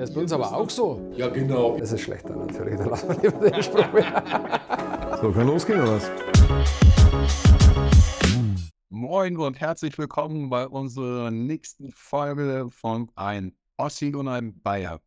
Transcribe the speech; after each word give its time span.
Das 0.00 0.08
ist 0.08 0.14
bei 0.14 0.22
uns 0.22 0.32
aber 0.32 0.56
auch 0.56 0.70
so. 0.70 1.12
Ja, 1.14 1.28
genau. 1.28 1.76
Das 1.76 1.92
ist 1.92 2.00
schlechter 2.00 2.34
natürlich, 2.34 2.78
da 2.78 2.86
lassen 2.86 3.08
wir 3.10 3.30
lieber 3.30 3.50
den 3.50 3.62
Spruch. 3.62 3.84
So, 5.20 5.30
kann 5.30 5.46
losgehen 5.46 5.82
oder 5.82 5.96
was? 5.96 6.10
Moin 8.88 9.36
und 9.36 9.60
herzlich 9.60 9.98
willkommen 9.98 10.48
bei 10.48 10.66
unserer 10.66 11.30
nächsten 11.30 11.92
Folge 11.92 12.68
von 12.70 13.10
Ein 13.14 13.54
Ossi 13.76 14.14
und 14.14 14.28
ein 14.28 14.58
Bayer. 14.62 15.02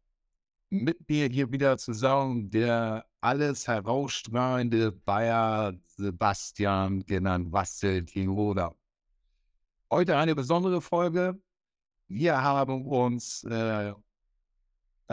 Mit 0.70 1.10
mir 1.10 1.28
hier 1.28 1.52
wieder 1.52 1.76
zusammen 1.80 2.52
der 2.52 3.04
alles 3.20 3.68
herausstrahlende 3.68 4.92
Bayer 4.92 5.74
Sebastian, 5.88 7.04
genannt 7.04 7.52
Wassel 7.52 8.06
Tiroler. 8.06 8.76
Heute 9.90 10.16
eine 10.18 10.36
besondere 10.36 10.82
Folge. 10.82 11.42
Wir 12.08 12.44
haben 12.44 12.86
uns 12.86 13.44
äh, 13.46 13.94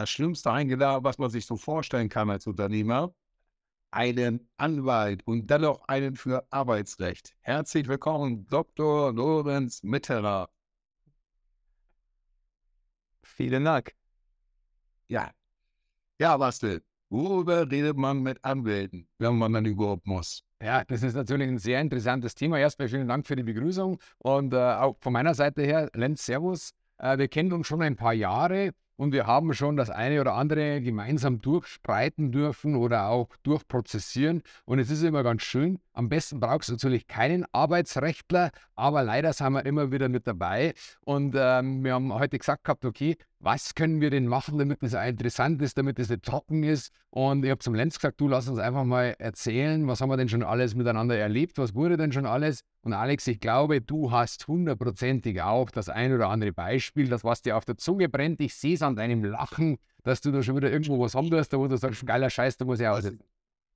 das 0.01 0.11
Schlimmste 0.11 0.51
eingeladen, 0.51 1.05
was 1.05 1.19
man 1.19 1.31
sich 1.31 1.45
so 1.47 1.57
vorstellen 1.57 2.09
kann 2.09 2.31
als 2.31 2.47
Unternehmer. 2.47 3.15
Einen 3.91 4.49
Anwalt 4.57 5.27
und 5.27 5.51
dann 5.51 5.63
noch 5.63 5.87
einen 5.89 6.17
für 6.17 6.47
Arbeitsrecht. 6.51 7.35
Herzlich 7.41 7.87
willkommen, 7.89 8.47
Dr. 8.47 9.13
Lorenz 9.13 9.83
Mitterer. 9.83 10.49
Vielen 13.23 13.65
Dank. 13.65 13.93
Ja. 15.09 15.33
Ja, 16.19 16.37
Bastel, 16.37 16.83
worüber 17.09 17.71
redet 17.71 17.97
man 17.97 18.23
mit 18.23 18.43
Anwälten, 18.45 19.09
wenn 19.19 19.37
man 19.37 19.53
dann 19.53 19.67
überhaupt 19.67 20.07
muss? 20.07 20.43
Ja, 20.63 20.85
das 20.85 21.03
ist 21.03 21.15
natürlich 21.15 21.49
ein 21.49 21.59
sehr 21.59 21.81
interessantes 21.81 22.35
Thema. 22.35 22.59
Erstmal 22.59 22.89
vielen 22.89 23.09
Dank 23.09 23.27
für 23.27 23.37
die 23.37 23.43
Begrüßung 23.43 23.99
und 24.19 24.55
äh, 24.55 24.57
auch 24.57 24.97
von 25.01 25.13
meiner 25.13 25.35
Seite 25.35 25.63
her, 25.63 25.91
Lenz, 25.95 26.25
Servus. 26.25 26.71
Äh, 26.99 27.19
wir 27.19 27.29
kennen 27.29 27.53
uns 27.53 27.67
schon 27.67 27.83
ein 27.83 27.97
paar 27.97 28.13
Jahre 28.13 28.73
und 29.01 29.15
wir 29.15 29.27
haben 29.27 29.55
schon 29.55 29.79
das 29.79 29.89
eine 29.89 30.21
oder 30.21 30.35
andere 30.35 30.83
gemeinsam 30.83 31.41
durchspreiten 31.41 32.33
dürfen 32.33 32.77
oder 32.77 33.09
auch 33.09 33.31
durchprozessieren. 33.43 34.43
Und 34.67 34.79
es 34.79 34.91
ist 34.91 35.03
immer 35.03 35.23
ganz 35.23 35.41
schön. 35.41 35.79
Am 36.01 36.09
besten 36.09 36.41
brauchst 36.41 36.71
du 36.71 36.73
natürlich 36.73 37.09
keinen 37.09 37.45
Arbeitsrechtler, 37.53 38.53
aber 38.75 39.03
leider 39.03 39.35
sind 39.35 39.53
wir 39.53 39.67
immer 39.67 39.93
wieder 39.93 40.09
mit 40.09 40.27
dabei. 40.27 40.73
Und 41.05 41.35
ähm, 41.37 41.85
wir 41.85 41.93
haben 41.93 42.15
heute 42.15 42.39
gesagt 42.39 42.65
gehabt, 42.65 42.87
okay, 42.87 43.19
was 43.39 43.75
können 43.75 44.01
wir 44.01 44.09
denn 44.09 44.27
machen, 44.27 44.57
damit 44.57 44.83
es 44.83 44.95
interessant 44.95 45.61
ist, 45.61 45.77
damit 45.77 45.99
es 45.99 46.09
nicht 46.09 46.23
trocken 46.23 46.63
ist. 46.63 46.91
Und 47.11 47.45
ich 47.45 47.51
habe 47.51 47.59
zum 47.59 47.75
Lenz 47.75 47.99
gesagt, 47.99 48.19
du 48.19 48.29
lass 48.29 48.49
uns 48.49 48.59
einfach 48.59 48.85
mal 48.85 49.15
erzählen, 49.19 49.87
was 49.89 50.01
haben 50.01 50.09
wir 50.09 50.17
denn 50.17 50.31
schon 50.31 50.43
alles 50.43 50.75
miteinander 50.75 51.19
erlebt, 51.19 51.59
was 51.59 51.75
wurde 51.75 51.99
denn 51.99 52.13
schon 52.13 52.25
alles. 52.25 52.63
Und 52.81 52.95
Alex, 52.95 53.27
ich 53.27 53.39
glaube, 53.39 53.83
du 53.83 54.11
hast 54.11 54.49
hundertprozentig 54.49 55.43
auch 55.43 55.71
das 55.71 55.91
ein 55.91 56.15
oder 56.15 56.31
andere 56.31 56.55
Beispiel, 56.55 57.11
das 57.11 57.25
was 57.25 57.43
dir 57.43 57.59
auf 57.59 57.67
der 57.67 57.77
Zunge 57.77 58.09
brennt. 58.09 58.41
Ich 58.41 58.55
sehe 58.55 58.73
es 58.73 58.81
an 58.81 58.97
deinem 58.97 59.23
Lachen, 59.23 59.77
dass 60.03 60.23
du 60.23 60.33
da 60.33 60.43
schon 60.43 60.57
wieder 60.57 60.73
irgendwo 60.73 60.99
was 60.99 61.15
haben 61.15 61.31
wirst, 61.31 61.53
wo 61.53 61.69
du 61.69 61.77
sagst, 61.77 62.07
geiler 62.07 62.31
Scheiß, 62.31 62.57
da 62.57 62.65
muss 62.65 62.81
ich 62.81 62.89
aussetzen. 62.89 63.30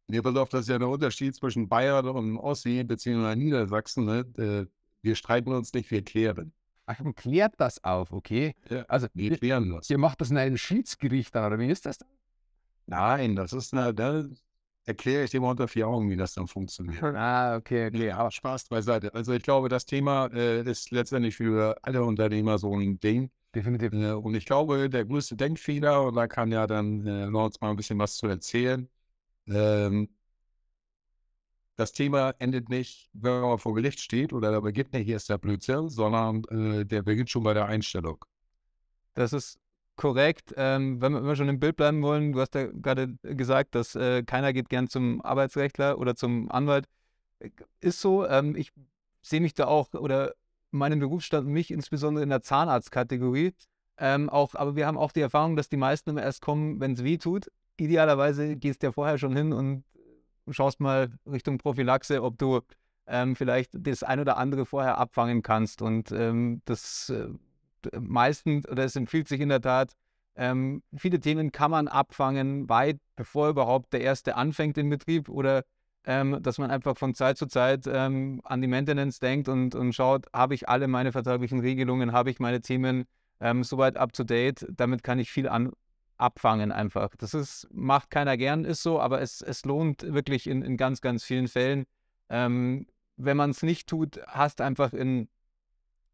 Mir 0.06 0.22
pass 0.22 0.34
das 0.50 0.60
ist 0.62 0.68
ja 0.68 0.78
der 0.78 0.88
Unterschied 0.88 1.34
zwischen 1.34 1.68
Bayern 1.68 2.06
und 2.08 2.36
Ossi 2.36 2.84
bzw. 2.84 3.36
Niedersachsen. 3.36 4.04
Ne? 4.04 4.24
Äh, 4.38 4.66
wir 5.02 5.14
streiten 5.14 5.52
uns 5.52 5.72
nicht, 5.72 5.90
wir 5.90 6.02
klären. 6.04 6.52
Ach, 6.86 7.00
und 7.00 7.16
klärt 7.16 7.54
das 7.58 7.82
auf, 7.82 8.12
okay? 8.12 8.54
Ja, 8.68 8.82
Also, 8.88 9.06
wir 9.14 9.38
klären 9.38 9.70
das. 9.70 9.88
ihr 9.88 9.96
macht 9.98 10.20
das 10.20 10.30
in 10.30 10.36
einem 10.36 10.58
Schiedsgericht 10.58 11.34
dann, 11.34 11.46
oder 11.46 11.58
wie 11.58 11.68
ist 11.68 11.86
das 11.86 11.98
dann? 11.98 12.08
Nein, 12.86 13.36
das 13.36 13.54
ist 13.54 13.72
eine, 13.72 13.94
da 13.94 14.24
erkläre 14.84 15.24
ich 15.24 15.30
dir 15.30 15.40
mal 15.40 15.50
unter 15.50 15.66
vier 15.66 15.88
Augen, 15.88 16.10
wie 16.10 16.16
das 16.16 16.34
dann 16.34 16.46
funktioniert. 16.46 17.02
Ah, 17.02 17.56
okay, 17.56 17.86
okay. 17.88 18.08
Ja, 18.08 18.30
Spaß 18.30 18.68
beiseite. 18.68 19.14
Also 19.14 19.32
ich 19.32 19.42
glaube, 19.42 19.70
das 19.70 19.86
Thema 19.86 20.26
äh, 20.34 20.62
ist 20.70 20.90
letztendlich 20.90 21.36
für 21.36 21.76
alle 21.82 22.04
Unternehmer 22.04 22.58
so 22.58 22.76
ein 22.76 23.00
Ding. 23.00 23.30
Definitiv. 23.54 23.92
Äh, 23.94 24.12
und 24.12 24.34
ich 24.34 24.44
glaube, 24.44 24.90
der 24.90 25.06
größte 25.06 25.36
Denkfehler, 25.36 26.02
und 26.02 26.16
da 26.16 26.26
kann 26.26 26.52
ja 26.52 26.66
dann 26.66 27.06
äh, 27.06 27.24
Lawrence 27.26 27.58
mal 27.62 27.70
ein 27.70 27.76
bisschen 27.76 27.98
was 27.98 28.16
zu 28.16 28.26
erzählen, 28.26 28.88
ähm, 29.48 30.08
das 31.76 31.92
Thema 31.92 32.34
endet 32.38 32.68
nicht, 32.68 33.10
wenn 33.12 33.40
man 33.40 33.58
vor 33.58 33.74
Gericht 33.74 34.00
steht 34.00 34.32
oder 34.32 34.52
da 34.52 34.60
beginnt 34.60 34.92
nicht 34.92 35.08
erst 35.08 35.28
der 35.28 35.38
Blödsinn, 35.38 35.88
sondern 35.88 36.44
äh, 36.44 36.84
der 36.84 37.02
beginnt 37.02 37.30
schon 37.30 37.42
bei 37.42 37.54
der 37.54 37.66
Einstellung. 37.66 38.24
Das 39.14 39.32
ist 39.32 39.58
korrekt. 39.96 40.54
Ähm, 40.56 41.00
wenn, 41.00 41.12
wir, 41.12 41.24
wir 41.24 41.36
schon 41.36 41.48
im 41.48 41.60
Bild 41.60 41.76
bleiben 41.76 42.02
wollen, 42.02 42.32
du 42.32 42.40
hast 42.40 42.54
ja 42.54 42.66
gerade 42.66 43.14
gesagt, 43.22 43.74
dass 43.74 43.94
äh, 43.94 44.22
keiner 44.22 44.52
geht 44.52 44.68
gern 44.68 44.88
zum 44.88 45.20
Arbeitsrechtler 45.22 45.98
oder 45.98 46.14
zum 46.14 46.50
Anwalt. 46.50 46.88
Äh, 47.40 47.50
Ist 47.80 48.00
so. 48.00 48.26
Ähm, 48.26 48.56
ich 48.56 48.72
sehe 49.22 49.40
mich 49.40 49.54
da 49.54 49.66
auch 49.66 49.92
oder 49.94 50.34
meinen 50.70 50.98
Berufsstand 50.98 51.48
mich 51.48 51.70
insbesondere 51.70 52.22
in 52.22 52.30
der 52.30 52.42
Zahnarztkategorie. 52.42 53.54
Ähm, 53.96 54.28
auch, 54.28 54.54
aber 54.54 54.74
wir 54.74 54.86
haben 54.86 54.98
auch 54.98 55.12
die 55.12 55.20
Erfahrung, 55.20 55.54
dass 55.54 55.68
die 55.68 55.76
meisten 55.76 56.10
immer 56.10 56.22
erst 56.22 56.42
kommen, 56.42 56.80
wenn 56.80 56.92
es 56.92 57.04
weh 57.04 57.16
tut. 57.16 57.48
Idealerweise 57.76 58.56
gehst 58.56 58.82
du 58.82 58.88
ja 58.88 58.92
vorher 58.92 59.18
schon 59.18 59.36
hin 59.36 59.52
und 59.52 59.84
schaust 60.50 60.80
mal 60.80 61.10
Richtung 61.26 61.58
Prophylaxe, 61.58 62.22
ob 62.22 62.38
du 62.38 62.60
ähm, 63.06 63.36
vielleicht 63.36 63.70
das 63.74 64.02
ein 64.02 64.20
oder 64.20 64.36
andere 64.36 64.66
vorher 64.66 64.98
abfangen 64.98 65.42
kannst. 65.42 65.82
Und 65.82 66.12
ähm, 66.12 66.62
das 66.64 67.10
äh, 67.10 67.28
meistens, 67.98 68.68
oder 68.68 68.84
es 68.84 68.96
empfiehlt 68.96 69.28
sich 69.28 69.40
in 69.40 69.48
der 69.48 69.60
Tat, 69.60 69.92
ähm, 70.36 70.82
viele 70.96 71.20
Themen 71.20 71.52
kann 71.52 71.70
man 71.70 71.86
abfangen, 71.86 72.68
weit 72.68 72.98
bevor 73.14 73.50
überhaupt 73.50 73.92
der 73.92 74.00
erste 74.00 74.36
anfängt 74.36 74.76
im 74.78 74.90
Betrieb 74.90 75.28
oder 75.28 75.64
ähm, 76.06 76.38
dass 76.42 76.58
man 76.58 76.70
einfach 76.70 76.98
von 76.98 77.14
Zeit 77.14 77.38
zu 77.38 77.46
Zeit 77.46 77.86
ähm, 77.86 78.40
an 78.44 78.60
die 78.60 78.66
Maintenance 78.66 79.20
denkt 79.20 79.48
und, 79.48 79.74
und 79.74 79.94
schaut, 79.94 80.26
habe 80.34 80.54
ich 80.54 80.68
alle 80.68 80.88
meine 80.88 81.12
vertraglichen 81.12 81.60
Regelungen, 81.60 82.12
habe 82.12 82.30
ich 82.30 82.40
meine 82.40 82.60
Themen 82.60 83.04
ähm, 83.40 83.62
soweit 83.64 83.96
up 83.96 84.12
to 84.12 84.24
date, 84.24 84.66
damit 84.70 85.02
kann 85.02 85.18
ich 85.18 85.30
viel 85.30 85.48
an, 85.48 85.72
abfangen 86.16 86.72
einfach. 86.72 87.14
Das 87.16 87.34
ist, 87.34 87.68
macht 87.72 88.10
keiner 88.10 88.36
gern, 88.36 88.64
ist 88.64 88.82
so, 88.82 89.00
aber 89.00 89.20
es, 89.20 89.40
es 89.40 89.64
lohnt 89.64 90.02
wirklich 90.02 90.46
in, 90.46 90.62
in 90.62 90.76
ganz, 90.76 91.00
ganz 91.00 91.24
vielen 91.24 91.48
Fällen. 91.48 91.84
Ähm, 92.28 92.86
wenn 93.16 93.36
man 93.36 93.50
es 93.50 93.62
nicht 93.62 93.88
tut, 93.88 94.20
hast 94.26 94.60
einfach 94.60 94.92
in, 94.92 95.28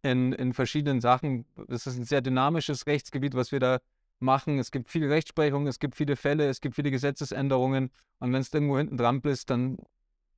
in, 0.03 0.33
in 0.33 0.53
verschiedenen 0.53 1.01
Sachen, 1.01 1.47
es 1.69 1.87
ist 1.87 1.99
ein 1.99 2.05
sehr 2.05 2.21
dynamisches 2.21 2.87
Rechtsgebiet, 2.87 3.35
was 3.35 3.53
wir 3.53 3.61
da 3.61 3.79
machen. 4.19 4.59
Es 4.59 4.71
gibt 4.71 4.89
viel 4.91 5.07
Rechtsprechung, 5.07 5.67
es 5.67 5.79
gibt 5.79 5.97
viele 5.97 6.17
Fälle, 6.17 6.49
es 6.49 6.61
gibt 6.61 6.75
viele 6.75 6.91
Gesetzesänderungen. 6.91 7.91
Und 8.19 8.33
wenn 8.33 8.41
es 8.41 8.53
irgendwo 8.53 8.79
hinten 8.79 8.97
dran 8.97 9.21
bist, 9.21 9.51
dann 9.51 9.79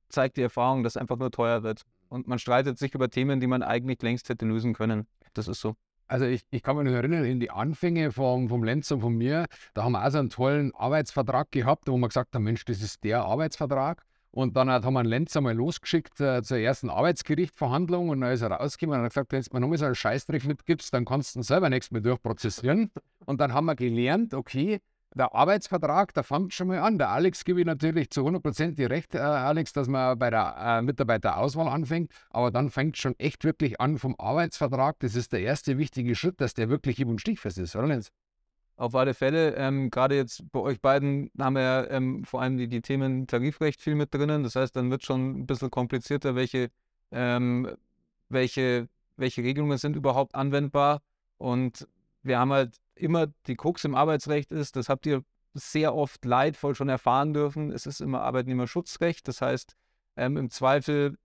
zeigt 0.09 0.37
die 0.37 0.41
Erfahrung, 0.41 0.83
dass 0.83 0.95
es 0.95 1.01
einfach 1.01 1.17
nur 1.17 1.31
teuer 1.31 1.63
wird. 1.63 1.83
Und 2.09 2.27
man 2.27 2.39
streitet 2.39 2.77
sich 2.77 2.93
über 2.93 3.09
Themen, 3.09 3.39
die 3.39 3.47
man 3.47 3.63
eigentlich 3.63 4.01
längst 4.01 4.29
hätte 4.29 4.45
lösen 4.45 4.73
können. 4.73 5.07
Das 5.33 5.47
ist 5.47 5.59
so. 5.59 5.75
Also 6.07 6.25
ich, 6.25 6.43
ich 6.51 6.61
kann 6.61 6.75
mich 6.77 6.85
noch 6.85 6.93
erinnern, 6.93 7.25
in 7.25 7.39
die 7.39 7.49
Anfänge 7.49 8.11
vom, 8.11 8.49
vom 8.49 8.63
Lenz 8.63 8.91
und 8.91 9.01
von 9.01 9.15
mir, 9.15 9.45
da 9.73 9.83
haben 9.83 9.93
wir 9.93 10.05
auch 10.05 10.11
so 10.11 10.19
einen 10.19 10.29
tollen 10.29 10.73
Arbeitsvertrag 10.75 11.51
gehabt, 11.51 11.87
wo 11.87 11.97
wir 11.97 12.07
gesagt 12.07 12.35
haben, 12.35 12.43
Mensch, 12.43 12.65
das 12.65 12.81
ist 12.81 13.03
der 13.03 13.23
Arbeitsvertrag. 13.23 14.03
Und 14.31 14.57
dann 14.57 14.69
hat- 14.69 14.83
haben 14.83 14.93
wir 14.93 14.99
einen 15.01 15.09
Lenz 15.09 15.37
einmal 15.37 15.53
losgeschickt 15.53 16.19
äh, 16.19 16.41
zur 16.41 16.57
ersten 16.57 16.89
Arbeitsgerichtverhandlung 16.89 18.09
und 18.09 18.21
dann 18.21 18.31
ist 18.31 18.41
er 18.41 18.51
rausgekommen 18.51 18.99
und 18.99 19.05
hat 19.05 19.11
gesagt, 19.13 19.31
wenn 19.31 19.41
du 19.43 19.53
mir 19.53 19.59
nochmal 19.59 19.77
so 19.77 19.85
einen 19.85 19.95
Scheißdreck 19.95 20.45
mitgibst, 20.45 20.91
dann 20.93 21.05
kannst 21.05 21.35
du 21.35 21.39
ihn 21.39 21.43
selber 21.43 21.69
nichts 21.69 21.91
mehr 21.91 22.01
durchprozessieren. 22.01 22.91
Und 23.25 23.39
dann 23.39 23.53
haben 23.53 23.65
wir 23.65 23.75
gelernt, 23.75 24.33
okay, 24.33 24.79
der 25.15 25.35
Arbeitsvertrag, 25.35 26.13
der 26.13 26.23
fängt 26.23 26.53
schon 26.53 26.67
mal 26.67 26.79
an. 26.79 26.97
Der 26.97 27.09
Alex 27.09 27.43
gebe 27.45 27.59
ich 27.59 27.65
natürlich 27.65 28.09
zu 28.09 28.21
100% 28.21 28.75
die 28.75 28.85
Recht, 28.85 29.15
äh, 29.15 29.19
Alex, 29.19 29.73
dass 29.73 29.87
man 29.87 30.17
bei 30.17 30.29
der 30.29 30.55
äh, 30.57 30.81
Mitarbeiterauswahl 30.81 31.67
anfängt. 31.67 32.11
Aber 32.29 32.51
dann 32.51 32.69
fängt 32.69 32.97
schon 32.97 33.17
echt 33.19 33.43
wirklich 33.43 33.79
an 33.79 33.97
vom 33.97 34.15
Arbeitsvertrag. 34.17 34.99
Das 34.99 35.15
ist 35.15 35.33
der 35.33 35.41
erste 35.41 35.77
wichtige 35.77 36.15
Schritt, 36.15 36.41
dass 36.41 36.53
der 36.53 36.69
wirklich 36.69 37.03
und 37.05 37.19
stichfest 37.21 37.57
ist, 37.57 37.75
oder 37.75 37.87
Lenz? 37.87 38.11
Auf 38.75 38.95
alle 38.95 39.13
Fälle, 39.13 39.55
ähm, 39.55 39.91
gerade 39.91 40.15
jetzt 40.15 40.51
bei 40.51 40.59
euch 40.59 40.81
beiden 40.81 41.29
haben 41.37 41.55
wir 41.55 41.91
ähm, 41.91 42.23
vor 42.23 42.41
allem 42.41 42.57
die, 42.57 42.67
die 42.67 42.81
Themen 42.81 43.27
Tarifrecht 43.27 43.81
viel 43.81 43.93
mit 43.93 44.13
drinnen. 44.13 44.43
Das 44.43 44.55
heißt, 44.55 44.75
dann 44.75 44.89
wird 44.89 45.03
schon 45.03 45.41
ein 45.41 45.45
bisschen 45.45 45.69
komplizierter, 45.69 46.35
welche, 46.35 46.69
ähm, 47.11 47.69
welche, 48.29 48.87
welche 49.15 49.43
Regelungen 49.43 49.77
sind 49.77 49.95
überhaupt 49.95 50.33
anwendbar. 50.33 51.01
Und 51.37 51.87
wir 52.23 52.39
haben 52.39 52.51
halt 52.51 52.77
immer 52.95 53.27
die 53.47 53.55
Krux 53.55 53.83
im 53.83 53.95
Arbeitsrecht 53.95 54.51
ist, 54.51 54.75
das 54.75 54.89
habt 54.89 55.05
ihr 55.05 55.23
sehr 55.53 55.93
oft 55.95 56.25
leidvoll 56.25 56.75
schon 56.75 56.89
erfahren 56.89 57.33
dürfen. 57.33 57.71
Es 57.71 57.85
ist 57.85 58.01
immer 58.01 58.21
Arbeitnehmerschutzrecht. 58.21 59.27
Das 59.27 59.41
heißt, 59.41 59.75
ähm, 60.15 60.37
im 60.37 60.49
Zweifel 60.49 61.17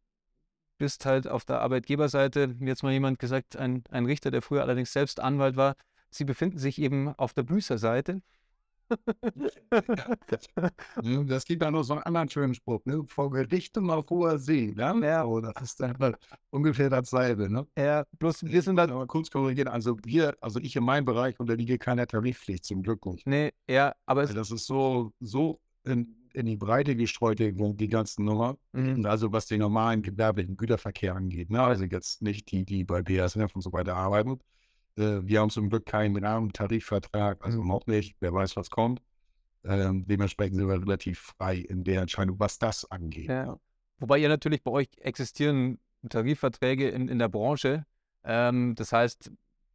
bist 0.76 1.06
halt 1.06 1.26
auf 1.26 1.44
der 1.44 1.60
Arbeitgeberseite, 1.60 2.48
mir 2.58 2.68
jetzt 2.68 2.82
mal 2.82 2.92
jemand 2.92 3.18
gesagt, 3.18 3.56
ein, 3.56 3.82
ein 3.90 4.06
Richter, 4.06 4.30
der 4.30 4.42
früher 4.42 4.62
allerdings 4.62 4.92
selbst 4.92 5.18
Anwalt 5.20 5.56
war, 5.56 5.74
Sie 6.10 6.24
befinden 6.24 6.58
sich 6.58 6.80
eben 6.80 7.14
auf 7.16 7.34
der 7.34 7.42
Büßerseite. 7.42 8.22
Ne, 11.02 11.24
Das 11.26 11.44
gibt 11.44 11.62
ja 11.62 11.70
noch 11.70 11.82
so 11.82 11.94
einen 11.94 12.02
anderen 12.02 12.28
schönen 12.28 12.54
Spruch, 12.54 12.84
ne? 12.84 13.02
Vor 13.06 13.30
Gericht 13.30 13.76
und 13.78 13.90
auf 13.90 14.08
hoher 14.10 14.38
See. 14.38 14.74
Ja? 14.76 14.94
Ja. 14.98 15.24
Oh, 15.24 15.40
das 15.40 15.54
ist 15.62 15.80
dann 15.80 16.16
ungefähr 16.50 16.90
dasselbe. 16.90 17.50
Ne? 17.50 17.66
Ja, 17.76 18.04
bloß 18.18 18.44
wir 18.44 18.62
sind 18.62 18.78
halt, 18.78 18.90
Aber 18.90 19.06
kurz 19.06 19.30
korrigieren, 19.30 19.68
also 19.68 19.96
wir, 20.04 20.36
also 20.40 20.60
ich 20.60 20.76
in 20.76 20.84
meinem 20.84 21.04
Bereich 21.04 21.38
unterliege 21.38 21.78
keiner 21.78 22.06
Tarifpflicht, 22.06 22.64
zum 22.64 22.82
Glück 22.82 23.04
nicht. 23.06 23.26
nee, 23.26 23.52
ja, 23.68 23.94
aber 24.06 24.22
es, 24.24 24.34
Das 24.34 24.50
ist 24.50 24.66
so, 24.66 25.12
so 25.20 25.60
in, 25.84 26.14
in 26.34 26.46
die 26.46 26.56
Breite 26.56 26.94
gestreut, 26.96 27.38
die, 27.38 27.52
die 27.52 27.88
ganzen 27.88 28.24
Nummer. 28.24 28.56
Mhm. 28.72 29.04
Also 29.06 29.32
was 29.32 29.46
den 29.46 29.60
normalen 29.60 30.02
gewerblichen 30.02 30.56
Güterverkehr 30.56 31.14
angeht. 31.14 31.50
Ne? 31.50 31.62
Also 31.62 31.84
jetzt 31.84 32.22
nicht 32.22 32.50
die, 32.50 32.64
die 32.64 32.84
bei 32.84 33.02
BASF 33.02 33.54
und 33.54 33.62
so 33.62 33.72
weiter 33.72 33.96
arbeiten. 33.96 34.38
Äh, 34.98 35.26
wir 35.26 35.40
haben 35.40 35.50
zum 35.50 35.70
Glück 35.70 35.86
keinen 35.86 36.22
Rahmentarifvertrag, 36.22 37.44
also 37.44 37.62
noch 37.62 37.86
nicht. 37.86 38.16
Wer 38.20 38.32
weiß, 38.32 38.56
was 38.56 38.70
kommt. 38.70 39.00
Ähm, 39.64 40.06
dementsprechend 40.06 40.56
sind 40.56 40.68
wir 40.68 40.80
relativ 40.80 41.34
frei 41.38 41.56
in 41.56 41.84
der 41.84 42.02
Entscheidung, 42.02 42.38
was 42.38 42.58
das 42.58 42.90
angeht. 42.90 43.28
Ja. 43.28 43.58
Wobei 43.98 44.18
ihr 44.18 44.28
natürlich 44.28 44.62
bei 44.62 44.70
euch 44.70 44.88
existieren 44.98 45.78
Tarifverträge 46.08 46.88
in, 46.88 47.08
in 47.08 47.18
der 47.18 47.28
Branche. 47.28 47.84
Ähm, 48.24 48.74
das 48.74 48.92
heißt, 48.92 49.32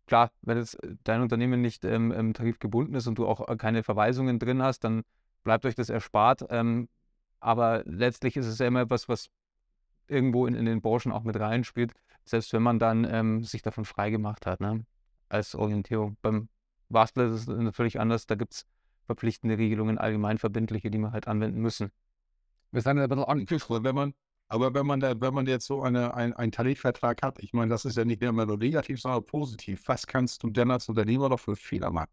klar, 0.07 0.31
wenn 0.41 0.57
jetzt 0.57 0.77
dein 1.03 1.21
Unternehmen 1.21 1.61
nicht 1.61 1.85
ähm, 1.85 2.11
im 2.11 2.33
Tarif 2.33 2.59
gebunden 2.59 2.95
ist 2.95 3.07
und 3.07 3.17
du 3.17 3.27
auch 3.27 3.47
äh, 3.47 3.55
keine 3.57 3.83
Verweisungen 3.83 4.39
drin 4.39 4.61
hast, 4.61 4.83
dann 4.83 5.03
bleibt 5.43 5.65
euch 5.65 5.75
das 5.75 5.89
erspart. 5.89 6.45
Ähm, 6.49 6.87
aber 7.39 7.83
letztlich 7.85 8.37
ist 8.37 8.45
es 8.45 8.59
ja 8.59 8.67
immer 8.67 8.81
etwas, 8.81 9.09
was 9.09 9.29
irgendwo 10.07 10.47
in, 10.47 10.55
in 10.55 10.65
den 10.65 10.81
Branchen 10.81 11.11
auch 11.11 11.23
mit 11.23 11.37
reinspielt, 11.37 11.93
selbst 12.23 12.53
wenn 12.53 12.63
man 12.63 12.79
dann 12.79 13.05
ähm, 13.09 13.43
sich 13.43 13.61
davon 13.61 13.85
frei 13.85 14.09
gemacht 14.09 14.45
hat, 14.45 14.61
ne? 14.61 14.85
Als 15.33 15.55
Orientierung. 15.55 16.17
Beim 16.21 16.49
Bastel 16.89 17.33
ist 17.33 17.47
es 17.47 17.75
völlig 17.75 17.99
anders. 17.99 18.27
Da 18.27 18.35
gibt 18.35 18.53
es 18.53 18.65
verpflichtende 19.05 19.57
Regelungen, 19.57 19.97
allgemein 19.97 20.37
verbindliche, 20.37 20.89
die 20.89 20.97
man 20.97 21.11
halt 21.11 21.27
anwenden 21.27 21.59
müssen. 21.59 21.91
Wir 22.71 22.81
sind 22.81 22.97
ein 22.97 23.09
bisschen 23.09 23.25
angeschlossen, 23.25 23.83
wenn 23.83 23.95
man, 23.95 24.13
aber 24.47 24.73
wenn 24.73 24.85
man, 24.85 24.99
da, 24.99 25.19
wenn 25.19 25.33
man 25.33 25.45
jetzt 25.45 25.65
so 25.65 25.81
eine, 25.81 26.13
ein, 26.13 26.33
einen 26.33 26.51
Tarifvertrag 26.51 27.21
hat, 27.21 27.39
ich 27.39 27.53
meine, 27.53 27.69
das 27.69 27.85
ist 27.85 27.97
ja 27.97 28.05
nicht 28.05 28.21
immer 28.21 28.45
nur 28.45 28.57
negativ, 28.57 29.01
sondern 29.01 29.25
positiv. 29.25 29.83
Was 29.87 30.07
kannst 30.07 30.43
du 30.43 30.49
denn 30.49 30.71
als 30.71 30.87
Unternehmer 30.89 31.29
noch 31.29 31.39
für 31.39 31.55
Fehler 31.55 31.91
machen? 31.91 32.11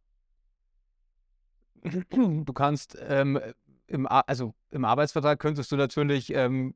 Du 2.11 2.53
kannst 2.53 2.99
ähm, 3.01 3.41
im, 3.87 4.07
also 4.07 4.55
im 4.71 4.85
Arbeitsvertrag 4.85 5.39
könntest 5.39 5.73
du 5.73 5.77
natürlich, 5.77 6.33
ähm, 6.35 6.75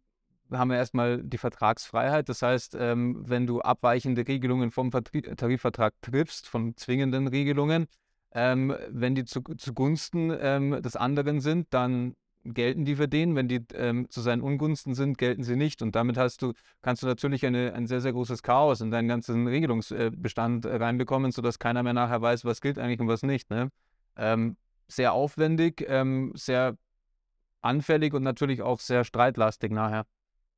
haben 0.50 0.70
wir 0.70 0.76
erstmal 0.76 1.23
die 1.23 1.38
Vertragsfreiheit. 1.38 2.29
Das 2.29 2.43
heißt, 2.43 2.76
ähm, 2.79 3.23
wenn 3.29 3.46
du 3.46 3.61
abweichende 3.61 4.26
Regelungen 4.26 4.70
vom 4.70 4.91
Vertrie 4.91 5.23
Tarifvertrag 5.23 5.94
triffst, 6.02 6.49
von 6.49 6.76
zwingenden 6.76 7.26
Regelungen, 7.26 7.87
ähm, 8.32 8.75
wenn 8.88 9.14
die 9.14 9.25
zu, 9.25 9.43
zugunsten 9.56 10.32
ähm, 10.38 10.82
des 10.82 10.96
anderen 10.96 11.41
sind, 11.41 11.69
dann 11.70 12.14
gelten 12.44 12.85
die 12.85 12.96
für 12.96 13.08
den. 13.08 13.37
Wenn 13.37 13.49
die 13.49 13.64
ähm, 13.75 14.08
zu 14.11 14.20
seinen 14.20 14.43
Ungunsten 14.43 14.94
sind, 14.94 15.19
gelten 15.19 15.44
sie 15.44 15.56
nicht. 15.56 15.82
Und 15.82 15.94
damit 15.94 16.17
hast 16.17 16.43
du, 16.43 16.52
kannst 16.82 17.02
du 17.02 17.06
natürlich 17.06 17.47
eine, 17.47 17.73
ein 17.73 17.87
sehr, 17.87 18.00
sehr 18.00 18.12
großes 18.12 18.43
Chaos 18.43 18.81
in 18.81 18.90
deinen 18.90 19.08
ganzen 19.08 19.47
Regelungsbestand 19.47 20.67
äh, 20.67 20.76
reinbekommen, 20.76 21.32
sodass 21.32 21.58
keiner 21.58 21.82
mehr 21.82 21.94
nachher 21.94 22.20
weiß, 22.20 22.44
was 22.44 22.61
gilt 22.61 22.79
eigentlich 22.79 23.00
und 23.00 23.08
was 23.08 23.23
nicht. 23.23 23.50
Ne? 23.50 23.70
Ähm, 24.17 24.56
sehr 24.88 25.12
aufwendig, 25.12 25.85
ähm, 25.88 26.32
sehr 26.35 26.76
anfällig 27.62 28.12
und 28.12 28.23
natürlich 28.23 28.61
auch 28.61 28.81
sehr 28.81 29.05
streitlastig 29.05 29.73
nachher. 29.73 30.05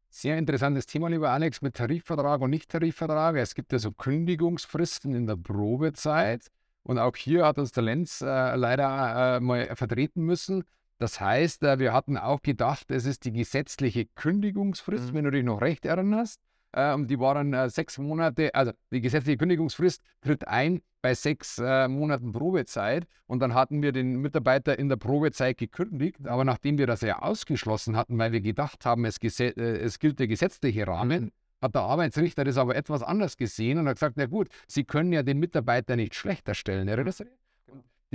Sehr 0.08 0.38
interessantes 0.38 0.87
Thema, 0.87 1.08
lieber 1.08 1.31
Alex, 1.31 1.62
mit 1.62 1.75
Tarifvertrag 1.75 2.41
und 2.41 2.50
Nicht-Tarifvertrag. 2.50 3.37
Es 3.37 3.55
gibt 3.55 3.73
ja 3.73 3.79
so 3.79 3.93
Kündigungsfristen 3.93 5.14
in 5.14 5.26
der 5.26 5.37
Probezeit. 5.37 6.47
Und 6.82 6.99
auch 6.99 7.17
hier 7.17 7.44
hat 7.44 7.58
uns 7.58 7.73
der 7.73 7.82
Lenz 7.82 8.20
äh, 8.20 8.55
leider 8.55 9.37
äh, 9.37 9.41
mal 9.41 9.75
vertreten 9.75 10.23
müssen. 10.23 10.64
Das 10.99 11.20
heißt, 11.20 11.64
äh, 11.64 11.79
wir 11.79 11.93
hatten 11.93 12.17
auch 12.17 12.43
gedacht, 12.43 12.91
es 12.91 13.05
ist 13.05 13.25
die 13.25 13.32
gesetzliche 13.32 14.06
Kündigungsfrist, 14.06 15.11
mhm. 15.11 15.14
wenn 15.17 15.25
du 15.25 15.31
dich 15.32 15.44
noch 15.44 15.61
recht 15.61 15.85
erinnerst. 15.85 16.41
Ähm, 16.73 17.07
die 17.07 17.19
war 17.19 17.35
dann 17.35 17.53
äh, 17.53 17.69
sechs 17.71 17.99
Monate, 17.99 18.55
also 18.55 18.73
die 18.91 19.01
gesetzliche 19.01 19.39
Kündigungsfrist 19.39 20.03
tritt 20.21 20.47
ein 20.47 20.83
bei 21.03 21.15
sechs 21.15 21.59
äh, 21.59 21.89
Monaten 21.89 22.33
Probezeit. 22.33 23.07
Und 23.27 23.41
dann 23.41 23.55
hatten 23.55 23.83
wir 23.83 23.93
den 23.93 24.17
Mitarbeiter 24.17 24.79
in 24.79 24.89
der 24.89 24.97
Probezeit 24.97 25.59
gekündigt. 25.59 26.27
Aber 26.27 26.45
nachdem 26.45 26.79
wir 26.79 26.87
das 26.87 27.01
ja 27.01 27.21
ausgeschlossen 27.21 27.97
hatten, 27.97 28.19
weil 28.19 28.33
wir 28.33 28.41
gedacht 28.41 28.85
haben, 28.85 29.05
es, 29.05 29.19
äh, 29.41 29.53
es 29.55 29.99
gilt 29.99 30.19
der 30.19 30.27
gesetzliche 30.27 30.87
Rahmen, 30.87 31.25
mhm. 31.25 31.33
hat 31.63 31.75
der 31.75 31.83
Arbeitsrichter 31.83 32.45
das 32.45 32.59
aber 32.59 32.75
etwas 32.77 33.03
anders 33.03 33.37
gesehen 33.37 33.79
und 33.79 33.89
hat 33.89 33.97
gesagt, 33.97 34.17
na 34.17 34.27
gut, 34.27 34.49
Sie 34.67 34.85
können 34.85 35.13
ja 35.13 35.23
den 35.23 35.39
Mitarbeiter 35.39 35.97
nicht 35.97 36.15
schlechter 36.15 36.55
stellen. 36.55 36.89
Erinnerst 36.89 37.21
du 37.21 37.25
dich? 37.25 37.45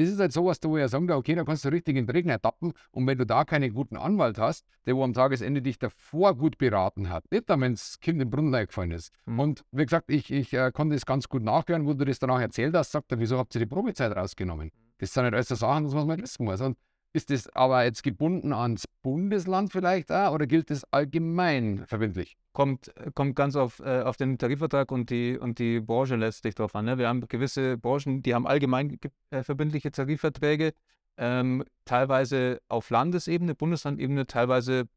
Das 0.01 0.09
ist 0.09 0.19
halt 0.19 0.31
sowas, 0.31 0.57
wo 0.63 0.77
ich 0.77 0.89
sage, 0.89 1.15
okay, 1.15 1.35
da 1.35 1.43
kannst 1.43 1.63
du 1.63 1.69
richtig 1.69 1.95
in 1.95 2.07
den 2.07 2.15
Regen 2.15 2.35
tappen. 2.41 2.73
Und 2.89 3.05
wenn 3.05 3.19
du 3.19 3.25
da 3.25 3.45
keinen 3.45 3.71
guten 3.71 3.97
Anwalt 3.97 4.39
hast, 4.39 4.65
der 4.87 4.95
wo 4.95 5.03
am 5.03 5.13
Tagesende 5.13 5.61
dich 5.61 5.77
davor 5.77 6.35
gut 6.35 6.57
beraten 6.57 7.09
hat, 7.09 7.31
nicht 7.31 7.47
dann, 7.47 7.61
wenn 7.61 7.73
das 7.73 7.99
Kind 7.99 8.19
im 8.19 8.31
Brunnen 8.31 8.55
eingefallen 8.55 8.91
ist. 8.91 9.13
Mhm. 9.25 9.39
Und 9.39 9.65
wie 9.71 9.83
gesagt, 9.83 10.09
ich, 10.09 10.31
ich 10.31 10.53
äh, 10.53 10.71
konnte 10.71 10.95
das 10.95 11.05
ganz 11.05 11.29
gut 11.29 11.43
nachhören, 11.43 11.85
wo 11.85 11.93
du 11.93 12.03
das 12.03 12.17
danach 12.17 12.41
erzählt 12.41 12.75
hast, 12.75 12.93
sagt 12.93 13.11
er, 13.11 13.19
wieso 13.19 13.37
habt 13.37 13.53
ihr 13.53 13.59
die 13.59 13.67
Probezeit 13.67 14.15
rausgenommen? 14.15 14.71
Das 14.97 15.13
sind 15.13 15.23
nicht 15.23 15.35
alles 15.35 15.49
so 15.49 15.55
Sachen, 15.55 15.83
das 15.83 15.93
was 15.93 16.05
man 16.05 16.19
wissen 16.19 16.45
muss. 16.45 16.61
Und 16.61 16.77
ist 17.13 17.29
das 17.29 17.47
aber 17.49 17.83
jetzt 17.83 18.03
gebunden 18.03 18.53
ans 18.53 18.85
Bundesland 19.01 19.71
vielleicht 19.71 20.11
auch 20.11 20.33
oder 20.33 20.47
gilt 20.47 20.69
das 20.69 20.83
allgemein 20.91 21.85
verbindlich? 21.85 22.37
Kommt, 22.53 22.91
kommt 23.15 23.35
ganz 23.35 23.55
auf, 23.55 23.79
äh, 23.79 24.01
auf 24.01 24.17
den 24.17 24.37
Tarifvertrag 24.37 24.91
und 24.91 25.09
die, 25.09 25.37
und 25.37 25.59
die 25.59 25.79
Branche 25.79 26.15
letztlich 26.15 26.55
drauf 26.55 26.75
an. 26.75 26.85
Ne? 26.85 26.97
Wir 26.97 27.07
haben 27.07 27.27
gewisse 27.27 27.77
Branchen, 27.77 28.21
die 28.21 28.33
haben 28.33 28.47
allgemein 28.47 28.97
äh, 29.29 29.43
verbindliche 29.43 29.91
Tarifverträge, 29.91 30.73
ähm, 31.17 31.63
teilweise 31.85 32.61
auf 32.67 32.89
Landesebene, 32.89 33.55
Bundeslandebene, 33.55 34.27
teilweise 34.27 34.87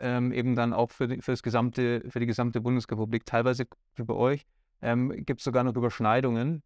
ähm, 0.00 0.32
eben 0.32 0.54
dann 0.54 0.72
auch 0.72 0.90
für 0.90 1.08
die, 1.08 1.20
für, 1.20 1.32
das 1.32 1.42
gesamte, 1.42 2.02
für 2.08 2.20
die 2.20 2.26
gesamte 2.26 2.60
Bundesrepublik, 2.60 3.24
teilweise 3.26 3.66
für 3.94 4.16
euch. 4.16 4.46
Ähm, 4.80 5.10
Gibt 5.24 5.40
es 5.40 5.44
sogar 5.44 5.64
noch 5.64 5.74
Überschneidungen. 5.74 6.62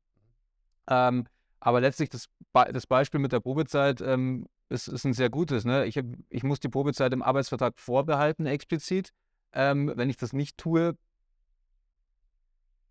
Ähm, 0.89 1.27
aber 1.61 1.81
letztlich 1.81 2.11
das, 2.11 2.27
das 2.53 2.87
Beispiel 2.87 3.21
mit 3.21 3.33
der 3.33 3.41
Probezeit 3.41 4.01
ähm, 4.01 4.47
ist, 4.73 4.89
ist 4.89 5.05
ein 5.05 5.13
sehr 5.13 5.31
gutes. 5.31 5.65
Ne? 5.65 5.87
Ich, 5.87 5.99
hab, 5.99 6.07
ich 6.29 6.43
muss 6.43 6.61
die 6.61 6.69
Probezeit 6.69 7.13
im 7.13 7.23
Arbeitsvertrag 7.23 7.79
vorbehalten, 7.79 8.47
explizit. 8.47 9.13
Ähm, 9.53 9.93
wenn 9.95 10.11
ich 10.11 10.17
das 10.17 10.33
nicht 10.33 10.57
tue, 10.59 10.97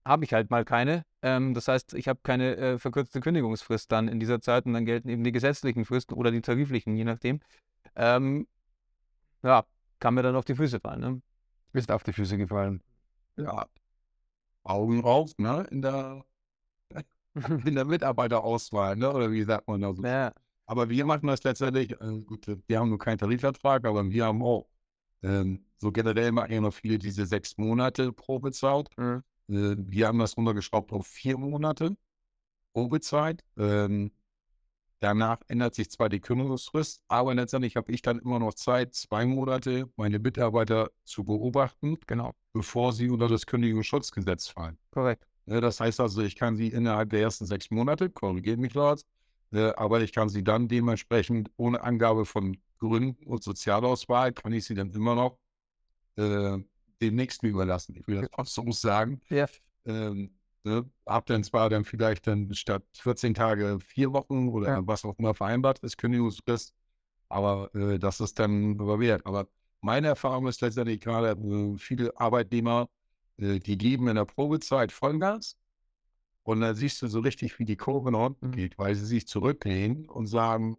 habe 0.05 0.23
ich 0.23 0.33
halt 0.33 0.49
mal 0.49 0.65
keine. 0.65 1.03
Ähm, 1.21 1.53
das 1.53 1.67
heißt, 1.67 1.93
ich 1.93 2.07
habe 2.07 2.19
keine 2.23 2.55
äh, 2.55 2.79
verkürzte 2.79 3.19
Kündigungsfrist 3.19 3.91
dann 3.91 4.07
in 4.07 4.19
dieser 4.19 4.41
Zeit 4.41 4.65
und 4.65 4.73
dann 4.73 4.85
gelten 4.85 5.09
eben 5.09 5.23
die 5.23 5.31
gesetzlichen 5.31 5.85
Fristen 5.85 6.13
oder 6.13 6.31
die 6.31 6.41
tariflichen, 6.41 6.95
je 6.95 7.03
nachdem. 7.03 7.39
Ähm, 7.95 8.47
ja, 9.43 9.65
kann 9.99 10.13
mir 10.13 10.23
dann 10.23 10.35
auf 10.35 10.45
die 10.45 10.55
Füße 10.55 10.79
fallen. 10.79 10.99
Ne? 11.01 11.21
Bist 11.71 11.91
auf 11.91 12.03
die 12.03 12.13
Füße 12.13 12.37
gefallen. 12.37 12.81
Ja. 13.37 13.65
Augen 14.63 15.03
auf, 15.03 15.37
ne? 15.37 15.65
In 15.71 15.81
der, 15.81 16.25
in 17.65 17.75
der 17.75 17.85
Mitarbeiterauswahl, 17.85 18.95
ne? 18.95 19.11
Oder 19.11 19.31
wie 19.31 19.43
sagt 19.43 19.67
man 19.67 19.81
da 19.81 19.93
so? 19.93 20.03
Ja. 20.03 20.31
Aber 20.71 20.89
wir 20.89 21.03
machen 21.05 21.27
das 21.27 21.43
letztendlich, 21.43 21.91
äh, 21.99 22.21
gut, 22.21 22.47
wir 22.65 22.79
haben 22.79 22.87
nur 22.87 22.97
keinen 22.97 23.17
Tarifvertrag, 23.17 23.83
aber 23.83 24.09
wir 24.09 24.23
haben 24.23 24.41
auch 24.41 24.69
ähm, 25.21 25.65
so 25.77 25.91
generell 25.91 26.31
machen 26.31 26.53
ja 26.53 26.61
noch 26.61 26.73
viele 26.73 26.97
diese 26.97 27.25
sechs 27.25 27.57
Monate 27.57 28.13
Probezeit. 28.13 28.87
Mhm. 28.95 29.21
Äh, 29.49 29.75
wir 29.77 30.07
haben 30.07 30.19
das 30.19 30.37
runtergeschraubt 30.37 30.93
auf 30.93 31.05
vier 31.05 31.37
Monate 31.37 31.97
Probezeit. 32.71 33.43
Ähm, 33.57 34.11
danach 35.01 35.41
ändert 35.49 35.75
sich 35.75 35.91
zwar 35.91 36.07
die 36.07 36.21
Kündigungsfrist, 36.21 37.01
aber 37.09 37.35
letztendlich 37.35 37.75
habe 37.75 37.91
ich 37.91 38.01
dann 38.01 38.19
immer 38.19 38.39
noch 38.39 38.53
Zeit, 38.53 38.93
zwei 38.93 39.25
Monate 39.25 39.89
meine 39.97 40.19
Mitarbeiter 40.19 40.89
zu 41.03 41.25
beobachten, 41.25 41.97
genau, 42.07 42.31
bevor 42.53 42.93
sie 42.93 43.09
unter 43.09 43.27
das 43.27 43.45
Kündigungsschutzgesetz 43.45 44.47
fallen. 44.47 44.77
Korrekt. 44.91 45.27
Das 45.47 45.81
heißt 45.81 45.99
also, 45.99 46.21
ich 46.21 46.37
kann 46.37 46.55
sie 46.55 46.69
innerhalb 46.69 47.09
der 47.09 47.19
ersten 47.19 47.45
sechs 47.45 47.69
Monate, 47.71 48.09
korrigiert 48.09 48.57
mich 48.57 48.71
dort, 48.71 49.05
aber 49.51 50.01
ich 50.01 50.13
kann 50.13 50.29
sie 50.29 50.43
dann 50.43 50.67
dementsprechend 50.67 51.51
ohne 51.57 51.83
Angabe 51.83 52.25
von 52.25 52.57
Gründen 52.79 53.25
und 53.25 53.43
Sozialauswahl, 53.43 54.31
kann 54.31 54.53
ich 54.53 54.65
sie 54.65 54.75
dann 54.75 54.91
immer 54.91 55.15
noch 55.15 55.37
äh, 56.15 56.57
dem 57.01 57.15
Nächsten 57.15 57.47
überlassen. 57.47 57.95
Ich 57.95 58.07
will 58.07 58.21
das 58.21 58.29
auch 58.33 58.45
so 58.45 58.71
sagen. 58.71 59.21
Ja. 59.29 59.45
Ähm, 59.85 60.31
ne, 60.63 60.89
hab 61.05 61.25
dann 61.25 61.43
zwar 61.43 61.69
dann 61.69 61.83
vielleicht 61.83 62.27
dann 62.27 62.53
statt 62.53 62.83
14 62.93 63.33
Tage 63.33 63.79
vier 63.79 64.13
Wochen 64.13 64.49
oder 64.49 64.67
ja. 64.67 64.87
was 64.87 65.05
auch 65.05 65.17
immer 65.17 65.33
vereinbart 65.33 65.79
ist, 65.79 65.97
Kündigungsfrist, 65.97 66.73
aber 67.29 67.73
äh, 67.75 67.99
das 67.99 68.19
ist 68.19 68.39
dann 68.39 68.73
überwehrt. 68.75 69.25
Aber 69.25 69.47
meine 69.81 70.07
Erfahrung 70.07 70.47
ist 70.47 70.61
letztendlich 70.61 71.01
gerade, 71.01 71.31
äh, 71.31 71.77
viele 71.77 72.17
Arbeitnehmer, 72.19 72.89
äh, 73.37 73.59
die 73.59 73.77
geben 73.77 74.07
in 74.07 74.15
der 74.15 74.25
Probezeit 74.25 74.91
Vollgas 74.91 75.57
und 76.43 76.61
dann 76.61 76.75
siehst 76.75 77.01
du 77.01 77.07
so 77.07 77.19
richtig, 77.19 77.59
wie 77.59 77.65
die 77.65 77.77
Kurve 77.77 78.11
nach 78.11 78.27
unten 78.27 78.47
mhm. 78.47 78.51
geht, 78.51 78.77
weil 78.77 78.95
sie 78.95 79.05
sich 79.05 79.27
zurücklehnen 79.27 80.07
und 80.09 80.27
sagen, 80.27 80.77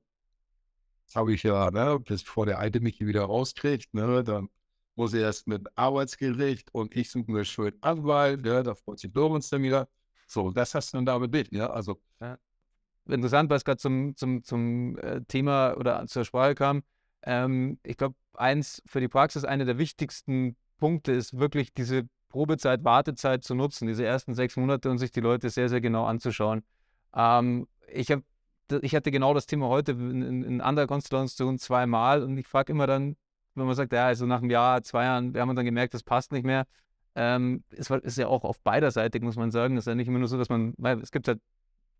das 1.06 1.16
habe 1.16 1.34
ich 1.34 1.42
ja, 1.42 1.70
ne, 1.70 2.00
bevor 2.00 2.46
der 2.46 2.58
Alte 2.58 2.80
mich 2.80 2.96
hier 2.96 3.06
wieder 3.06 3.24
rauskriegt, 3.24 3.92
ne, 3.94 4.24
dann 4.24 4.48
muss 4.94 5.14
er 5.14 5.22
erst 5.22 5.46
mit 5.46 5.66
Arbeitsgericht 5.76 6.74
und 6.74 6.96
ich 6.96 7.10
suche 7.10 7.30
mir 7.30 7.44
schön 7.44 7.74
Anwalt, 7.80 8.42
ne, 8.42 8.62
da 8.62 8.74
freut 8.74 8.98
sich 8.98 9.12
Lorenz 9.14 9.48
dann 9.48 9.62
wieder. 9.62 9.88
So, 10.26 10.50
das 10.50 10.74
hast 10.74 10.92
du 10.92 10.98
dann 10.98 11.06
damit 11.06 11.32
mit, 11.32 11.52
ja, 11.52 11.70
also. 11.70 12.00
Ja. 12.20 12.38
Interessant, 13.06 13.50
was 13.50 13.64
gerade 13.64 13.78
zum, 13.78 14.16
zum, 14.16 14.44
zum 14.44 14.96
äh, 14.98 15.22
Thema 15.22 15.74
oder 15.76 16.06
zur 16.06 16.24
Sprache 16.24 16.54
kam. 16.54 16.82
Ähm, 17.22 17.78
ich 17.82 17.96
glaube, 17.96 18.14
eins 18.34 18.82
für 18.86 19.00
die 19.00 19.08
Praxis, 19.08 19.44
einer 19.44 19.64
der 19.64 19.78
wichtigsten 19.78 20.56
Punkte 20.78 21.12
ist 21.12 21.38
wirklich 21.38 21.74
diese 21.74 22.08
Probezeit, 22.32 22.84
Wartezeit 22.84 23.44
zu 23.44 23.54
nutzen, 23.54 23.86
diese 23.86 24.04
ersten 24.04 24.34
sechs 24.34 24.56
Monate 24.56 24.90
und 24.90 24.98
sich 24.98 25.12
die 25.12 25.20
Leute 25.20 25.50
sehr, 25.50 25.68
sehr 25.68 25.80
genau 25.80 26.04
anzuschauen. 26.04 26.62
Ähm, 27.14 27.68
ich, 27.92 28.10
hab, 28.10 28.20
ich 28.80 28.94
hatte 28.94 29.10
genau 29.10 29.34
das 29.34 29.46
Thema 29.46 29.68
heute 29.68 29.92
in, 29.92 30.42
in 30.42 30.60
anderer 30.60 30.86
Konstellation 30.86 31.58
zweimal 31.58 32.22
und 32.22 32.36
ich 32.36 32.48
frage 32.48 32.72
immer 32.72 32.86
dann, 32.86 33.16
wenn 33.54 33.66
man 33.66 33.74
sagt, 33.74 33.92
ja, 33.92 34.06
also 34.06 34.26
nach 34.26 34.38
einem 34.38 34.50
Jahr, 34.50 34.82
zwei 34.82 35.04
Jahren, 35.04 35.34
wir 35.34 35.42
haben 35.42 35.54
dann 35.54 35.64
gemerkt, 35.64 35.94
das 35.94 36.02
passt 36.02 36.32
nicht 36.32 36.44
mehr. 36.44 36.66
Ähm, 37.14 37.62
es 37.70 37.90
ist 37.90 38.16
ja 38.16 38.26
auch 38.28 38.44
auf 38.44 38.60
beider 38.62 38.90
Seiten, 38.90 39.22
muss 39.24 39.36
man 39.36 39.50
sagen. 39.50 39.76
Es 39.76 39.82
ist 39.82 39.88
ja 39.88 39.94
nicht 39.94 40.08
immer 40.08 40.18
nur 40.18 40.28
so, 40.28 40.38
dass 40.38 40.48
man, 40.48 40.72
weil 40.78 40.98
es 41.00 41.10
gibt 41.10 41.28
halt 41.28 41.40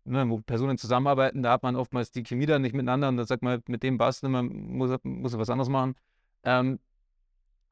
ne, 0.05 0.29
wo 0.29 0.39
Personen 0.39 0.77
zusammenarbeiten, 0.77 1.43
da 1.43 1.53
hat 1.53 1.63
man 1.63 1.75
oftmals 1.75 2.11
die 2.11 2.23
Chemie 2.23 2.45
dann 2.45 2.61
nicht 2.61 2.73
miteinander 2.73 3.09
und 3.09 3.17
dann 3.17 3.25
sagt 3.25 3.43
man, 3.43 3.61
mit 3.67 3.83
dem 3.83 3.97
passt 3.97 4.23
man 4.23 4.47
muss, 4.47 4.97
muss 5.03 5.37
was 5.37 5.49
anderes 5.49 5.69
machen. 5.69 5.95
Ähm, 6.43 6.79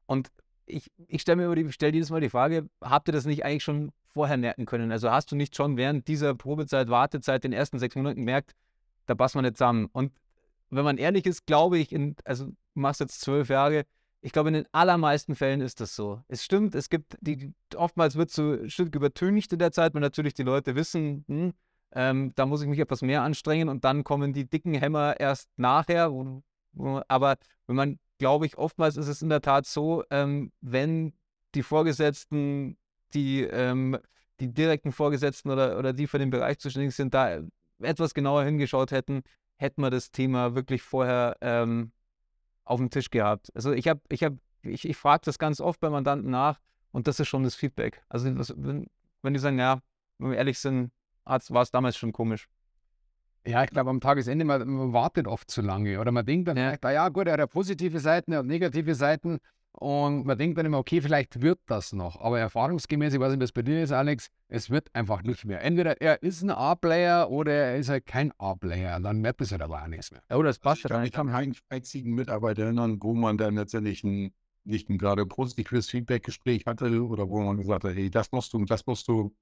und 0.06 0.30
ich, 0.66 0.90
ich 1.08 1.22
stelle 1.22 1.48
mir 1.48 1.54
die, 1.54 1.72
stell 1.72 1.94
jedes 1.94 2.10
Mal 2.10 2.20
die 2.20 2.30
Frage, 2.30 2.68
habt 2.80 3.08
ihr 3.08 3.12
das 3.12 3.26
nicht 3.26 3.44
eigentlich 3.44 3.64
schon 3.64 3.92
vorher 4.06 4.36
merken 4.36 4.66
können? 4.66 4.92
Also 4.92 5.10
hast 5.10 5.32
du 5.32 5.36
nicht 5.36 5.56
schon 5.56 5.76
während 5.76 6.08
dieser 6.08 6.34
Probezeit, 6.34 6.88
Wartezeit, 6.88 7.44
den 7.44 7.52
ersten 7.52 7.78
sechs 7.78 7.96
Monaten 7.96 8.20
gemerkt, 8.20 8.54
da 9.06 9.14
passt 9.14 9.34
man 9.34 9.44
nicht 9.44 9.56
zusammen? 9.56 9.88
Und 9.92 10.12
wenn 10.70 10.84
man 10.84 10.98
ehrlich 10.98 11.26
ist, 11.26 11.46
glaube 11.46 11.78
ich, 11.78 11.92
in, 11.92 12.16
also 12.24 12.46
du 12.46 12.54
machst 12.74 13.00
jetzt 13.00 13.20
zwölf 13.20 13.48
Jahre, 13.48 13.84
ich 14.22 14.32
glaube, 14.32 14.48
in 14.50 14.54
den 14.54 14.66
allermeisten 14.72 15.34
Fällen 15.34 15.60
ist 15.60 15.80
das 15.80 15.96
so. 15.96 16.22
Es 16.28 16.44
stimmt, 16.44 16.74
es 16.76 16.88
gibt, 16.88 17.18
die, 17.20 17.52
oftmals 17.76 18.14
wird 18.14 18.30
so 18.30 18.52
ein 18.52 18.70
Stück 18.70 18.94
übertüncht 18.94 19.52
in 19.52 19.58
der 19.58 19.72
Zeit, 19.72 19.94
weil 19.94 20.00
natürlich 20.00 20.32
die 20.32 20.44
Leute 20.44 20.76
wissen, 20.76 21.24
hm, 21.26 21.52
ähm, 21.94 22.32
da 22.36 22.46
muss 22.46 22.62
ich 22.62 22.68
mich 22.68 22.78
etwas 22.78 23.02
mehr 23.02 23.22
anstrengen 23.22 23.68
und 23.68 23.84
dann 23.84 24.04
kommen 24.04 24.32
die 24.32 24.48
dicken 24.48 24.74
Hämmer 24.74 25.18
erst 25.18 25.50
nachher. 25.56 26.10
Aber 27.08 27.36
wenn 27.66 27.76
man, 27.76 27.98
glaube 28.18 28.46
ich, 28.46 28.58
oftmals 28.58 28.96
ist 28.96 29.08
es 29.08 29.22
in 29.22 29.28
der 29.28 29.40
Tat 29.40 29.66
so, 29.66 30.04
ähm, 30.10 30.52
wenn 30.60 31.12
die 31.54 31.62
Vorgesetzten, 31.62 32.76
die, 33.14 33.42
ähm, 33.42 33.98
die 34.40 34.52
direkten 34.52 34.92
Vorgesetzten 34.92 35.50
oder, 35.50 35.78
oder 35.78 35.92
die 35.92 36.06
für 36.06 36.18
den 36.18 36.30
Bereich 36.30 36.58
zuständig 36.58 36.94
sind, 36.94 37.14
da 37.14 37.40
etwas 37.80 38.14
genauer 38.14 38.44
hingeschaut 38.44 38.90
hätten, 38.90 39.22
hätten 39.56 39.82
wir 39.82 39.90
das 39.90 40.10
Thema 40.10 40.54
wirklich 40.54 40.82
vorher 40.82 41.36
ähm, 41.40 41.92
auf 42.64 42.78
dem 42.78 42.90
Tisch 42.90 43.10
gehabt. 43.10 43.50
Also 43.54 43.72
ich 43.72 43.88
habe, 43.88 44.00
ich 44.08 44.22
habe, 44.24 44.38
ich, 44.62 44.88
ich 44.88 44.96
frage 44.96 45.22
das 45.24 45.38
ganz 45.38 45.60
oft 45.60 45.80
bei 45.80 45.90
Mandanten 45.90 46.30
nach 46.30 46.60
und 46.90 47.06
das 47.06 47.20
ist 47.20 47.28
schon 47.28 47.42
das 47.42 47.54
Feedback. 47.54 48.02
Also 48.08 48.26
wenn, 48.56 48.86
wenn 49.22 49.34
die 49.34 49.40
sagen, 49.40 49.58
ja, 49.58 49.80
wenn 50.18 50.30
wir 50.30 50.38
ehrlich 50.38 50.58
sind, 50.58 50.90
war 51.24 51.62
es 51.62 51.70
damals 51.70 51.96
schon 51.96 52.12
komisch. 52.12 52.48
Ja, 53.46 53.64
ich 53.64 53.70
glaube, 53.70 53.90
am 53.90 54.00
Tagesende, 54.00 54.44
man, 54.44 54.68
man, 54.68 54.92
wartet 54.92 55.26
oft 55.26 55.50
zu 55.50 55.62
lange. 55.62 56.00
Oder 56.00 56.12
man 56.12 56.24
denkt 56.24 56.48
dann, 56.48 56.56
ja, 56.56 56.74
ah, 56.80 56.90
ja 56.90 57.08
gut, 57.08 57.26
er 57.26 57.40
hat 57.40 57.50
positive 57.50 57.98
Seiten, 57.98 58.32
er 58.32 58.40
hat 58.40 58.46
negative 58.46 58.94
Seiten. 58.94 59.38
Und 59.72 60.26
man 60.26 60.36
denkt 60.36 60.58
dann 60.58 60.66
immer, 60.66 60.78
okay, 60.78 61.00
vielleicht 61.00 61.40
wird 61.40 61.58
das 61.66 61.92
noch. 61.92 62.20
Aber 62.20 62.38
erfahrungsgemäß, 62.38 63.14
ich 63.14 63.20
weiß 63.20 63.32
nicht, 63.32 63.42
was 63.42 63.52
bei 63.52 63.62
dir 63.62 63.82
ist, 63.82 63.90
Alex, 63.90 64.28
es 64.48 64.70
wird 64.70 64.94
einfach 64.94 65.22
nicht 65.22 65.44
mehr. 65.44 65.62
Entweder 65.62 66.00
er 66.00 66.22
ist 66.22 66.42
ein 66.42 66.50
A-Player 66.50 67.30
oder 67.30 67.52
er 67.52 67.76
ist 67.78 67.88
halt 67.88 68.06
kein 68.06 68.32
A-Player. 68.38 69.00
Dann 69.00 69.20
merkt 69.20 69.40
es 69.40 69.50
halt 69.50 69.62
aber 69.62 69.82
auch 69.82 69.86
nichts 69.86 70.10
mehr. 70.10 70.22
Ja, 70.30 70.40
das 70.42 70.58
passt 70.58 70.84
also 70.84 71.00
ich, 71.00 71.08
ich 71.08 71.12
kann 71.12 71.28
keinen 71.28 71.56
einzigen 71.70 72.14
Mitarbeiter 72.14 72.64
erinnern, 72.64 72.98
wo 73.00 73.14
man 73.14 73.38
dann 73.38 73.54
letztendlich 73.54 74.04
ein, 74.04 74.32
nicht 74.64 74.90
ein 74.90 74.98
gerade 74.98 75.24
positives 75.26 75.88
Feedback-Gespräch 75.88 76.66
hatte 76.66 77.02
oder 77.02 77.28
wo 77.28 77.40
man 77.40 77.56
gesagt 77.56 77.84
hat, 77.84 77.94
hey, 77.94 78.10
das 78.10 78.30
musst 78.30 78.52
du, 78.52 78.64
das 78.66 78.86
musst 78.86 79.08
du 79.08 79.34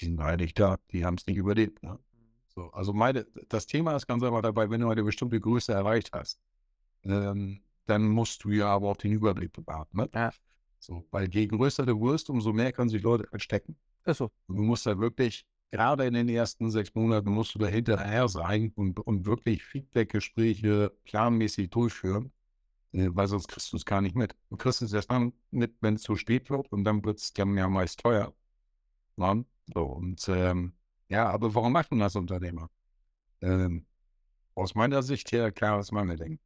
die 0.00 0.06
sind 0.06 0.16
leider 0.16 0.36
nicht 0.36 0.58
da, 0.58 0.76
die 0.92 1.04
haben 1.04 1.16
es 1.16 1.26
nicht 1.26 1.36
überlebt. 1.36 1.82
Ne? 1.82 1.98
So, 2.56 2.70
also 2.72 2.92
meine, 2.94 3.26
das 3.48 3.66
Thema 3.66 3.94
ist 3.96 4.06
ganz 4.06 4.22
einfach 4.22 4.40
dabei, 4.40 4.70
wenn 4.70 4.80
du 4.80 4.88
eine 4.88 5.04
bestimmte 5.04 5.38
Größe 5.38 5.72
erreicht 5.72 6.10
hast, 6.12 6.40
ähm, 7.04 7.60
dann 7.84 8.08
musst 8.08 8.42
du 8.44 8.50
ja 8.50 8.68
aber 8.68 8.88
auch 8.88 8.96
den 8.96 9.12
Überblick 9.12 9.52
bewahren. 9.52 9.86
Ne? 9.92 10.08
Ja. 10.14 10.32
So, 10.78 11.06
weil 11.10 11.28
je 11.32 11.46
größer 11.46 11.84
du 11.84 12.00
wirst, 12.00 12.30
umso 12.30 12.52
mehr 12.52 12.72
können 12.72 12.88
sich 12.88 13.02
Leute 13.02 13.26
verstecken. 13.26 13.76
Ist 14.04 14.18
so. 14.18 14.30
Und 14.46 14.56
du 14.56 14.62
musst 14.62 14.86
da 14.86 14.98
wirklich, 14.98 15.46
gerade 15.70 16.06
in 16.06 16.14
den 16.14 16.28
ersten 16.28 16.70
sechs 16.70 16.94
Monaten, 16.94 17.30
musst 17.30 17.54
du 17.54 17.58
da 17.58 17.66
hinterher 17.66 18.26
sein 18.28 18.72
und, 18.74 19.00
und 19.00 19.26
wirklich 19.26 19.62
Feedback-Gespräche 19.62 20.92
planmäßig 21.04 21.70
durchführen, 21.70 22.32
äh, 22.92 23.08
weil 23.12 23.26
sonst 23.28 23.48
kriegst 23.48 23.72
du 23.72 23.76
es 23.76 23.84
gar 23.84 24.00
nicht 24.00 24.16
mit. 24.16 24.34
Du 24.48 24.56
kriegst 24.56 24.80
es 24.80 24.92
erst 24.94 25.10
dann 25.10 25.34
mit, 25.50 25.74
wenn 25.82 25.94
es 25.96 26.02
zu 26.02 26.16
spät 26.16 26.48
wird 26.48 26.72
und 26.72 26.84
dann 26.84 27.04
wird 27.04 27.18
es 27.18 27.32
ja 27.36 27.44
meist 27.44 28.00
teuer. 28.00 28.32
Ne? 29.16 29.44
So, 29.74 29.82
und 29.82 30.26
ähm, 30.28 30.75
ja, 31.08 31.28
aber 31.28 31.54
warum 31.54 31.72
machen 31.72 31.98
das 31.98 32.16
Unternehmer? 32.16 32.68
Ähm, 33.40 33.86
aus 34.54 34.74
meiner 34.74 35.02
Sicht 35.02 35.32
her 35.32 35.52
klares 35.52 35.92
Mangelding. 35.92 36.38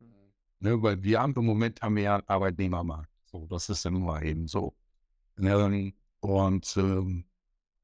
Mhm. 0.00 0.06
Ne, 0.60 0.82
weil 0.82 1.02
wir 1.02 1.20
haben 1.20 1.34
im 1.34 1.44
Moment 1.44 1.82
haben 1.82 1.96
wir 1.96 2.02
ja 2.04 2.14
einen 2.16 2.28
Arbeitnehmermarkt. 2.28 3.10
So, 3.24 3.46
das 3.46 3.68
ist 3.68 3.84
ja 3.84 3.90
nun 3.90 4.04
mal 4.04 4.24
eben 4.24 4.48
so. 4.48 4.74
Ähm, 5.38 5.94
und 6.20 6.76
ähm, 6.76 7.24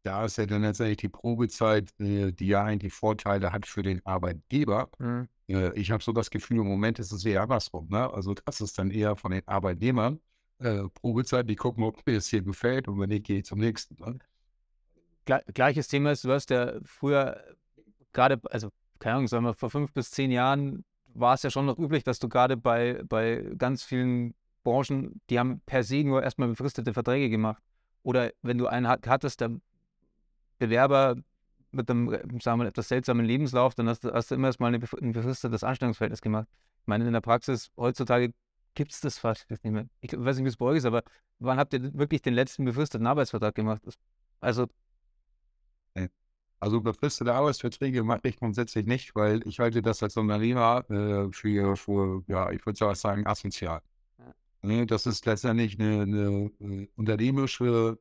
da 0.02 0.24
ist 0.24 0.38
ja 0.38 0.46
dann 0.46 0.62
letztendlich 0.62 0.98
die 0.98 1.08
Probezeit, 1.08 1.90
äh, 2.00 2.32
die 2.32 2.48
ja 2.48 2.64
eigentlich 2.64 2.92
Vorteile 2.92 3.52
hat 3.52 3.66
für 3.66 3.82
den 3.82 4.04
Arbeitgeber. 4.06 4.90
Mhm. 4.98 5.28
Äh, 5.48 5.72
ich 5.78 5.90
habe 5.90 6.02
so 6.02 6.12
das 6.12 6.30
Gefühl, 6.30 6.58
im 6.58 6.66
Moment 6.68 6.98
ist 6.98 7.12
es 7.12 7.24
eher 7.24 7.42
andersrum. 7.42 7.88
Ne? 7.88 8.12
Also 8.12 8.34
das 8.34 8.60
ist 8.60 8.78
dann 8.78 8.90
eher 8.90 9.16
von 9.16 9.32
den 9.32 9.46
Arbeitnehmern 9.46 10.20
äh, 10.58 10.88
Probezeit, 10.94 11.48
die 11.48 11.56
gucken, 11.56 11.84
ob 11.84 12.06
mir 12.06 12.16
es 12.16 12.28
hier 12.28 12.42
gefällt 12.42 12.88
und 12.88 12.98
wenn 13.00 13.08
nicht, 13.10 13.26
gehe 13.26 13.38
ich 13.38 13.44
zum 13.44 13.58
nächsten. 13.58 13.96
Ne? 14.02 14.18
Gleiches 15.26 15.88
Thema 15.88 16.12
ist, 16.12 16.24
du 16.24 16.32
hast 16.32 16.50
ja 16.50 16.72
früher 16.84 17.42
gerade, 18.12 18.40
also 18.50 18.70
keine 18.98 19.16
Ahnung, 19.16 19.28
sagen 19.28 19.44
wir, 19.44 19.54
vor 19.54 19.70
fünf 19.70 19.92
bis 19.92 20.10
zehn 20.10 20.30
Jahren 20.30 20.84
war 21.14 21.34
es 21.34 21.42
ja 21.42 21.50
schon 21.50 21.66
noch 21.66 21.78
üblich, 21.78 22.04
dass 22.04 22.18
du 22.18 22.28
gerade 22.28 22.56
bei, 22.56 23.02
bei 23.08 23.44
ganz 23.58 23.82
vielen 23.82 24.34
Branchen, 24.64 25.20
die 25.30 25.38
haben 25.38 25.60
per 25.66 25.84
se 25.84 26.02
nur 26.02 26.22
erstmal 26.22 26.48
befristete 26.48 26.92
Verträge 26.92 27.30
gemacht. 27.30 27.62
Oder 28.02 28.32
wenn 28.42 28.58
du 28.58 28.66
einen 28.66 28.88
hattest, 28.88 29.40
der 29.40 29.50
Bewerber 30.58 31.16
mit 31.70 31.90
einem, 31.90 32.40
sagen 32.40 32.60
wir, 32.60 32.66
etwas 32.66 32.88
seltsamen 32.88 33.26
Lebenslauf, 33.26 33.74
dann 33.74 33.88
hast 33.88 34.04
du, 34.04 34.12
hast 34.12 34.30
du 34.30 34.34
immer 34.34 34.48
erstmal 34.48 34.74
ein 34.74 34.80
befristetes 35.12 35.64
Anstellungsverhältnis 35.64 36.20
gemacht. 36.20 36.48
Ich 36.82 36.86
meine, 36.86 37.06
in 37.06 37.12
der 37.12 37.20
Praxis 37.20 37.70
heutzutage 37.76 38.32
gibt 38.74 38.92
es 38.92 39.00
das 39.00 39.18
fast 39.18 39.48
nicht 39.50 39.64
mehr. 39.64 39.86
Ich 40.00 40.12
weiß 40.12 40.36
nicht, 40.36 40.44
wie 40.44 40.48
es 40.48 40.56
bei 40.56 40.66
euch 40.66 40.78
ist, 40.78 40.84
aber 40.84 41.02
wann 41.38 41.58
habt 41.58 41.72
ihr 41.74 41.94
wirklich 41.94 42.22
den 42.22 42.34
letzten 42.34 42.64
befristeten 42.64 43.06
Arbeitsvertrag 43.06 43.54
gemacht? 43.54 43.82
Also 44.40 44.66
also 46.60 46.80
befristete 46.80 47.34
Arbeitsverträge 47.34 48.02
mache 48.02 48.20
ich 48.24 48.36
grundsätzlich 48.36 48.86
nicht, 48.86 49.14
weil 49.14 49.46
ich 49.46 49.58
halte 49.60 49.82
das 49.82 50.02
als 50.02 50.16
Unternehmer 50.16 50.84
äh, 50.90 51.30
für, 51.32 51.76
für, 51.76 52.22
ja, 52.28 52.50
ich 52.50 52.64
würde 52.64 52.94
sagen, 52.94 53.26
asozial. 53.26 53.82
Ja. 54.18 54.34
Ne, 54.62 54.86
das 54.86 55.06
ist 55.06 55.26
letztendlich 55.26 55.78
eine, 55.78 56.02
eine, 56.02 56.50
äh, 56.60 56.88
unternehmerische 56.96 57.98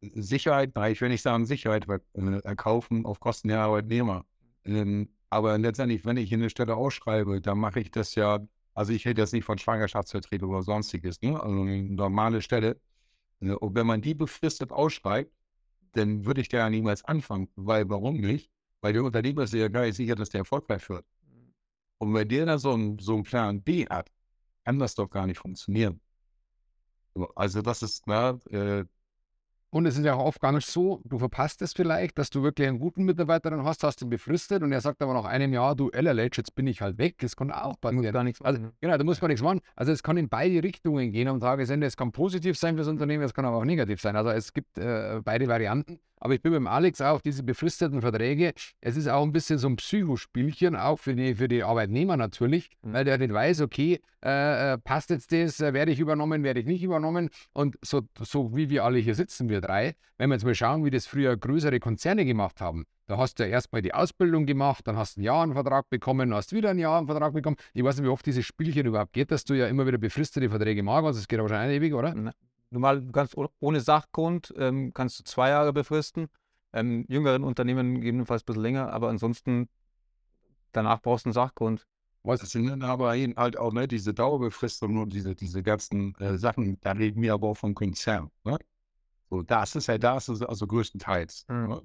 Sicherheit, 0.00 0.72
nein, 0.74 0.92
ich 0.92 1.00
will 1.00 1.08
nicht 1.08 1.22
sagen 1.22 1.46
Sicherheit 1.46 1.86
äh, 1.88 2.38
erkaufen 2.44 3.06
auf 3.06 3.20
Kosten 3.20 3.48
der 3.48 3.60
Arbeitnehmer. 3.60 4.24
Ähm, 4.64 5.08
aber 5.30 5.58
letztendlich, 5.58 6.04
wenn 6.04 6.16
ich 6.16 6.32
eine 6.32 6.50
Stelle 6.50 6.76
ausschreibe, 6.76 7.40
dann 7.40 7.58
mache 7.58 7.80
ich 7.80 7.90
das 7.90 8.14
ja, 8.14 8.40
also 8.74 8.92
ich 8.92 9.06
rede 9.06 9.22
jetzt 9.22 9.32
nicht 9.32 9.44
von 9.44 9.58
Schwangerschaftsvertretung 9.58 10.50
oder 10.50 10.62
sonstiges, 10.62 11.20
ne? 11.22 11.40
also 11.40 11.62
eine 11.62 11.82
normale 11.82 12.40
Stelle. 12.40 12.80
Ne, 13.40 13.58
und 13.58 13.74
wenn 13.74 13.86
man 13.86 14.00
die 14.00 14.14
befristet 14.14 14.70
ausschreibt, 14.70 15.32
dann 15.96 16.24
würde 16.24 16.40
ich 16.40 16.48
da 16.48 16.58
ja 16.58 16.70
niemals 16.70 17.04
anfangen. 17.04 17.48
Weil, 17.56 17.88
warum 17.88 18.16
nicht? 18.16 18.50
Weil 18.80 18.92
der 18.92 19.04
Unternehmer 19.04 19.42
ist 19.42 19.54
ja 19.54 19.68
gar 19.68 19.82
nicht 19.82 19.96
sicher, 19.96 20.14
dass 20.14 20.30
der 20.30 20.40
erfolgreich 20.40 20.88
wird. 20.88 21.04
Mhm. 21.22 21.54
Und 21.98 22.14
wenn 22.14 22.28
der 22.28 22.46
da 22.46 22.58
so, 22.58 22.72
ein, 22.72 22.98
so 22.98 23.14
einen 23.14 23.22
Plan 23.22 23.62
B 23.62 23.86
hat, 23.86 24.10
kann 24.64 24.78
das 24.78 24.94
doch 24.94 25.08
gar 25.08 25.26
nicht 25.26 25.38
funktionieren. 25.38 26.00
Also 27.36 27.62
das 27.62 27.82
ist, 27.82 28.06
na, 28.06 28.38
äh, 28.50 28.84
und 29.74 29.86
es 29.86 29.98
ist 29.98 30.04
ja 30.04 30.14
auch 30.14 30.24
oft 30.24 30.40
gar 30.40 30.52
nicht 30.52 30.68
so, 30.68 31.00
du 31.04 31.18
verpasst 31.18 31.60
es 31.60 31.72
vielleicht, 31.72 32.16
dass 32.16 32.30
du 32.30 32.44
wirklich 32.44 32.68
einen 32.68 32.78
guten 32.78 33.02
Mitarbeiter 33.02 33.50
dann 33.50 33.64
hast, 33.64 33.82
hast 33.82 34.02
ihn 34.02 34.08
befristet 34.08 34.62
und 34.62 34.70
er 34.70 34.80
sagt 34.80 35.02
aber 35.02 35.14
nach 35.14 35.24
einem 35.24 35.52
Jahr, 35.52 35.74
du 35.74 35.90
LLH, 35.90 36.36
jetzt 36.36 36.54
bin 36.54 36.68
ich 36.68 36.80
halt 36.80 36.96
weg. 36.96 37.16
Das 37.18 37.34
kann 37.34 37.50
auch 37.50 37.80
passieren. 37.80 38.12
Gar 38.12 38.22
nichts 38.22 38.40
also, 38.40 38.60
genau, 38.80 38.96
da 38.96 39.02
muss 39.02 39.20
man 39.20 39.30
nichts 39.30 39.42
machen. 39.42 39.60
Also 39.74 39.90
es 39.90 40.04
kann 40.04 40.16
in 40.16 40.28
beide 40.28 40.62
Richtungen 40.62 41.10
gehen 41.10 41.26
am 41.26 41.40
Tagesende. 41.40 41.88
Es 41.88 41.96
kann 41.96 42.12
positiv 42.12 42.56
sein 42.56 42.74
für 42.74 42.82
das 42.82 42.88
Unternehmen, 42.88 43.24
es 43.24 43.34
kann 43.34 43.44
aber 43.46 43.56
auch 43.56 43.64
negativ 43.64 44.00
sein. 44.00 44.14
Also 44.14 44.30
es 44.30 44.52
gibt 44.52 44.78
äh, 44.78 45.20
beide 45.24 45.48
Varianten. 45.48 45.98
Aber 46.24 46.32
ich 46.32 46.40
bin 46.40 46.52
beim 46.52 46.66
Alex 46.66 47.02
auch 47.02 47.20
diese 47.20 47.42
befristeten 47.42 48.00
Verträge. 48.00 48.54
Es 48.80 48.96
ist 48.96 49.08
auch 49.08 49.22
ein 49.22 49.32
bisschen 49.32 49.58
so 49.58 49.68
ein 49.68 49.76
Psychospielchen, 49.76 50.74
auch 50.74 50.98
für 50.98 51.14
die, 51.14 51.34
für 51.34 51.48
die 51.48 51.62
Arbeitnehmer 51.62 52.16
natürlich, 52.16 52.70
mhm. 52.80 52.94
weil 52.94 53.04
der 53.04 53.18
nicht 53.18 53.34
weiß, 53.34 53.60
okay, 53.60 54.00
äh, 54.24 54.72
äh 54.72 54.78
passt 54.78 55.10
jetzt 55.10 55.32
das, 55.32 55.60
äh, 55.60 55.74
werde 55.74 55.92
ich 55.92 56.00
übernommen, 56.00 56.42
werde 56.42 56.60
ich 56.60 56.66
nicht 56.66 56.82
übernommen. 56.82 57.28
Und 57.52 57.76
so, 57.82 58.00
so 58.22 58.56
wie 58.56 58.70
wir 58.70 58.84
alle 58.84 59.00
hier 59.00 59.14
sitzen, 59.14 59.50
wir 59.50 59.60
drei, 59.60 59.96
wenn 60.16 60.30
wir 60.30 60.36
jetzt 60.36 60.46
mal 60.46 60.54
schauen, 60.54 60.82
wie 60.86 60.90
das 60.90 61.06
früher 61.06 61.36
größere 61.36 61.78
Konzerne 61.78 62.24
gemacht 62.24 62.62
haben, 62.62 62.86
da 63.06 63.18
hast 63.18 63.38
du 63.38 63.42
ja 63.42 63.50
erstmal 63.50 63.82
die 63.82 63.92
Ausbildung 63.92 64.46
gemacht, 64.46 64.88
dann 64.88 64.96
hast 64.96 65.16
du 65.16 65.20
einen 65.20 65.26
Jahrenvertrag 65.26 65.90
bekommen, 65.90 66.32
hast 66.32 66.54
wieder 66.54 66.70
einen 66.70 66.78
Jahrenvertrag 66.78 67.34
bekommen. 67.34 67.56
Ich 67.74 67.84
weiß 67.84 67.96
nicht, 67.96 68.06
wie 68.06 68.10
oft 68.10 68.24
dieses 68.24 68.46
Spielchen 68.46 68.86
überhaupt 68.86 69.12
geht, 69.12 69.30
dass 69.30 69.44
du 69.44 69.52
ja 69.52 69.66
immer 69.66 69.86
wieder 69.86 69.98
befristete 69.98 70.48
Verträge 70.48 70.82
machst. 70.82 71.04
Also 71.04 71.18
es 71.18 71.28
geht 71.28 71.38
aber 71.38 71.50
schon 71.50 71.58
ewig, 71.68 71.92
oder? 71.92 72.14
Normal, 72.70 73.02
du 73.02 73.12
kannst 73.12 73.36
ohne 73.60 73.80
Sachgrund 73.80 74.52
ähm, 74.56 74.92
kannst 74.92 75.20
du 75.20 75.24
zwei 75.24 75.50
Jahre 75.50 75.72
befristen. 75.72 76.28
Ähm, 76.72 77.04
jüngeren 77.08 77.44
Unternehmen 77.44 77.94
gegebenenfalls 77.94 78.42
ein 78.42 78.46
bisschen 78.46 78.62
länger, 78.62 78.92
aber 78.92 79.08
ansonsten 79.08 79.68
danach 80.72 81.00
brauchst 81.00 81.24
du 81.24 81.28
einen 81.28 81.34
Sachgrund. 81.34 81.86
Was 82.24 82.40
sind 82.40 82.66
denn 82.66 82.82
aber 82.82 83.14
eben 83.16 83.36
halt 83.36 83.58
auch 83.58 83.72
ne, 83.72 83.86
diese 83.86 84.14
Dauerbefristung 84.14 84.96
und 84.96 85.12
diese, 85.12 85.34
diese 85.34 85.62
ganzen 85.62 86.14
äh, 86.16 86.38
Sachen, 86.38 86.80
da 86.80 86.92
reden 86.92 87.20
wir 87.22 87.34
aber 87.34 87.48
auch 87.48 87.56
vom 87.56 87.74
Konzern. 87.74 88.30
Ne? 88.44 88.58
So, 89.28 89.42
das 89.42 89.76
ist 89.76 89.88
ja 89.88 89.98
das, 89.98 90.28
ist 90.28 90.42
also 90.42 90.66
größtenteils. 90.66 91.44
Mhm. 91.48 91.68
Ne? 91.68 91.82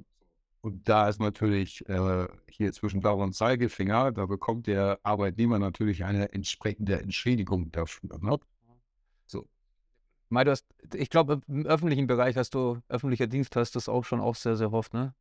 Und 0.62 0.88
da 0.90 1.10
ist 1.10 1.20
natürlich 1.20 1.88
äh, 1.90 2.28
hier 2.50 2.74
zwischen 2.74 3.02
Dauer 3.02 3.24
und 3.24 3.34
Zeigefinger, 3.34 4.12
da 4.12 4.26
bekommt 4.26 4.68
der 4.68 5.00
Arbeitnehmer 5.04 5.60
natürlich 5.60 6.04
eine 6.04 6.34
entsprechende 6.34 7.00
Entschädigung 7.02 7.72
dafür. 7.72 8.18
Ne? 8.20 8.38
Mai, 10.30 10.44
du 10.44 10.52
hast, 10.52 10.66
ich 10.94 11.10
glaube, 11.10 11.42
im 11.48 11.66
öffentlichen 11.66 12.08
Bereich 12.08 12.38
hast 12.38 12.54
du, 12.54 12.80
öffentlicher 12.88 13.28
Dienst 13.28 13.56
hast 13.56 13.76
das 13.76 13.90
auch 13.90 14.06
schon 14.06 14.22
auch 14.22 14.36
sehr, 14.36 14.56
sehr 14.56 14.72
oft, 14.72 14.94
ne? 14.94 15.14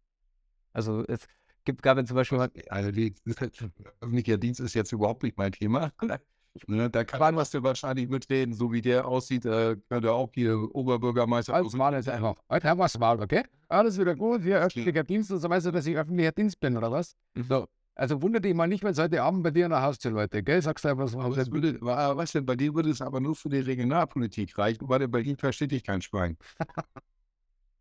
Also 0.73 1.05
es, 1.09 1.27
gibt, 1.65 1.83
gab 1.83 1.99
es 1.99 2.07
zum 2.07 2.15
Beispiel 2.15 2.39
mal, 2.39 2.51
Also 2.69 2.91
die, 2.91 3.15
öffentlicher 4.01 4.37
Dienst 4.37 4.61
ist 4.61 4.75
jetzt 4.75 4.93
überhaupt 4.93 5.23
nicht 5.23 5.37
mein 5.37 5.53
Thema. 5.53 5.93
Ne, 6.67 6.91
da 6.91 7.05
kann 7.05 7.21
man 7.21 7.37
was 7.37 7.51
du 7.51 7.63
wahrscheinlich 7.63 8.09
mitreden, 8.09 8.53
so 8.53 8.73
wie 8.73 8.81
der 8.81 9.07
aussieht, 9.07 9.45
äh, 9.45 9.77
könnte 9.89 10.13
auch 10.13 10.31
hier 10.35 10.57
Oberbürgermeister. 10.75 11.55
Alles 11.55 11.75
mal 11.75 11.95
jetzt 11.95 12.09
einfach. 12.09 12.35
Heute 12.49 12.69
haben 12.69 12.79
wir 12.81 12.87
es 12.87 12.99
mal, 12.99 13.21
okay? 13.21 13.45
Alles 13.69 13.97
wieder 13.97 14.17
gut, 14.17 14.43
hier 14.43 14.59
öffentlicher 14.59 15.05
Dienst 15.05 15.31
und 15.31 15.39
so 15.39 15.49
weißt 15.49 15.67
du, 15.67 15.71
dass 15.71 15.87
ich 15.87 15.97
öffentlicher 15.97 16.33
Dienst 16.33 16.59
bin, 16.59 16.77
oder 16.77 16.91
was? 16.91 17.15
So. 17.37 17.69
Also 17.99 18.23
wundert 18.23 18.45
dich 18.45 18.55
mal 18.55 18.69
nicht, 18.69 18.85
wenn 18.85 18.93
es 18.93 18.99
heute 18.99 19.23
Abend 19.25 19.43
bei 19.43 19.51
dir 19.51 19.65
in 19.65 19.71
der 19.73 19.83
Haustür, 19.83 20.13
Leute, 20.13 20.43
gell? 20.45 20.63
Sagst 20.63 20.85
du 20.85 20.89
einfach 20.89 21.09
so. 21.09 21.21
Aber 21.21 21.35
das 21.35 21.51
würde, 21.51 21.81
wa- 21.81 22.17
was 22.17 22.31
denn, 22.31 22.47
bei 22.47 22.55
dir 22.55 22.73
würde 22.75 22.91
es 22.91 23.01
aber 23.03 23.21
nur 23.21 23.35
für 23.35 23.49
die 23.49 23.59
Regionalpolitik 23.59 24.57
reichen, 24.57 24.89
weil 24.89 25.09
bei 25.09 25.21
ihm 25.21 25.37
versteht 25.37 25.73
dich 25.73 25.83
kein 25.83 26.01
Schwein. 26.01 26.39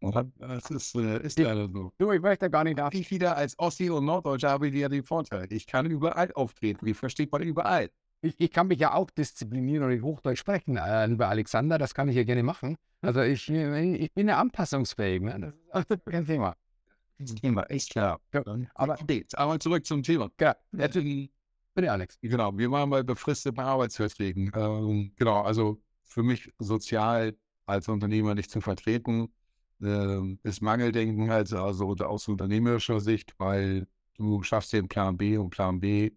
das 0.40 0.72
ist, 0.72 0.96
äh, 0.96 1.22
ist 1.24 1.40
leider 1.40 1.70
so. 1.70 1.92
Du, 1.98 2.12
ich 2.12 2.22
möchte 2.22 2.50
gar 2.50 2.64
nicht 2.64 2.78
nach. 2.78 2.92
Ich 2.94 3.12
wieder 3.12 3.38
als 3.38 3.58
Ossi 3.60 3.90
und 3.90 4.06
Norddeutscher 4.06 4.50
habe 4.50 4.68
ich 4.68 4.76
ja 4.76 4.90
den 4.90 5.04
Vorteil. 5.04 5.48
Ich 5.52 5.68
kann 5.68 5.86
überall 5.86 6.32
auftreten. 6.34 6.86
Wie 6.86 6.94
versteht 6.96 7.32
man 7.32 7.42
überall? 7.44 7.90
Ich, 8.22 8.36
ich 8.40 8.52
kann 8.52 8.68
mich 8.68 8.80
ja 8.80 8.94
auch 8.94 9.12
disziplinieren 9.12 9.84
und 9.84 9.92
in 9.92 10.02
Hochdeutsch 10.02 10.40
sprechen, 10.40 10.78
äh, 10.78 11.06
lieber 11.06 11.28
Alexander, 11.30 11.78
das 11.78 11.94
kann 11.94 12.10
ich 12.10 12.16
ja 12.16 12.24
gerne 12.24 12.42
machen. 12.42 12.76
Also 13.02 13.22
ich, 13.22 13.48
äh, 13.50 13.96
ich 13.96 14.12
bin 14.14 14.28
ja 14.28 14.40
anpassungsfähig, 14.40 15.22
ne? 15.22 15.54
Das 15.72 15.86
ist 15.90 16.06
kein 16.06 16.26
Thema. 16.26 16.56
Das 17.20 17.36
Thema, 17.36 17.64
ist 17.64 17.90
klar. 17.90 18.20
Ja, 18.34 18.44
Aber, 18.76 18.98
aber 19.34 19.60
zurück 19.60 19.86
zum 19.86 20.04
Thema. 20.04 20.30
Ja, 20.40 20.56
Jetzt, 20.72 21.00
bitte 21.74 21.92
Alex. 21.92 22.18
Genau, 22.22 22.56
wir 22.58 22.70
waren 22.72 22.90
bei 22.90 23.04
befristeten 23.04 23.60
Arbeitsverträgen. 23.60 24.52
Ähm, 24.56 25.12
genau, 25.16 25.42
also 25.42 25.82
für 26.04 26.24
mich 26.24 26.52
sozial 26.60 27.36
als 27.66 27.88
Unternehmer 27.88 28.36
nicht 28.36 28.52
zu 28.52 28.62
vertreten, 28.62 29.32
ähm, 29.82 30.40
ist 30.44 30.62
Mangeldenken 30.62 31.30
halt 31.30 31.52
also 31.54 31.88
aus 31.88 32.28
unternehmerischer 32.28 33.00
Sicht, 33.00 33.34
weil 33.38 33.88
du 34.16 34.42
schaffst 34.44 34.74
den 34.74 34.88
Plan 34.88 35.18
B 35.18 35.38
und 35.38 35.50
Plan 35.50 35.80
B, 35.80 36.12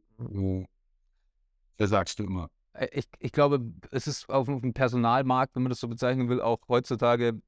äh, 1.79 1.87
sagst 1.87 2.19
du 2.19 2.25
immer. 2.25 2.51
Äh, 2.73 2.89
Ich, 2.93 3.07
ich 3.19 3.33
glaube, 3.33 3.61
es 3.91 4.07
ist 4.07 4.29
auf 4.29 4.47
dem 4.47 4.73
Personalmarkt, 4.73 5.57
wenn 5.57 5.63
man 5.65 5.71
das 5.71 5.81
so 5.81 5.89
bezeichnen 5.89 6.29
will, 6.29 6.41
auch 6.41 6.61
heutzutage, 6.69 7.41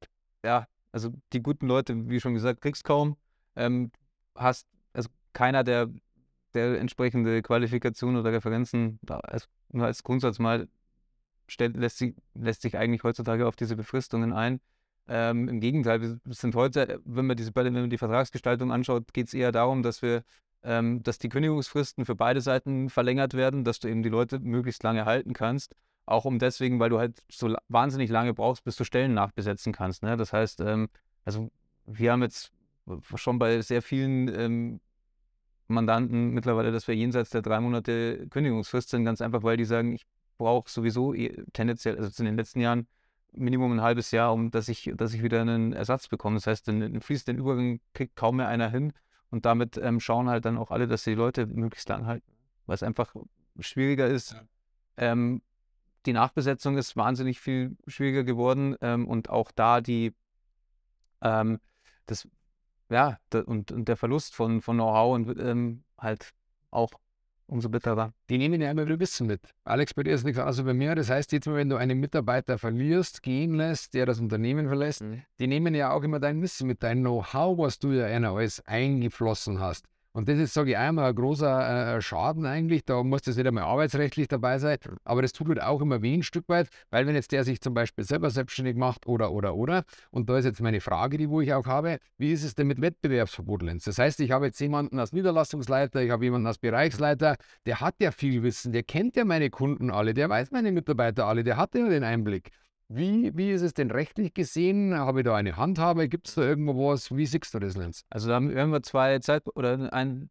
ja, 0.45 0.67
also 0.91 1.11
die 1.33 1.43
guten 1.43 1.67
Leute, 1.67 2.09
wie 2.09 2.21
schon 2.21 2.35
gesagt, 2.35 2.61
kriegst 2.61 2.85
kaum. 2.85 3.17
Ähm, 3.57 3.91
hast, 4.35 4.67
also 4.93 5.09
keiner, 5.33 5.65
der, 5.65 5.89
der 6.55 6.81
entsprechende 6.81 7.43
Qualifikation 7.43 8.17
oder 8.17 8.33
Referenzen, 8.33 8.99
als, 9.09 9.49
nur 9.71 9.87
als 9.87 10.03
Grundsatz 10.03 10.39
mal, 10.39 10.69
stellt, 11.47 11.77
lässt, 11.77 11.99
sich, 11.99 12.15
lässt 12.35 12.63
sich 12.63 12.77
eigentlich 12.77 13.03
heutzutage 13.05 13.47
auf 13.47 13.57
diese 13.57 13.77
Befristungen 13.77 14.33
ein. 14.33 14.61
Ähm, 15.09 15.49
Im 15.49 15.61
Gegenteil, 15.61 16.01
wir 16.01 16.21
sind 16.29 16.55
heute, 16.55 17.01
wenn 17.05 17.27
man, 17.27 17.37
diese, 17.37 17.51
wenn 17.55 17.73
man 17.73 17.91
die 17.91 17.99
Vertragsgestaltung 17.99 18.73
anschaut, 18.73 19.13
geht 19.13 19.27
es 19.27 19.35
eher 19.35 19.53
darum, 19.53 19.83
dass 19.83 20.01
wir 20.01 20.23
ähm, 20.65 21.03
dass 21.03 21.19
die 21.19 21.29
Kündigungsfristen 21.29 22.05
für 22.05 22.15
beide 22.15 22.41
Seiten 22.41 22.89
verlängert 22.89 23.35
werden, 23.35 23.65
dass 23.65 23.81
du 23.81 23.89
eben 23.89 24.03
die 24.03 24.09
Leute 24.09 24.39
möglichst 24.39 24.83
lange 24.83 25.05
halten 25.05 25.33
kannst. 25.33 25.75
Auch 26.07 26.25
um 26.25 26.39
deswegen, 26.39 26.81
weil 26.81 26.91
du 26.91 26.99
halt 26.99 27.23
so 27.31 27.55
wahnsinnig 27.69 28.11
lange 28.11 28.35
brauchst, 28.35 28.65
bis 28.65 28.77
du 28.77 28.85
Stellen 28.85 29.15
nachbesetzen 29.15 29.73
kannst. 29.73 30.03
Ne? 30.03 30.17
Das 30.17 30.33
heißt, 30.33 30.61
ähm, 30.61 30.89
also 31.25 31.51
wir 31.87 32.13
haben 32.13 32.23
jetzt 32.23 32.53
schon 33.15 33.39
bei 33.39 33.61
sehr 33.61 33.83
vielen 33.83 34.29
ähm, 34.29 34.81
Mandanten 35.69 36.31
mittlerweile, 36.31 36.73
dass 36.73 36.89
wir 36.89 36.97
jenseits 36.97 37.31
der 37.31 37.43
drei 37.43 37.61
Monate 37.61 38.27
Kündigungsfrist 38.29 38.91
sind, 38.91 39.05
ganz 39.05 39.21
einfach, 39.21 39.43
weil 39.43 39.57
die 39.57 39.65
sagen, 39.65 39.93
ich 39.93 40.07
brauche 40.39 40.71
sowieso 40.71 41.15
eh 41.15 41.45
tendenziell, 41.53 41.99
also 41.99 42.23
in 42.23 42.27
den 42.27 42.37
letzten 42.37 42.61
Jahren 42.61 42.87
Minimum 43.33 43.73
ein 43.73 43.81
halbes 43.81 44.11
Jahr, 44.11 44.33
um 44.33 44.51
dass 44.51 44.69
ich, 44.69 44.93
dass 44.95 45.15
ich 45.15 45.23
wieder 45.23 45.41
einen 45.41 45.73
Ersatz 45.73 46.09
bekomme. 46.09 46.37
Das 46.37 46.47
heißt, 46.47 46.67
den, 46.69 46.81
den 46.81 47.01
fließenden 47.01 47.39
Übergang 47.39 47.81
kriegt 47.95 48.15
kaum 48.15 48.37
mehr 48.37 48.49
einer 48.49 48.69
hin. 48.69 48.93
Und 49.31 49.47
damit 49.47 49.79
ähm, 49.79 50.01
schauen 50.01 50.29
halt 50.29 50.45
dann 50.45 50.59
auch 50.59 50.71
alle, 50.71 50.87
dass 50.87 51.05
die 51.05 51.15
Leute 51.15 51.47
möglichst 51.47 51.89
lang 51.89 52.05
halten. 52.05 52.31
Weil 52.67 52.75
es 52.75 52.83
einfach 52.83 53.15
schwieriger 53.59 54.07
ist. 54.07 54.33
Ja. 54.33 54.43
Ähm, 54.99 55.41
die 56.05 56.13
Nachbesetzung 56.13 56.77
ist 56.77 56.97
wahnsinnig 56.97 57.41
viel 57.41 57.77
schwieriger 57.87 58.25
geworden. 58.25 58.77
Ähm, 58.83 59.09
und 59.09 59.31
auch 59.31 59.51
da 59.51 59.81
die, 59.81 60.13
ähm, 61.23 61.59
das, 62.05 62.29
ja, 62.93 63.19
und, 63.47 63.73
und 63.73 63.89
der 63.89 63.97
Verlust 63.97 64.35
von, 64.35 64.61
von 64.61 64.77
Know-how 64.77 65.15
und 65.15 65.41
ähm, 65.41 65.85
halt 65.99 66.33
auch 66.71 66.91
umso 67.47 67.69
bitterer. 67.69 68.13
Die 68.31 68.39
nehmen 68.39 68.61
ja 68.61 68.71
immer 68.71 68.87
wieder 68.87 68.99
Wissen 68.99 69.27
mit. 69.27 69.41
Alex, 69.65 69.95
bei 69.95 70.03
dir 70.03 70.15
ist 70.15 70.25
nichts 70.25 70.39
anderes 70.39 70.59
als 70.59 70.67
bei 70.67 70.75
mir. 70.75 70.95
Das 70.95 71.11
heißt, 71.11 71.33
jetzt 71.33 71.47
mal, 71.47 71.57
wenn 71.57 71.69
du 71.69 71.77
einen 71.77 72.01
Mitarbeiter 72.01 72.59
verlierst, 72.59 73.23
gehen 73.23 73.55
lässt, 73.55 73.95
der 73.95 74.07
das 74.07 74.21
Unternehmen 74.21 74.69
verlässt, 74.69 75.05
die 75.39 75.47
nehmen 75.47 75.75
ja 75.75 75.93
auch 75.93 76.03
immer 76.03 76.19
dein 76.19 76.41
Wissen 76.41 76.67
mit, 76.67 76.83
dein 76.83 77.01
Know-how, 77.01 77.59
was 77.59 77.79
du 77.79 77.93
ja 77.93 78.07
einer 78.07 78.31
alles 78.31 78.67
eingeflossen 78.67 79.61
hast. 79.61 79.87
Und 80.13 80.29
das 80.29 80.39
ist, 80.39 80.53
sage 80.53 80.73
ich 80.73 80.77
einmal, 80.77 81.11
ein 81.11 81.15
großer 81.15 81.97
äh, 81.97 82.01
Schaden 82.03 82.45
eigentlich. 82.45 82.85
Da 82.85 83.03
muss 83.03 83.23
das 83.23 83.37
nicht 83.37 83.47
einmal 83.47 83.65
arbeitsrechtlich 83.65 84.29
dabei 84.29 84.59
sein, 84.59 84.79
aber 85.05 85.23
das 85.23 85.33
tut 85.33 85.49
halt 85.49 85.63
auch 85.63 85.81
immer 85.81 86.03
weh 86.03 86.15
ein 86.15 86.23
Stück 86.23 86.49
weit, 86.49 86.69
weil 86.91 87.07
wenn 87.07 87.15
jetzt 87.15 87.33
der 87.33 87.45
sich 87.45 87.61
zum 87.61 87.73
Beispiel 87.73 88.05
selber 88.05 88.31
selbstständig 88.31 88.77
macht 88.77 89.07
oder, 89.07 89.33
oder, 89.33 89.55
oder, 89.55 89.85
und 90.11 90.29
da 90.29 90.37
ist 90.37 90.45
jetzt 90.45 90.61
meine 90.61 90.81
Frage, 90.81 91.17
die 91.17 91.31
wo 91.31 91.41
ich 91.41 91.55
auch 91.55 91.67
habe, 91.67 91.99
wie 92.19 92.33
ist 92.33 92.45
es 92.45 92.55
denn 92.55 92.67
mit 92.67 92.81
Wettbewerbsverbot, 92.81 93.63
Lenz? 93.63 93.85
Das 93.85 93.99
heißt, 93.99 94.21
ich 94.21 94.31
habe 94.31 94.47
jetzt 94.47 94.61
jemanden 94.61 94.99
als 94.99 95.13
Niederlassungsleiter, 95.13 96.03
ich 96.03 96.11
habe 96.11 96.25
jemanden 96.25 96.47
als 96.47 96.59
Bereichsleiter, 96.59 97.37
der 97.65 97.81
hat 97.81 97.95
ja 98.01 98.11
viel 98.11 98.43
Wissen, 98.43 98.73
der 98.73 98.83
kennt 98.83 99.17
ja 99.17 99.25
meine 99.25 99.49
Kunden 99.49 99.91
alle, 99.91 100.13
der 100.13 100.29
weiß 100.29 100.51
meine 100.51 100.73
Mitarbeiter 100.73 101.27
alle, 101.27 101.43
der 101.43 101.57
hat 101.57 101.75
ja 101.75 101.89
den 101.89 102.05
Einblick. 102.05 102.51
Wie, 102.95 103.35
wie 103.35 103.51
ist 103.51 103.63
es 103.63 103.73
denn 103.73 103.91
rechtlich 103.91 104.35
gesehen? 104.35 104.95
Habe 104.95 105.21
ich 105.21 105.25
da 105.25 105.35
eine 105.35 105.57
Handhabe? 105.57 106.11
Gibt 106.11 106.29
es 106.29 106.35
da 106.35 106.43
irgendwo 106.43 106.91
was? 106.91 107.11
Wie 107.17 107.25
siehst 107.25 107.55
du 107.55 107.59
das, 107.59 107.75
Lenz? 107.75 108.05
Also 108.11 108.29
da 108.29 108.35
haben 108.35 108.51
wir 108.51 108.83
zwei 108.83 109.19
Zeit 109.21 109.45
oder 109.55 109.91
ein, 109.95 110.29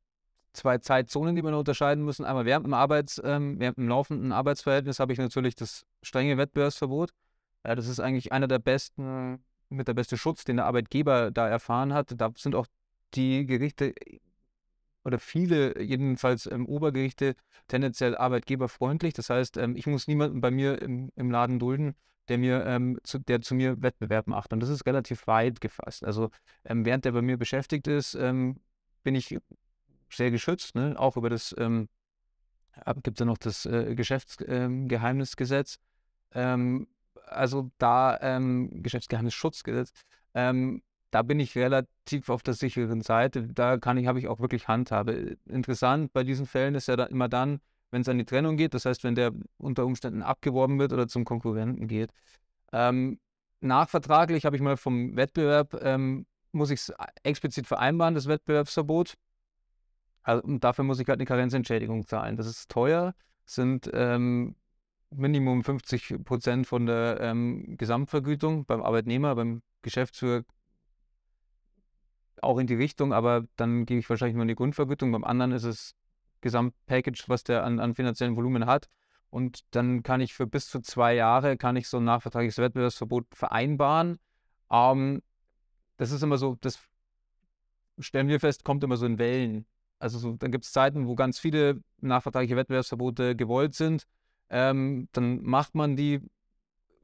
zwei 0.53 0.77
Zeitzonen, 0.77 1.35
die 1.35 1.41
wir 1.43 1.57
unterscheiden 1.57 2.05
müssen. 2.05 2.23
Einmal 2.23 2.45
während 2.45 2.67
dem 2.67 2.75
Arbeits, 2.75 3.19
ähm, 3.23 3.59
während 3.59 3.77
dem 3.77 3.87
laufenden 3.87 4.31
Arbeitsverhältnis 4.31 4.99
habe 4.99 5.11
ich 5.11 5.17
natürlich 5.17 5.55
das 5.55 5.87
strenge 6.03 6.37
Wettbewerbsverbot. 6.37 7.09
Ja, 7.65 7.73
das 7.73 7.87
ist 7.87 7.99
eigentlich 7.99 8.31
einer 8.31 8.47
der 8.47 8.59
besten, 8.59 9.43
mit 9.69 9.87
der 9.87 9.95
beste 9.95 10.15
Schutz, 10.17 10.43
den 10.43 10.57
der 10.57 10.65
Arbeitgeber 10.65 11.31
da 11.31 11.47
erfahren 11.47 11.93
hat. 11.93 12.13
Da 12.15 12.29
sind 12.35 12.53
auch 12.53 12.67
die 13.15 13.47
Gerichte 13.47 13.95
oder 15.03 15.17
viele, 15.17 15.81
jedenfalls 15.81 16.45
ähm, 16.45 16.67
Obergerichte, 16.67 17.33
tendenziell 17.67 18.15
arbeitgeberfreundlich. 18.15 19.15
Das 19.15 19.31
heißt, 19.31 19.57
ähm, 19.57 19.75
ich 19.75 19.87
muss 19.87 20.07
niemanden 20.07 20.41
bei 20.41 20.51
mir 20.51 20.79
im, 20.79 21.09
im 21.15 21.31
Laden 21.31 21.57
dulden, 21.57 21.95
der 22.31 22.37
mir, 22.37 22.65
ähm, 22.65 22.97
zu, 23.03 23.19
der 23.19 23.41
zu 23.41 23.53
mir 23.55 23.81
Wettbewerb 23.81 24.25
macht. 24.25 24.53
Und 24.53 24.61
das 24.61 24.69
ist 24.69 24.85
relativ 24.85 25.27
weit 25.27 25.59
gefasst. 25.59 26.05
Also 26.05 26.29
ähm, 26.63 26.85
während 26.85 27.03
der 27.03 27.11
bei 27.11 27.21
mir 27.21 27.37
beschäftigt 27.37 27.87
ist, 27.87 28.15
ähm, 28.15 28.61
bin 29.03 29.15
ich 29.15 29.37
sehr 30.09 30.31
geschützt, 30.31 30.73
ne? 30.75 30.95
auch 30.97 31.17
über 31.17 31.29
das, 31.29 31.53
ähm, 31.57 31.89
gibt 33.03 33.17
es 33.17 33.19
ja 33.19 33.25
noch 33.25 33.37
das 33.37 33.65
äh, 33.65 33.95
Geschäftsgeheimnisgesetz. 33.95 35.77
Ähm, 36.33 36.87
also 37.25 37.69
da, 37.77 38.17
ähm, 38.21 38.81
Geschäftsgeheimnisschutzgesetz, 38.81 39.91
ähm, 40.33 40.83
da 41.09 41.23
bin 41.23 41.41
ich 41.41 41.57
relativ 41.57 42.29
auf 42.29 42.43
der 42.43 42.53
sicheren 42.53 43.01
Seite. 43.01 43.45
Da 43.49 43.75
kann 43.75 43.97
ich, 43.97 44.07
habe 44.07 44.19
ich 44.19 44.29
auch 44.29 44.39
wirklich 44.39 44.69
Handhabe. 44.69 45.35
Interessant 45.49 46.13
bei 46.13 46.23
diesen 46.23 46.45
Fällen 46.45 46.75
ist 46.75 46.87
ja 46.87 46.95
dann 46.95 47.09
immer 47.09 47.27
dann, 47.27 47.59
wenn 47.91 48.01
es 48.01 48.09
an 48.09 48.17
die 48.17 48.25
Trennung 48.25 48.57
geht, 48.57 48.73
das 48.73 48.85
heißt, 48.85 49.03
wenn 49.03 49.15
der 49.15 49.31
unter 49.57 49.85
Umständen 49.85 50.21
abgeworben 50.21 50.79
wird 50.79 50.93
oder 50.93 51.07
zum 51.07 51.25
Konkurrenten 51.25 51.87
geht. 51.87 52.11
Ähm, 52.71 53.19
nachvertraglich 53.59 54.45
habe 54.45 54.55
ich 54.55 54.61
mal 54.61 54.77
vom 54.77 55.15
Wettbewerb, 55.15 55.79
ähm, 55.83 56.25
muss 56.51 56.71
ich 56.71 56.79
es 56.79 56.93
explizit 57.23 57.67
vereinbaren, 57.67 58.15
das 58.15 58.27
Wettbewerbsverbot. 58.27 59.15
Also, 60.23 60.43
und 60.43 60.63
dafür 60.63 60.83
muss 60.83 60.99
ich 60.99 61.07
halt 61.07 61.19
eine 61.19 61.25
Karenzentschädigung 61.25 62.07
zahlen. 62.07 62.37
Das 62.37 62.47
ist 62.47 62.69
teuer, 62.69 63.13
sind 63.45 63.89
ähm, 63.93 64.55
Minimum 65.09 65.63
50 65.63 66.23
Prozent 66.23 66.67
von 66.67 66.85
der 66.85 67.19
ähm, 67.19 67.75
Gesamtvergütung 67.77 68.65
beim 68.65 68.81
Arbeitnehmer, 68.81 69.35
beim 69.35 69.61
Geschäftsführer 69.81 70.43
auch 72.41 72.57
in 72.57 72.67
die 72.67 72.75
Richtung, 72.75 73.13
aber 73.13 73.45
dann 73.55 73.85
gebe 73.85 73.99
ich 73.99 74.09
wahrscheinlich 74.09 74.35
nur 74.35 74.43
eine 74.43 74.55
Grundvergütung. 74.55 75.11
Beim 75.11 75.23
anderen 75.23 75.51
ist 75.51 75.63
es 75.63 75.93
Gesamtpackage, 76.41 77.23
was 77.27 77.43
der 77.43 77.63
an, 77.63 77.79
an 77.79 77.95
finanziellen 77.95 78.35
Volumen 78.35 78.65
hat. 78.65 78.89
Und 79.29 79.61
dann 79.71 80.03
kann 80.03 80.19
ich 80.19 80.33
für 80.33 80.45
bis 80.45 80.67
zu 80.67 80.81
zwei 80.81 81.15
Jahre 81.15 81.55
kann 81.55 81.75
ich 81.75 81.87
so 81.87 81.97
ein 81.97 82.03
nachvertragliches 82.03 82.57
Wettbewerbsverbot 82.57 83.27
vereinbaren. 83.33 84.19
Ähm, 84.69 85.21
das 85.97 86.11
ist 86.11 86.21
immer 86.23 86.37
so, 86.37 86.57
das 86.61 86.79
stellen 87.99 88.27
wir 88.27 88.39
fest, 88.39 88.63
kommt 88.63 88.83
immer 88.83 88.97
so 88.97 89.05
in 89.05 89.19
Wellen. 89.19 89.65
Also 89.99 90.19
so, 90.19 90.33
dann 90.33 90.51
gibt 90.51 90.65
es 90.65 90.71
Zeiten, 90.71 91.07
wo 91.07 91.15
ganz 91.15 91.39
viele 91.39 91.81
nachvertragliche 92.01 92.55
Wettbewerbsverbote 92.55 93.35
gewollt 93.35 93.75
sind. 93.75 94.05
Ähm, 94.49 95.07
dann 95.13 95.41
macht 95.43 95.75
man 95.75 95.95
die. 95.95 96.19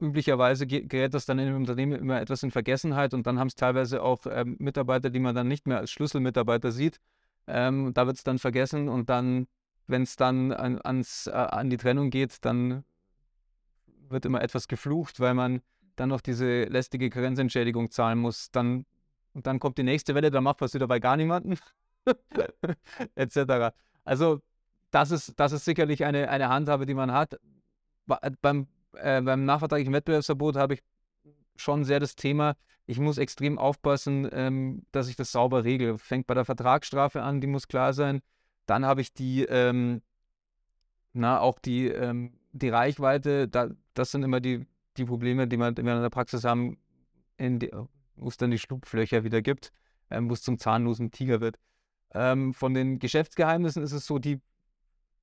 Üblicherweise 0.00 0.64
ge- 0.68 0.86
gerät 0.86 1.12
das 1.12 1.26
dann 1.26 1.40
in 1.40 1.46
dem 1.46 1.56
Unternehmen 1.56 1.98
immer 1.98 2.20
etwas 2.20 2.44
in 2.44 2.52
Vergessenheit 2.52 3.14
und 3.14 3.26
dann 3.26 3.40
haben 3.40 3.48
es 3.48 3.56
teilweise 3.56 4.00
auch 4.00 4.26
ähm, 4.30 4.54
Mitarbeiter, 4.60 5.10
die 5.10 5.18
man 5.18 5.34
dann 5.34 5.48
nicht 5.48 5.66
mehr 5.66 5.78
als 5.78 5.90
Schlüsselmitarbeiter 5.90 6.70
sieht. 6.70 7.00
Ähm, 7.48 7.92
da 7.94 8.06
wird 8.06 8.16
es 8.16 8.24
dann 8.24 8.38
vergessen 8.38 8.88
und 8.88 9.08
dann, 9.08 9.46
wenn 9.86 10.02
es 10.02 10.16
dann 10.16 10.52
an, 10.52 10.80
ans, 10.82 11.26
äh, 11.26 11.30
an 11.30 11.70
die 11.70 11.78
Trennung 11.78 12.10
geht, 12.10 12.44
dann 12.44 12.84
wird 14.08 14.26
immer 14.26 14.42
etwas 14.42 14.68
geflucht, 14.68 15.20
weil 15.20 15.34
man 15.34 15.62
dann 15.96 16.10
noch 16.10 16.20
diese 16.20 16.64
lästige 16.64 17.10
Grenzentschädigung 17.10 17.90
zahlen 17.90 18.18
muss. 18.18 18.50
Dann, 18.50 18.84
und 19.32 19.46
dann 19.46 19.58
kommt 19.58 19.78
die 19.78 19.82
nächste 19.82 20.14
Welle, 20.14 20.30
dann 20.30 20.44
macht 20.44 20.62
es 20.62 20.74
wieder 20.74 20.86
bei 20.86 20.98
gar 21.00 21.16
niemanden. 21.16 21.58
etc. 23.14 23.74
Also 24.04 24.40
das 24.90 25.10
ist, 25.10 25.38
das 25.38 25.52
ist 25.52 25.64
sicherlich 25.64 26.04
eine, 26.04 26.28
eine 26.28 26.48
Handhabe, 26.48 26.86
die 26.86 26.94
man 26.94 27.12
hat. 27.12 27.38
Beim, 28.06 28.68
äh, 28.94 29.20
beim 29.20 29.44
nachvertraglichen 29.44 29.92
Wettbewerbsverbot 29.92 30.56
habe 30.56 30.74
ich 30.74 30.82
schon 31.60 31.84
sehr 31.84 32.00
das 32.00 32.16
Thema, 32.16 32.56
ich 32.88 32.98
muss 32.98 33.18
extrem 33.18 33.58
aufpassen, 33.58 34.26
ähm, 34.32 34.86
dass 34.92 35.08
ich 35.08 35.16
das 35.16 35.30
sauber 35.30 35.64
regle. 35.64 35.98
Fängt 35.98 36.26
bei 36.26 36.32
der 36.32 36.46
Vertragsstrafe 36.46 37.22
an, 37.22 37.42
die 37.42 37.46
muss 37.46 37.68
klar 37.68 37.92
sein. 37.92 38.22
Dann 38.64 38.86
habe 38.86 39.02
ich 39.02 39.12
die, 39.12 39.44
ähm, 39.44 40.00
na, 41.12 41.38
auch 41.38 41.58
die, 41.58 41.88
ähm, 41.88 42.32
die 42.52 42.70
Reichweite, 42.70 43.46
da, 43.46 43.68
das 43.92 44.10
sind 44.10 44.22
immer 44.22 44.40
die, 44.40 44.66
die 44.96 45.04
Probleme, 45.04 45.46
die, 45.46 45.58
man, 45.58 45.74
die 45.74 45.82
in 45.82 45.86
der 45.86 46.08
Praxis 46.08 46.44
haben, 46.44 46.78
wo 48.16 48.28
es 48.28 48.38
dann 48.38 48.50
die 48.50 48.58
Schlupflöcher 48.58 49.22
wieder 49.22 49.42
gibt, 49.42 49.70
ähm, 50.10 50.30
wo 50.30 50.32
es 50.32 50.40
zum 50.40 50.58
zahnlosen 50.58 51.10
Tiger 51.10 51.42
wird. 51.42 51.58
Ähm, 52.12 52.54
von 52.54 52.72
den 52.72 52.98
Geschäftsgeheimnissen 52.98 53.82
ist 53.82 53.92
es 53.92 54.06
so, 54.06 54.18
die, 54.18 54.40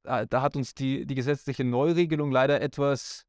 da, 0.03 0.27
da 0.27 0.43
hat 0.43 0.55
uns 0.55 0.75
die, 0.75 1.07
die 1.07 1.15
gesetzliche 1.15 1.63
Neuregelung 1.63 2.31
leider 2.31 2.61
etwas 2.61 3.25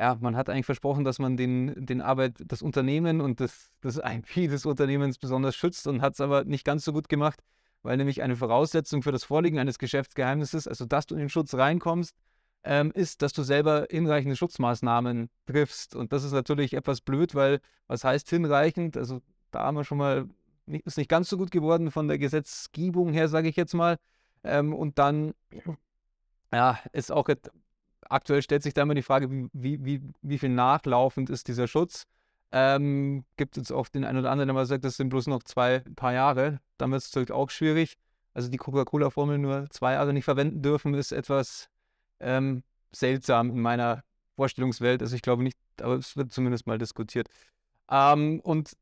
ja, 0.00 0.16
man 0.18 0.34
hat 0.34 0.48
eigentlich 0.48 0.64
versprochen, 0.64 1.04
dass 1.04 1.18
man 1.18 1.36
den, 1.36 1.74
den 1.76 2.00
Arbeit, 2.00 2.36
das 2.46 2.62
Unternehmen 2.62 3.20
und 3.20 3.38
das, 3.38 3.70
das 3.82 3.98
IP 3.98 4.48
des 4.48 4.64
Unternehmens 4.64 5.18
besonders 5.18 5.54
schützt 5.54 5.86
und 5.86 6.00
hat 6.00 6.14
es 6.14 6.22
aber 6.22 6.44
nicht 6.44 6.64
ganz 6.64 6.86
so 6.86 6.94
gut 6.94 7.10
gemacht, 7.10 7.40
weil 7.82 7.98
nämlich 7.98 8.22
eine 8.22 8.34
Voraussetzung 8.34 9.02
für 9.02 9.12
das 9.12 9.24
Vorliegen 9.24 9.58
eines 9.58 9.78
Geschäftsgeheimnisses, 9.78 10.66
also 10.66 10.86
dass 10.86 11.04
du 11.04 11.16
in 11.16 11.20
den 11.20 11.28
Schutz 11.28 11.52
reinkommst, 11.52 12.16
ähm, 12.64 12.92
ist, 12.92 13.20
dass 13.20 13.34
du 13.34 13.42
selber 13.42 13.88
hinreichende 13.90 14.36
Schutzmaßnahmen 14.36 15.28
triffst. 15.44 15.94
Und 15.94 16.14
das 16.14 16.24
ist 16.24 16.32
natürlich 16.32 16.72
etwas 16.72 17.02
blöd, 17.02 17.34
weil 17.34 17.60
was 17.86 18.02
heißt 18.02 18.30
hinreichend? 18.30 18.96
Also 18.96 19.20
da 19.50 19.64
haben 19.64 19.76
wir 19.76 19.84
schon 19.84 19.98
mal, 19.98 20.26
nicht, 20.64 20.86
ist 20.86 20.96
nicht 20.96 21.10
ganz 21.10 21.28
so 21.28 21.36
gut 21.36 21.50
geworden 21.50 21.90
von 21.90 22.08
der 22.08 22.16
Gesetzgebung 22.16 23.12
her, 23.12 23.28
sage 23.28 23.50
ich 23.50 23.56
jetzt 23.56 23.74
mal. 23.74 23.98
Ähm, 24.44 24.72
und 24.72 24.98
dann 24.98 25.34
ja, 26.52 26.78
ist 26.92 27.12
auch 27.12 27.28
aktuell 28.08 28.42
stellt 28.42 28.62
sich 28.62 28.74
da 28.74 28.82
immer 28.82 28.94
die 28.94 29.02
Frage, 29.02 29.30
wie, 29.52 29.84
wie, 29.84 30.02
wie, 30.22 30.38
viel 30.38 30.48
nachlaufend 30.48 31.30
ist 31.30 31.48
dieser 31.48 31.68
Schutz. 31.68 32.06
Ähm, 32.52 33.24
gibt 33.36 33.56
es 33.56 33.70
auch 33.70 33.88
den 33.88 34.04
einen 34.04 34.18
oder 34.18 34.30
anderen, 34.30 34.48
der 34.48 34.54
mal 34.54 34.66
sagt, 34.66 34.84
das 34.84 34.96
sind 34.96 35.08
bloß 35.10 35.28
noch 35.28 35.42
zwei 35.44 35.80
paar 35.96 36.12
Jahre. 36.12 36.60
Dann 36.78 36.90
wird 36.90 37.02
es 37.02 37.14
natürlich 37.14 37.32
auch 37.32 37.50
schwierig. 37.50 37.96
Also 38.34 38.48
die 38.48 38.56
Coca-Cola-Formel 38.56 39.38
nur 39.38 39.68
zwei 39.70 39.94
Jahre 39.94 40.12
nicht 40.12 40.24
verwenden 40.24 40.62
dürfen, 40.62 40.94
ist 40.94 41.12
etwas 41.12 41.68
ähm, 42.20 42.62
seltsam 42.92 43.50
in 43.50 43.60
meiner 43.60 44.02
Vorstellungswelt. 44.36 45.02
Also 45.02 45.14
ich 45.14 45.22
glaube 45.22 45.42
nicht, 45.42 45.58
aber 45.80 45.94
es 45.94 46.16
wird 46.16 46.32
zumindest 46.32 46.66
mal 46.66 46.78
diskutiert. 46.78 47.28
Ähm, 47.90 48.40
und 48.40 48.76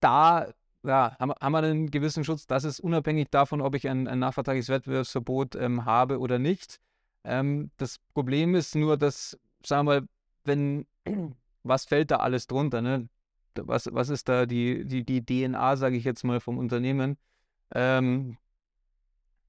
da 0.00 0.48
ja, 0.84 1.16
haben, 1.18 1.32
haben, 1.40 1.52
wir 1.52 1.58
einen 1.58 1.90
gewissen 1.90 2.24
Schutz. 2.24 2.46
Das 2.46 2.64
ist 2.64 2.80
unabhängig 2.80 3.28
davon, 3.30 3.60
ob 3.60 3.74
ich 3.74 3.88
ein, 3.88 4.06
ein 4.06 4.18
nachvertragliches 4.18 4.68
Wettbewerbsverbot 4.68 5.56
ähm, 5.56 5.84
habe 5.84 6.18
oder 6.18 6.38
nicht. 6.38 6.80
Ähm, 7.24 7.70
das 7.78 7.98
Problem 8.12 8.54
ist 8.54 8.74
nur, 8.74 8.96
dass, 8.96 9.38
sagen 9.64 9.86
wir 9.86 10.00
mal, 10.00 10.08
wenn, 10.44 10.86
was 11.62 11.86
fällt 11.86 12.10
da 12.10 12.16
alles 12.16 12.46
drunter? 12.46 12.82
Ne? 12.82 13.08
Was, 13.54 13.88
was 13.92 14.08
ist 14.08 14.28
da 14.28 14.46
die, 14.46 14.84
die, 14.84 15.04
die 15.04 15.24
DNA, 15.24 15.76
sage 15.76 15.96
ich 15.96 16.04
jetzt 16.04 16.24
mal, 16.24 16.40
vom 16.40 16.58
Unternehmen? 16.58 17.16
Ähm, 17.74 18.36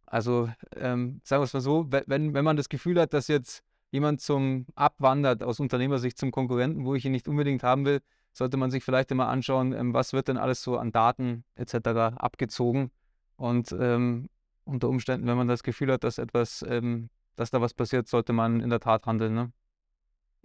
also, 0.06 0.50
ähm, 0.76 1.22
sagen 1.24 1.42
wir 1.42 1.46
es 1.46 1.54
mal 1.54 1.62
so, 1.62 1.88
wenn, 1.90 2.34
wenn 2.34 2.46
man 2.46 2.58
das 2.58 2.70
Gefühl 2.70 3.00
hat, 3.02 3.14
dass 3.14 3.28
jetzt 3.28 3.64
jemand 3.92 4.22
zum 4.22 4.66
abwandert 4.76 5.44
aus 5.44 5.60
Unternehmersicht 5.60 6.18
zum 6.18 6.32
Konkurrenten, 6.32 6.86
wo 6.86 6.96
ich 6.96 7.06
ihn 7.06 7.12
nicht 7.12 7.28
unbedingt 7.28 7.64
haben 7.64 7.86
will, 7.86 8.02
sollte 8.34 8.58
man 8.58 8.70
sich 8.70 8.84
vielleicht 8.84 9.12
immer 9.12 9.28
anschauen, 9.28 9.74
ähm, 9.74 9.94
was 9.94 10.14
wird 10.14 10.28
denn 10.28 10.38
alles 10.38 10.62
so 10.62 10.78
an 10.78 10.92
Daten 10.92 11.44
etc. 11.56 12.18
abgezogen. 12.18 12.92
Und 13.38 13.76
ähm, 13.78 14.30
unter 14.66 14.90
Umständen, 14.90 15.28
wenn 15.28 15.38
man 15.38 15.48
das 15.48 15.64
Gefühl 15.64 15.92
hat, 15.92 16.04
dass 16.04 16.18
etwas 16.18 16.64
ähm, 16.68 17.10
dass 17.36 17.52
da 17.52 17.62
was 17.62 17.74
passiert, 17.74 18.08
sollte 18.08 18.34
man 18.34 18.60
in 18.62 18.70
der 18.70 18.80
Tat 18.80 19.06
handeln. 19.06 19.34
Ne? 19.34 19.52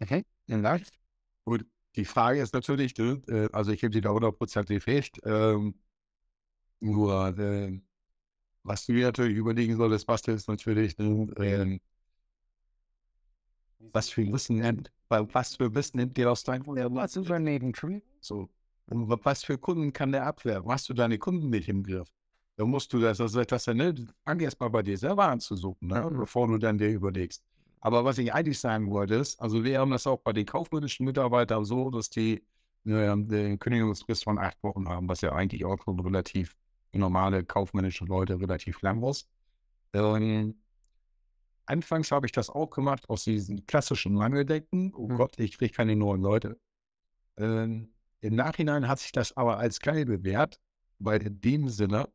Okay, 0.00 0.24
vielen 0.46 0.62
Dank. 0.62 0.84
Gut, 1.44 1.66
die 1.96 2.04
Frage 2.04 2.40
ist 2.40 2.54
natürlich, 2.54 2.98
äh, 2.98 3.48
also 3.52 3.72
ich 3.72 3.80
gebe 3.80 3.90
dir 3.90 4.02
da 4.02 4.10
hundertprozentig 4.10 4.86
recht, 4.86 5.20
ähm, 5.24 5.74
nur 6.80 7.38
äh, 7.38 7.80
was 8.62 8.86
du 8.86 8.92
dir 8.92 9.06
natürlich 9.06 9.36
überlegen 9.36 9.76
solltest, 9.76 10.06
Basti, 10.06 10.32
ist 10.32 10.48
natürlich, 10.48 10.98
äh, 10.98 11.78
was 13.78 14.10
für 14.10 14.30
Wissen 14.32 14.58
nimmt, 14.58 14.92
was 15.08 15.56
für 15.56 15.74
Wissen 15.74 15.98
nimmt 15.98 16.16
dir 16.16 16.30
aus 16.30 16.44
deinem 16.44 16.66
Was 16.66 17.16
Unternehmen, 17.16 17.72
So. 18.20 18.48
Und 18.86 19.08
was 19.24 19.44
für 19.44 19.56
Kunden 19.56 19.92
kann 19.92 20.12
der 20.12 20.26
abwehren? 20.26 20.68
Hast 20.68 20.88
du 20.88 20.94
deine 20.94 21.18
Kunden 21.18 21.50
nicht 21.50 21.68
im 21.68 21.82
Griff? 21.84 22.08
Dann 22.56 22.68
musst 22.68 22.92
du 22.92 22.98
das, 22.98 23.20
also 23.20 23.42
das 23.42 23.66
ne, 23.68 23.94
fang 24.24 24.40
erst 24.40 24.60
mal 24.60 24.68
bei 24.68 24.82
dir 24.82 24.98
selber 24.98 25.28
an 25.28 25.40
zu 25.40 25.56
suchen, 25.56 25.88
ne, 25.88 26.10
bevor 26.10 26.46
du 26.48 26.58
dann 26.58 26.78
dir 26.78 26.90
überlegst. 26.90 27.42
Aber 27.80 28.04
was 28.04 28.18
ich 28.18 28.32
eigentlich 28.32 28.58
sagen 28.58 28.90
wollte, 28.90 29.14
ist, 29.14 29.40
also 29.40 29.64
wir 29.64 29.78
haben 29.80 29.90
das 29.90 30.06
auch 30.06 30.20
bei 30.20 30.32
den 30.32 30.46
kaufmännischen 30.46 31.06
Mitarbeitern 31.06 31.64
so, 31.64 31.90
dass 31.90 32.10
die 32.10 32.44
äh, 32.84 33.08
eine 33.08 33.58
Kündigungsfrist 33.58 34.24
von 34.24 34.38
acht 34.38 34.62
Wochen 34.62 34.88
haben, 34.88 35.08
was 35.08 35.22
ja 35.22 35.32
eigentlich 35.32 35.64
auch 35.64 35.82
für 35.82 35.92
relativ 36.04 36.56
normale 36.92 37.44
kaufmännische 37.44 38.04
Leute 38.04 38.40
relativ 38.40 38.82
lang 38.82 39.02
ist. 39.04 39.28
Ähm, 39.92 40.60
anfangs 41.66 42.10
habe 42.10 42.26
ich 42.26 42.32
das 42.32 42.50
auch 42.50 42.70
gemacht 42.70 43.08
aus 43.08 43.24
diesen 43.24 43.66
klassischen 43.66 44.14
Mangeldecken. 44.14 44.92
Oh 44.94 45.08
mhm. 45.08 45.16
Gott, 45.16 45.38
ich 45.38 45.56
kriege 45.56 45.72
keine 45.72 45.96
neuen 45.96 46.20
Leute. 46.20 46.58
Ähm, 47.36 47.92
Im 48.20 48.34
Nachhinein 48.34 48.88
hat 48.88 48.98
sich 48.98 49.12
das 49.12 49.36
aber 49.36 49.58
als 49.58 49.80
geil 49.80 50.04
bewährt, 50.04 50.60
weil 50.98 51.22
in 51.22 51.40
dem 51.40 51.68
Sinne 51.68 52.08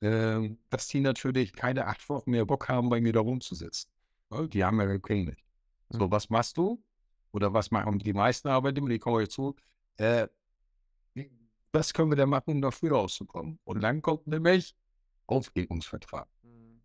dass 0.00 0.88
die 0.88 1.00
natürlich 1.00 1.52
keine 1.52 1.86
acht 1.86 2.08
Wochen 2.08 2.30
mehr 2.30 2.44
Bock 2.44 2.68
haben, 2.68 2.88
bei 2.88 3.00
mir 3.00 3.12
da 3.12 3.20
rumzusitzen. 3.20 3.90
Ne? 4.30 4.48
Die 4.48 4.64
haben 4.64 4.78
ja 4.78 4.86
gekündigt. 4.86 5.42
So, 5.88 6.06
mhm. 6.06 6.10
was 6.10 6.28
machst 6.30 6.56
du? 6.56 6.82
Oder 7.32 7.52
was 7.52 7.70
machen 7.70 7.98
die 7.98 8.12
meisten 8.12 8.48
Arbeitnehmer? 8.48 8.88
Die 8.88 8.98
kommen 8.98 9.16
euch 9.16 9.30
zu. 9.30 9.54
Äh, 9.96 10.28
was 11.72 11.92
können 11.92 12.10
wir 12.10 12.16
denn 12.16 12.28
machen, 12.28 12.54
um 12.54 12.62
dafür 12.62 12.92
rauszukommen? 12.92 13.58
Und 13.64 13.82
dann 13.82 14.00
kommt 14.00 14.26
nämlich 14.26 14.74
Aufhebungsvertrag. 15.26 16.28
Mhm. 16.42 16.80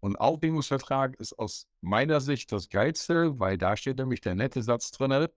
Und 0.00 0.16
Aufhebungsvertrag 0.16 1.18
ist 1.20 1.38
aus 1.38 1.66
meiner 1.80 2.20
Sicht 2.20 2.52
das 2.52 2.68
Geilste, 2.68 3.38
weil 3.38 3.58
da 3.58 3.76
steht 3.76 3.98
nämlich 3.98 4.20
der 4.20 4.34
nette 4.34 4.62
Satz 4.62 4.90
drin, 4.90 5.28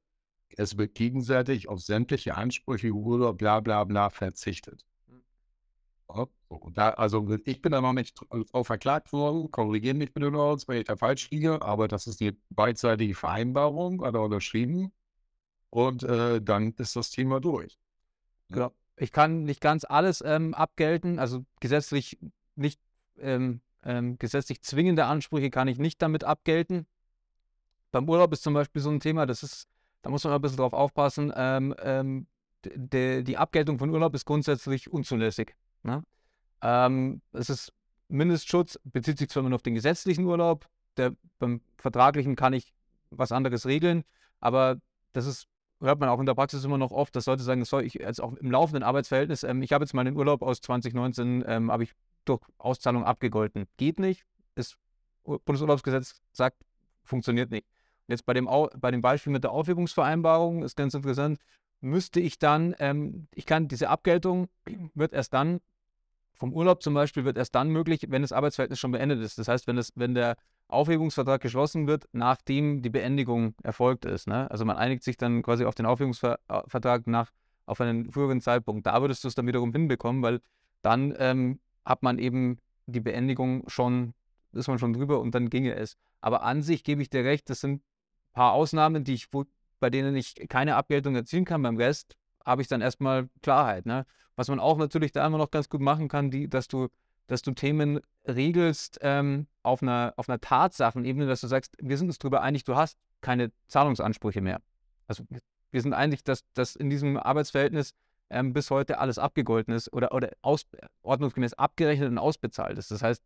es 0.56 0.78
wird 0.78 0.96
gegenseitig 0.96 1.68
auf 1.68 1.82
sämtliche 1.82 2.36
Ansprüche 2.36 2.94
oder 2.94 3.34
bla 3.34 3.60
bla 3.60 3.84
bla 3.84 4.10
verzichtet. 4.10 4.86
Da, 6.74 6.92
also 6.92 7.28
ich 7.46 7.62
bin 7.62 7.74
da 7.74 7.82
noch 7.82 7.94
nicht 7.94 8.20
drauf 8.30 8.68
verklagt 8.68 9.12
worden, 9.12 9.52
korrigieren 9.52 9.98
mich 9.98 10.14
bitte 10.14 10.32
noch, 10.32 10.58
wenn 10.68 10.78
ich 10.78 10.86
da 10.86 10.96
falsch 10.96 11.30
liege, 11.32 11.62
aber 11.62 11.88
das 11.88 12.08
ist 12.08 12.22
die 12.22 12.38
beidseitige 12.50 13.14
Vereinbarung, 13.14 14.04
hat 14.06 14.16
er 14.16 14.22
unterschrieben 14.22 14.94
und 15.70 16.04
äh, 16.04 16.42
dann 16.42 16.74
ist 16.78 16.96
das 16.96 17.10
Thema 17.10 17.42
durch. 17.42 17.78
Genau. 18.50 18.72
Ich 18.96 19.12
kann 19.12 19.44
nicht 19.44 19.60
ganz 19.60 19.84
alles 19.84 20.24
ähm, 20.26 20.54
abgelten, 20.54 21.20
also 21.20 21.46
gesetzlich 21.60 22.18
nicht 22.56 22.80
ähm, 23.20 23.62
ähm, 23.84 24.18
gesetzlich 24.18 24.62
zwingende 24.62 25.06
Ansprüche 25.06 25.50
kann 25.50 25.68
ich 25.68 25.78
nicht 25.78 26.02
damit 26.02 26.24
abgelten. 26.24 26.88
Beim 27.92 28.08
Urlaub 28.10 28.34
ist 28.34 28.44
zum 28.44 28.54
Beispiel 28.54 28.82
so 28.82 28.90
ein 28.90 29.00
Thema, 29.00 29.26
das 29.26 29.44
ist, 29.44 29.68
da 30.02 30.10
muss 30.10 30.24
man 30.24 30.34
ein 30.34 30.42
bisschen 30.42 30.58
drauf 30.58 30.74
aufpassen. 30.74 31.32
Ähm, 31.36 31.76
ähm, 31.80 32.28
die 32.66 33.38
Abgeltung 33.38 33.80
von 33.80 33.90
Urlaub 33.90 34.14
ist 34.14 34.26
grundsätzlich 34.26 34.92
unzulässig. 34.92 35.56
Ne? 35.84 36.04
Ähm, 36.62 37.22
es 37.34 37.50
ist 37.50 37.74
Mindestschutz, 38.10 38.80
bezieht 38.84 39.18
sich 39.18 39.30
zwar 39.30 39.44
nur 39.44 39.56
auf 39.56 39.62
den 39.62 39.76
gesetzlichen 39.76 40.26
Urlaub, 40.26 40.68
der, 40.98 41.14
beim 41.40 41.62
vertraglichen 41.78 42.36
kann 42.36 42.54
ich 42.54 42.74
was 43.10 43.32
anderes 43.32 43.66
regeln, 43.66 44.04
aber 44.40 44.78
das 45.14 45.26
ist, 45.26 45.48
hört 45.80 46.00
man 46.00 46.10
auch 46.10 46.20
in 46.20 46.26
der 46.26 46.34
Praxis 46.36 46.64
immer 46.64 46.78
noch 46.78 46.92
oft, 46.92 47.16
dass 47.16 47.26
Leute 47.26 47.44
sagen, 47.44 47.60
das 47.60 47.70
soll 47.70 47.84
ich 47.84 47.96
jetzt 47.96 48.22
auch 48.22 48.34
im 48.34 48.52
laufenden 48.52 48.84
Arbeitsverhältnis, 48.84 49.44
ähm, 49.44 49.62
ich 49.62 49.74
habe 49.74 49.84
jetzt 49.84 49.94
meinen 49.94 50.16
Urlaub 50.16 50.42
aus 50.42 50.62
2019, 50.62 51.44
ähm, 51.48 51.72
habe 51.72 51.84
ich 51.84 51.94
durch 52.26 52.42
Auszahlung 52.58 53.04
abgegolten. 53.04 53.68
Geht 53.78 54.00
nicht, 54.00 54.26
das 54.56 54.78
Bundesurlaubsgesetz 55.24 56.22
sagt, 56.32 56.58
funktioniert 57.04 57.52
nicht. 57.52 57.68
Jetzt 58.08 58.26
bei 58.26 58.34
dem, 58.34 58.50
bei 58.80 58.92
dem 58.92 59.02
Beispiel 59.02 59.34
mit 59.34 59.44
der 59.44 59.52
Aufhebungsvereinbarung 59.52 60.64
ist 60.64 60.78
ganz 60.78 60.94
interessant, 60.94 61.40
müsste 61.82 62.20
ich 62.20 62.40
dann, 62.40 62.76
ähm, 62.80 63.28
ich 63.34 63.46
kann 63.46 63.68
diese 63.68 63.90
Abgeltung 63.90 64.48
wird 64.94 65.14
erst 65.14 65.34
dann 65.34 65.60
vom 66.38 66.54
Urlaub 66.54 66.84
zum 66.84 66.94
Beispiel 66.94 67.26
wird 67.26 67.38
erst 67.38 67.56
dann 67.56 67.70
möglich, 67.70 68.06
wenn 68.10 68.22
das 68.22 68.32
Arbeitsverhältnis 68.32 68.80
schon 68.80 68.92
beendet 68.92 69.20
ist. 69.22 69.40
Das 69.40 69.48
heißt, 69.48 69.68
wenn, 69.68 69.76
das, 69.76 69.92
wenn 69.96 70.14
der 70.14 70.38
Aufhebungsvertrag 70.68 71.42
geschlossen 71.42 71.88
wird, 71.88 72.08
nachdem 72.12 72.82
die 72.82 72.90
Beendigung 72.90 73.56
erfolgt 73.64 74.06
ist. 74.06 74.28
Ne? 74.28 74.50
Also 74.52 74.64
man 74.64 74.78
einigt 74.78 75.04
sich 75.04 75.18
dann 75.18 75.42
quasi 75.42 75.66
auf 75.66 75.76
den 75.76 75.86
Aufhebungsvertrag 75.86 77.08
nach, 77.08 77.32
auf 77.66 77.82
einen 77.82 78.12
früheren 78.12 78.40
Zeitpunkt. 78.40 78.86
Da 78.86 79.02
würdest 79.02 79.24
du 79.24 79.28
es 79.28 79.36
dann 79.36 79.48
wiederum 79.48 79.72
hinbekommen, 79.72 80.22
weil 80.22 80.40
dann 80.84 81.14
ähm, 81.18 81.60
hat 81.84 82.04
man 82.04 82.20
eben 82.20 82.60
die 82.86 83.02
Beendigung 83.02 83.68
schon, 83.68 84.14
ist 84.54 84.68
man 84.68 84.80
schon 84.80 84.94
drüber 84.94 85.20
und 85.20 85.34
dann 85.34 85.50
ginge 85.50 85.74
es. 85.74 85.98
Aber 86.22 86.44
an 86.44 86.62
sich 86.62 86.84
gebe 86.84 87.02
ich 87.02 87.10
dir 87.10 87.24
recht, 87.24 87.50
das 87.50 87.62
sind 87.62 87.82
ein 87.82 88.34
paar 88.34 88.54
Ausnahmen, 88.54 89.04
die 89.04 89.16
ich, 89.16 89.34
wo, 89.34 89.46
bei 89.80 89.90
denen 89.90 90.16
ich 90.16 90.36
keine 90.50 90.76
Abgeltung 90.76 91.16
erzielen 91.16 91.46
kann. 91.46 91.62
Beim 91.62 91.78
Rest 91.78 92.16
habe 92.46 92.62
ich 92.62 92.68
dann 92.68 92.82
erstmal 92.82 93.30
Klarheit. 93.42 93.86
Ne? 93.86 94.06
Was 94.36 94.48
man 94.48 94.60
auch 94.60 94.78
natürlich 94.78 95.12
da 95.12 95.26
immer 95.26 95.38
noch 95.38 95.52
ganz 95.52 95.70
gut 95.70 95.82
machen 95.82 96.08
kann, 96.08 96.32
die, 96.32 96.48
dass 96.50 96.68
du 96.68 96.90
dass 97.28 97.42
du 97.42 97.52
Themen 97.52 98.00
regelst 98.26 99.00
ähm, 99.02 99.48
auf 99.62 99.82
einer, 99.82 100.14
auf 100.16 100.30
einer 100.30 100.40
Tatsachenebene, 100.40 101.28
dass 101.28 101.42
du 101.42 101.48
sagst, 101.48 101.76
wir 101.80 101.98
sind 101.98 102.08
uns 102.08 102.18
darüber 102.18 102.42
einig, 102.42 102.64
du 102.64 102.76
hast 102.76 102.98
keine 103.22 103.52
Zahlungsansprüche 103.68 104.42
mehr. 104.42 104.62
Also 105.08 105.24
wir 105.72 105.82
sind 105.82 105.94
einig, 105.94 106.24
dass, 106.24 106.44
dass 106.54 106.76
in 106.76 106.90
diesem 106.90 107.18
Arbeitsverhältnis 107.18 107.92
ähm, 108.30 108.54
bis 108.54 108.72
heute 108.72 108.98
alles 109.00 109.20
abgegolten 109.20 109.74
ist 109.74 109.92
oder, 109.94 110.14
oder 110.14 110.32
aus, 110.42 110.66
ordnungsgemäß 111.02 111.54
abgerechnet 111.54 112.10
und 112.10 112.18
ausbezahlt 112.18 112.78
ist. 112.78 112.92
Das 112.92 113.02
heißt, 113.02 113.22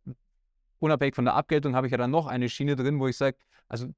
unabhängig 0.80 1.14
von 1.14 1.24
der 1.24 1.34
Abgeltung 1.34 1.74
habe 1.74 1.86
ich 1.86 1.92
ja 1.92 1.98
dann 1.98 2.10
noch 2.10 2.26
eine 2.26 2.48
Schiene 2.48 2.76
drin, 2.76 2.98
wo 2.98 3.08
ich 3.08 3.16
sage, 3.16 3.36
also 3.68 3.88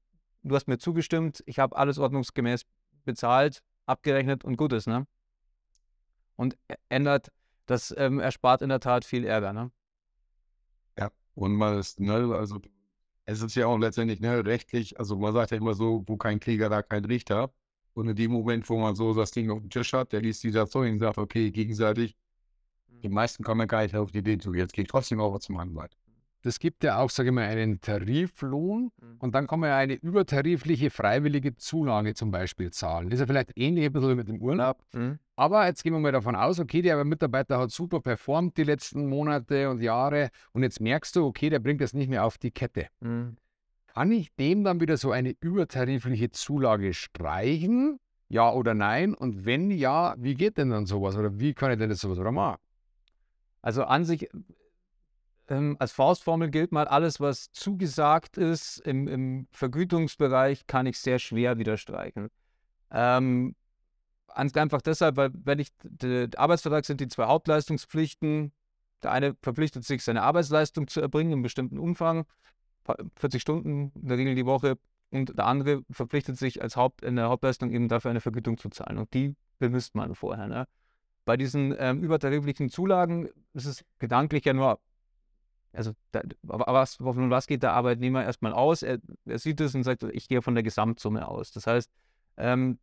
du 0.45 0.55
hast 0.55 0.67
mir 0.67 0.77
zugestimmt, 0.77 1.43
ich 1.45 1.59
habe 1.59 1.75
alles 1.75 1.97
ordnungsgemäß 1.97 2.65
bezahlt, 3.03 3.61
abgerechnet 3.85 4.43
und 4.43 4.57
gut 4.57 4.73
ist, 4.73 4.87
ne? 4.87 5.07
Und 6.35 6.57
ändert, 6.89 7.31
das 7.65 7.93
ähm, 7.97 8.19
erspart 8.19 8.61
in 8.61 8.69
der 8.69 8.79
Tat 8.79 9.05
viel 9.05 9.25
Ärger, 9.25 9.53
ne? 9.53 9.71
Ja, 10.97 11.11
und 11.33 11.55
man 11.55 11.79
ist, 11.79 11.99
ne, 11.99 12.35
also 12.35 12.61
es 13.25 13.41
ist 13.41 13.55
ja 13.55 13.67
auch 13.67 13.77
letztendlich 13.77 14.19
ne, 14.19 14.45
rechtlich, 14.45 14.99
also 14.99 15.17
man 15.17 15.33
sagt 15.33 15.51
ja 15.51 15.57
immer 15.57 15.73
so, 15.73 16.03
wo 16.05 16.17
kein 16.17 16.39
Krieger, 16.39 16.69
da 16.69 16.83
kein 16.83 17.05
Richter. 17.05 17.51
Und 17.93 18.09
in 18.09 18.15
dem 18.15 18.31
Moment, 18.31 18.69
wo 18.69 18.77
man 18.77 18.95
so 18.95 19.13
das 19.13 19.31
Ding 19.31 19.49
auf 19.49 19.59
dem 19.59 19.69
Tisch 19.69 19.93
hat, 19.93 20.11
der 20.11 20.21
liest 20.21 20.43
dieser 20.43 20.67
Zeug 20.67 20.91
und 20.91 20.99
sagt, 20.99 21.17
okay, 21.17 21.49
gegenseitig, 21.49 22.15
die 22.87 23.09
meisten 23.09 23.43
kommen 23.43 23.61
ja 23.61 23.65
gar 23.65 23.83
nicht 23.83 23.95
auf 23.95 24.11
die 24.11 24.19
Idee 24.19 24.37
zu, 24.37 24.53
jetzt 24.53 24.73
gehe 24.73 24.83
ich 24.83 24.89
trotzdem 24.89 25.21
auch 25.21 25.39
zum 25.39 25.57
Anwalt. 25.57 25.97
Das 26.45 26.59
gibt 26.59 26.83
ja 26.83 26.99
auch, 26.99 27.09
sage 27.09 27.29
ich 27.29 27.33
mal, 27.33 27.41
einen 27.41 27.81
Tariflohn 27.81 28.91
Mhm. 29.01 29.15
und 29.17 29.33
dann 29.33 29.47
kann 29.47 29.59
man 29.59 29.69
ja 29.69 29.77
eine 29.77 29.95
übertarifliche 29.95 30.91
freiwillige 30.91 31.55
Zulage 31.55 32.13
zum 32.13 32.29
Beispiel 32.29 32.69
zahlen. 32.69 33.09
Das 33.09 33.15
ist 33.15 33.21
ja 33.21 33.25
vielleicht 33.25 33.57
ähnlich 33.57 33.85
ein 33.85 33.91
bisschen 33.91 34.15
mit 34.15 34.27
dem 34.27 34.39
Urlaub. 34.39 34.77
Mhm. 34.93 35.17
Aber 35.35 35.65
jetzt 35.65 35.83
gehen 35.83 35.93
wir 35.93 35.99
mal 35.99 36.11
davon 36.11 36.35
aus, 36.35 36.59
okay, 36.59 36.83
der 36.83 37.03
Mitarbeiter 37.03 37.57
hat 37.57 37.71
super 37.71 37.99
performt 37.99 38.57
die 38.57 38.63
letzten 38.63 39.09
Monate 39.09 39.71
und 39.71 39.81
Jahre 39.81 40.29
und 40.51 40.61
jetzt 40.61 40.79
merkst 40.79 41.15
du, 41.15 41.25
okay, 41.25 41.49
der 41.49 41.57
bringt 41.57 41.81
das 41.81 41.93
nicht 41.95 42.09
mehr 42.09 42.23
auf 42.23 42.37
die 42.37 42.51
Kette. 42.51 42.89
Mhm. 42.99 43.37
Kann 43.87 44.11
ich 44.11 44.31
dem 44.35 44.63
dann 44.63 44.79
wieder 44.79 44.97
so 44.97 45.09
eine 45.11 45.33
übertarifliche 45.39 46.29
Zulage 46.29 46.93
streichen? 46.93 47.97
Ja 48.29 48.53
oder 48.53 48.75
nein? 48.75 49.15
Und 49.15 49.45
wenn 49.45 49.71
ja, 49.71 50.13
wie 50.19 50.35
geht 50.35 50.59
denn 50.59 50.69
dann 50.69 50.85
sowas? 50.85 51.17
Oder 51.17 51.39
wie 51.39 51.55
kann 51.55 51.71
ich 51.71 51.79
denn 51.79 51.89
das 51.89 52.01
sowas 52.01 52.19
oder 52.19 52.31
machen? 52.31 52.59
Also 53.63 53.83
an 53.85 54.05
sich, 54.05 54.29
ähm, 55.49 55.75
als 55.79 55.91
Faustformel 55.91 56.49
gilt 56.49 56.71
mal, 56.71 56.87
alles, 56.87 57.19
was 57.19 57.51
zugesagt 57.51 58.37
ist 58.37 58.79
im, 58.79 59.07
im 59.07 59.47
Vergütungsbereich, 59.51 60.67
kann 60.67 60.85
ich 60.85 60.99
sehr 60.99 61.19
schwer 61.19 61.57
wieder 61.57 61.77
streichen. 61.77 62.29
Ähm, 62.91 63.55
einfach 64.35 64.81
deshalb, 64.81 65.17
weil 65.17 65.31
wenn 65.33 65.59
ich, 65.59 65.69
der 65.83 66.29
Arbeitsvertrag 66.37 66.85
sind 66.85 67.01
die 67.01 67.07
zwei 67.07 67.25
Hauptleistungspflichten. 67.25 68.51
Der 69.03 69.11
eine 69.11 69.35
verpflichtet 69.41 69.83
sich, 69.83 70.03
seine 70.03 70.23
Arbeitsleistung 70.23 70.87
zu 70.87 70.99
erbringen 70.99 71.33
im 71.33 71.41
bestimmten 71.41 71.77
Umfang, 71.77 72.25
pa- 72.83 72.97
40 73.17 73.41
Stunden 73.41 73.91
in 73.93 74.07
der 74.07 74.17
Regel 74.17 74.35
die 74.35 74.45
Woche. 74.45 74.77
Und 75.11 75.37
der 75.37 75.45
andere 75.45 75.83
verpflichtet 75.91 76.37
sich 76.37 76.61
als 76.61 76.75
Haupt, 76.75 77.03
in 77.03 77.15
der 77.15 77.29
Hauptleistung 77.29 77.71
eben 77.71 77.87
dafür 77.87 78.11
eine 78.11 78.21
Vergütung 78.21 78.57
zu 78.57 78.69
zahlen. 78.69 78.97
Und 78.97 79.13
die 79.13 79.35
bemisst 79.59 79.95
man 79.95 80.15
vorher. 80.15 80.47
Ne? 80.47 80.67
Bei 81.23 81.37
diesen 81.37 81.75
ähm, 81.77 82.01
übertariflichen 82.03 82.69
Zulagen 82.69 83.29
ist 83.53 83.65
es 83.65 83.85
gedanklich 83.99 84.45
ja 84.45 84.53
nur, 84.53 84.79
also 85.75 85.93
da, 86.11 86.21
was, 86.43 86.95
von 86.95 87.29
was 87.29 87.47
geht 87.47 87.63
der 87.63 87.73
Arbeitnehmer 87.73 88.23
erstmal 88.23 88.53
aus? 88.53 88.81
Er, 88.81 88.99
er 89.25 89.39
sieht 89.39 89.59
es 89.61 89.75
und 89.75 89.83
sagt, 89.83 90.03
ich 90.03 90.27
gehe 90.27 90.41
von 90.41 90.55
der 90.55 90.63
Gesamtsumme 90.63 91.27
aus. 91.27 91.51
Das 91.51 91.67
heißt, 91.67 91.91
ähm, 92.37 92.79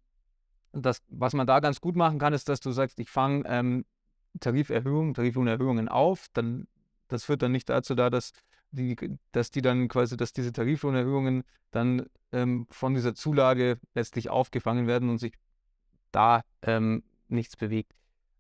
das, 0.73 1.03
was 1.09 1.35
man 1.35 1.47
da 1.47 1.61
ganz 1.61 1.81
gut 1.81 1.97
machen 1.97 2.19
kann, 2.19 2.33
ist, 2.33 2.49
dass 2.49 2.61
du 2.61 2.71
sagst, 2.71 2.99
ich 2.99 3.11
fange 3.11 3.45
ähm, 3.47 3.85
Tariferhöhungen, 4.41 5.15
Tariflohnerhöhungen 5.15 5.89
auf, 5.89 6.27
dann 6.33 6.67
das 7.13 7.25
führt 7.25 7.43
dann 7.43 7.53
nicht 7.53 7.69
dazu 7.69 7.95
da, 7.95 8.11
dass 8.11 8.33
die, 8.71 8.97
dass 9.33 9.51
die 9.51 9.61
dann 9.61 9.89
quasi, 9.89 10.17
dass 10.17 10.33
diese 10.33 10.53
Tariflohnerhöhungen 10.53 11.45
dann 11.71 12.07
ähm, 12.33 12.67
von 12.71 12.95
dieser 12.95 13.15
Zulage 13.15 13.79
letztlich 13.95 14.31
aufgefangen 14.31 14.87
werden 14.87 15.11
und 15.11 15.19
sich 15.19 15.35
da 16.11 16.43
ähm, 16.63 17.03
nichts 17.29 17.57
bewegt. 17.57 17.93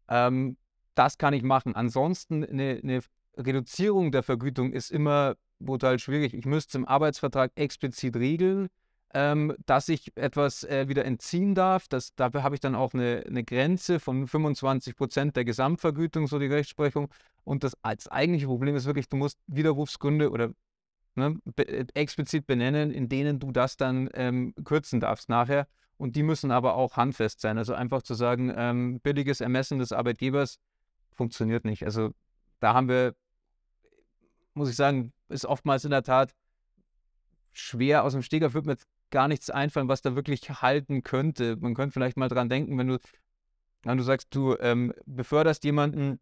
Ähm, 0.08 0.56
das 0.94 1.18
kann 1.18 1.34
ich 1.34 1.42
machen. 1.42 1.74
Ansonsten 1.74 2.44
eine, 2.44 2.80
eine 2.82 3.02
Reduzierung 3.36 4.12
der 4.12 4.22
Vergütung 4.22 4.72
ist 4.72 4.90
immer 4.90 5.36
brutal 5.60 5.98
schwierig. 5.98 6.34
Ich 6.34 6.44
müsste 6.44 6.78
im 6.78 6.86
Arbeitsvertrag 6.86 7.52
explizit 7.54 8.16
regeln, 8.16 8.68
ähm, 9.14 9.54
dass 9.66 9.88
ich 9.88 10.16
etwas 10.16 10.64
äh, 10.64 10.88
wieder 10.88 11.04
entziehen 11.04 11.54
darf. 11.54 11.88
Das, 11.88 12.14
dafür 12.14 12.42
habe 12.42 12.54
ich 12.54 12.60
dann 12.60 12.74
auch 12.74 12.94
eine, 12.94 13.24
eine 13.26 13.44
Grenze 13.44 14.00
von 14.00 14.26
25 14.26 14.96
Prozent 14.96 15.36
der 15.36 15.44
Gesamtvergütung, 15.44 16.26
so 16.26 16.38
die 16.38 16.46
Rechtsprechung. 16.46 17.08
Und 17.44 17.64
das 17.64 17.74
als 17.82 18.08
eigentliche 18.08 18.46
Problem 18.46 18.76
ist 18.76 18.86
wirklich, 18.86 19.08
du 19.08 19.16
musst 19.16 19.38
Widerrufsgründe 19.46 20.30
oder 20.30 20.50
ne, 21.14 21.36
be 21.44 21.68
äh, 21.68 21.86
explizit 21.94 22.46
benennen, 22.46 22.90
in 22.90 23.08
denen 23.08 23.38
du 23.38 23.52
das 23.52 23.76
dann 23.76 24.08
ähm, 24.14 24.54
kürzen 24.64 25.00
darfst 25.00 25.28
nachher. 25.28 25.66
Und 25.96 26.16
die 26.16 26.22
müssen 26.22 26.50
aber 26.50 26.74
auch 26.74 26.96
handfest 26.96 27.40
sein. 27.40 27.58
Also 27.58 27.74
einfach 27.74 28.02
zu 28.02 28.14
sagen, 28.14 28.52
ähm, 28.56 29.00
billiges 29.00 29.40
Ermessen 29.40 29.78
des 29.78 29.92
Arbeitgebers 29.92 30.58
funktioniert 31.12 31.64
nicht. 31.64 31.84
Also 31.84 32.10
da 32.60 32.74
haben 32.74 32.88
wir, 32.88 33.14
muss 34.54 34.70
ich 34.70 34.76
sagen, 34.76 35.12
ist 35.28 35.46
oftmals 35.46 35.84
in 35.84 35.90
der 35.90 36.02
Tat 36.02 36.34
schwer. 37.52 38.04
Aus 38.04 38.12
dem 38.12 38.22
Stegreif 38.22 38.54
wird 38.54 38.66
mir 38.66 38.76
gar 39.10 39.28
nichts 39.28 39.50
einfallen, 39.50 39.88
was 39.88 40.02
da 40.02 40.16
wirklich 40.16 40.48
halten 40.50 41.02
könnte. 41.02 41.56
Man 41.56 41.74
könnte 41.74 41.92
vielleicht 41.92 42.16
mal 42.16 42.28
dran 42.28 42.48
denken, 42.48 42.78
wenn 42.78 42.88
du, 42.88 42.98
wenn 43.84 43.98
du 43.98 44.04
sagst, 44.04 44.34
du 44.34 44.56
ähm, 44.58 44.92
beförderst 45.06 45.64
jemanden 45.64 46.18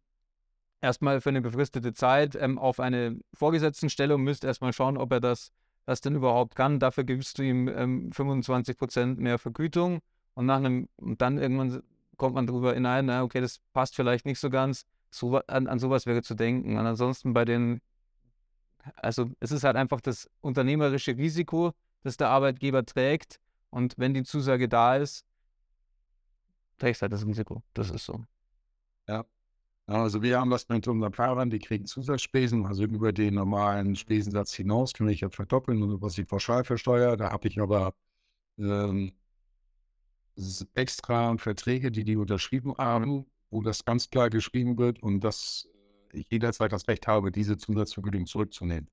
erstmal 0.80 1.20
für 1.20 1.28
eine 1.28 1.40
befristete 1.40 1.92
Zeit 1.92 2.36
ähm, 2.36 2.58
auf 2.58 2.80
eine 2.80 3.18
Vorgesetztenstelle 3.34 4.14
und 4.14 4.22
müsst 4.22 4.44
erstmal 4.44 4.72
schauen, 4.72 4.96
ob 4.96 5.12
er 5.12 5.20
das, 5.20 5.52
das 5.86 6.00
denn 6.00 6.16
überhaupt 6.16 6.56
kann. 6.56 6.78
Dafür 6.78 7.04
gibst 7.04 7.38
du 7.38 7.42
ihm 7.42 7.68
ähm, 7.68 8.12
25 8.12 8.76
Prozent 8.76 9.18
mehr 9.18 9.38
Vergütung 9.38 10.00
und 10.34 10.46
nach 10.46 10.56
einem, 10.56 10.88
und 10.96 11.20
dann 11.20 11.38
irgendwann 11.38 11.82
kommt 12.16 12.34
man 12.34 12.46
darüber 12.46 12.74
hinein, 12.74 13.06
na, 13.06 13.22
okay, 13.22 13.40
das 13.40 13.60
passt 13.72 13.94
vielleicht 13.96 14.26
nicht 14.26 14.38
so 14.38 14.50
ganz. 14.50 14.84
So, 15.10 15.38
an, 15.38 15.66
an 15.66 15.78
sowas 15.78 16.06
wäre 16.06 16.22
zu 16.22 16.34
denken. 16.34 16.78
Und 16.78 16.86
ansonsten 16.86 17.32
bei 17.32 17.44
den, 17.44 17.80
also 18.96 19.30
es 19.40 19.52
ist 19.52 19.64
halt 19.64 19.76
einfach 19.76 20.00
das 20.00 20.28
unternehmerische 20.40 21.16
Risiko, 21.16 21.72
das 22.02 22.16
der 22.16 22.28
Arbeitgeber 22.28 22.84
trägt. 22.84 23.40
Und 23.70 23.94
wenn 23.98 24.14
die 24.14 24.24
Zusage 24.24 24.68
da 24.68 24.96
ist, 24.96 25.24
trägst 26.78 27.02
halt 27.02 27.12
das 27.12 27.26
Risiko. 27.26 27.62
Das 27.74 27.90
ist 27.90 28.04
so. 28.04 28.24
Ja, 29.08 29.24
also 29.86 30.22
wir 30.22 30.38
haben 30.38 30.50
das 30.50 30.68
mit 30.68 30.86
unseren 30.86 31.12
Fahrern, 31.12 31.50
die 31.50 31.58
kriegen 31.58 31.86
Zusatzspesen, 31.86 32.64
also 32.66 32.84
über 32.84 33.12
den 33.12 33.34
normalen 33.34 33.96
Spesensatz 33.96 34.54
hinaus 34.54 34.92
kann 34.92 35.08
ich 35.08 35.20
ja 35.20 35.30
verdoppeln 35.30 35.82
und 35.82 36.00
was 36.00 36.16
ich 36.18 36.26
pauschal 36.26 36.64
versteuere. 36.64 37.16
Da 37.16 37.30
habe 37.30 37.48
ich 37.48 37.60
aber 37.60 37.94
ähm, 38.58 39.12
extra 40.74 41.36
Verträge, 41.38 41.90
die 41.90 42.04
die 42.04 42.16
unterschrieben 42.16 42.74
haben, 42.78 43.26
wo 43.50 43.62
das 43.62 43.84
ganz 43.84 44.10
klar 44.10 44.30
geschrieben 44.30 44.78
wird 44.78 45.02
und 45.02 45.20
dass 45.20 45.68
äh, 45.74 45.79
ich 46.12 46.30
jederzeit 46.30 46.72
das 46.72 46.88
Recht 46.88 47.06
habe, 47.06 47.30
diese 47.32 47.56
Zusatzvergütung 47.56 48.26
zurückzunehmen. 48.26 48.88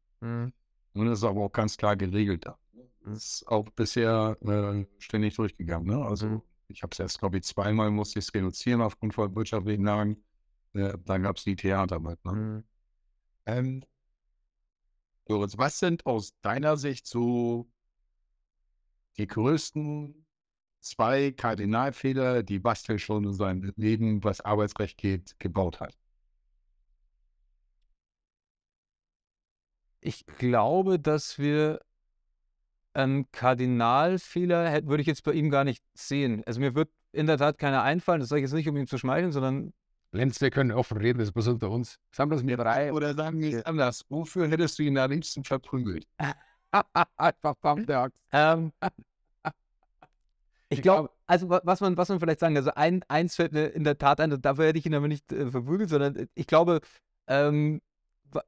Und 0.93 1.05
das 1.05 1.19
ist 1.19 1.23
aber 1.23 1.41
auch 1.41 1.51
ganz 1.51 1.77
klar 1.77 1.95
geregelt 1.95 2.45
da. 2.45 2.57
Das 3.03 3.17
ist 3.17 3.47
auch 3.47 3.69
bisher 3.69 4.37
äh, 4.41 4.85
ständig 4.99 5.35
durchgegangen. 5.35 5.87
Ne? 5.87 6.03
Also 6.05 6.27
Mhm. 6.27 6.41
ich 6.67 6.83
habe 6.83 6.91
es 6.91 6.99
erst, 6.99 7.19
glaube 7.19 7.37
ich, 7.37 7.43
zweimal 7.43 7.91
musste 7.91 8.19
ich 8.19 8.25
es 8.25 8.33
reduzieren 8.33 8.81
aufgrund 8.81 9.13
von 9.13 9.33
wirtschaftlichen 9.35 9.85
Lagen. 9.85 10.23
Äh, 10.73 10.97
dann 11.05 11.23
gab 11.23 11.37
es 11.37 11.43
die 11.43 11.55
Theater 11.55 11.99
mit. 11.99 12.23
Ne? 12.25 12.31
Mhm. 12.33 12.63
Ähm, 13.45 13.83
Lorenz, 15.27 15.57
was 15.57 15.79
sind 15.79 16.05
aus 16.05 16.33
deiner 16.41 16.77
Sicht 16.77 17.05
so 17.07 17.69
die 19.17 19.27
größten 19.27 20.25
zwei 20.79 21.31
Kardinalfehler, 21.31 22.43
die 22.43 22.59
Bastel 22.59 22.99
schon 22.99 23.25
in 23.25 23.33
seinem 23.33 23.73
Leben, 23.75 24.23
was 24.23 24.41
Arbeitsrecht 24.41 24.97
geht, 24.97 25.39
gebaut 25.39 25.79
hat? 25.79 25.97
Ich 29.99 30.25
glaube, 30.37 30.99
dass 30.99 31.37
wir 31.39 31.79
einen 32.93 33.31
Kardinalfehler 33.31 34.69
hätten, 34.69 34.87
würde 34.87 35.01
ich 35.01 35.07
jetzt 35.07 35.23
bei 35.23 35.33
ihm 35.33 35.49
gar 35.49 35.63
nicht 35.63 35.83
sehen. 35.93 36.43
Also 36.45 36.59
mir 36.59 36.73
wird 36.75 36.89
in 37.11 37.27
der 37.27 37.37
Tat 37.37 37.57
keiner 37.57 37.83
einfallen. 37.83 38.19
Das 38.19 38.29
sage 38.29 38.39
ich 38.41 38.43
jetzt 38.45 38.53
nicht, 38.53 38.67
um 38.67 38.75
ihm 38.77 38.87
zu 38.87 38.97
schmeicheln, 38.97 39.31
sondern 39.31 39.73
Lenz, 40.11 40.39
wir 40.41 40.49
können 40.49 40.71
offen 40.71 40.97
reden, 40.97 41.19
das 41.19 41.27
ist 41.27 41.33
bloß 41.33 41.49
unter 41.49 41.69
uns. 41.69 41.99
Sagen 42.11 42.31
wir 42.31 42.35
das 42.35 42.43
mit 42.43 42.57
drei. 42.57 42.93
Oder 42.93 43.13
sagen 43.13 43.39
wir 43.39 43.57
es 43.59 43.65
anders, 43.65 44.03
wofür 44.09 44.47
hättest 44.47 44.79
du 44.79 44.83
ihn 44.83 44.97
am 44.97 45.11
liebsten 45.11 45.43
verprügelt? 45.43 46.07
Verdammte 47.41 47.97
Axt. 47.97 48.23
ähm, 48.31 48.71
ich 50.69 50.81
glaube, 50.81 51.07
glaub- 51.09 51.17
also 51.27 51.49
wa- 51.49 51.61
was 51.63 51.81
man, 51.81 51.95
was 51.97 52.09
man 52.09 52.19
vielleicht 52.19 52.39
sagen, 52.39 52.57
also 52.57 52.71
ein, 52.73 53.03
eins 53.07 53.35
fällt 53.35 53.53
mir 53.53 53.67
in 53.67 53.83
der 53.83 53.97
Tat 53.97 54.19
ein, 54.19 54.41
dafür 54.41 54.67
hätte 54.67 54.79
ich 54.79 54.85
ihn 54.85 54.95
aber 54.95 55.07
nicht 55.07 55.31
äh, 55.31 55.49
verprügelt, 55.51 55.89
sondern 55.89 56.15
äh, 56.15 56.27
ich 56.35 56.47
glaube, 56.47 56.81
ähm, 57.27 57.81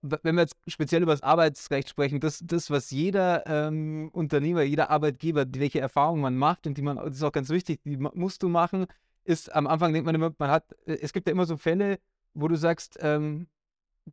wenn 0.01 0.35
wir 0.35 0.41
jetzt 0.41 0.55
speziell 0.67 1.03
über 1.03 1.13
das 1.13 1.23
Arbeitsrecht 1.23 1.89
sprechen, 1.89 2.19
das, 2.19 2.41
das 2.43 2.69
was 2.69 2.91
jeder 2.91 3.45
ähm, 3.47 4.09
Unternehmer, 4.13 4.61
jeder 4.61 4.89
Arbeitgeber, 4.89 5.45
welche 5.55 5.79
Erfahrungen 5.79 6.21
man 6.21 6.37
macht 6.37 6.67
und 6.67 6.77
die 6.77 6.81
man, 6.81 6.97
das 6.97 7.15
ist 7.15 7.23
auch 7.23 7.31
ganz 7.31 7.49
wichtig, 7.49 7.79
die 7.85 7.97
musst 7.97 8.43
du 8.43 8.49
machen, 8.49 8.87
ist 9.23 9.53
am 9.53 9.67
Anfang 9.67 9.93
denkt 9.93 10.05
man 10.05 10.15
immer, 10.15 10.33
man 10.37 10.49
hat, 10.49 10.75
äh, 10.85 10.97
es 11.01 11.13
gibt 11.13 11.27
ja 11.27 11.31
immer 11.31 11.45
so 11.45 11.57
Fälle, 11.57 11.99
wo 12.33 12.47
du 12.47 12.55
sagst, 12.55 12.97
ähm, 13.01 13.47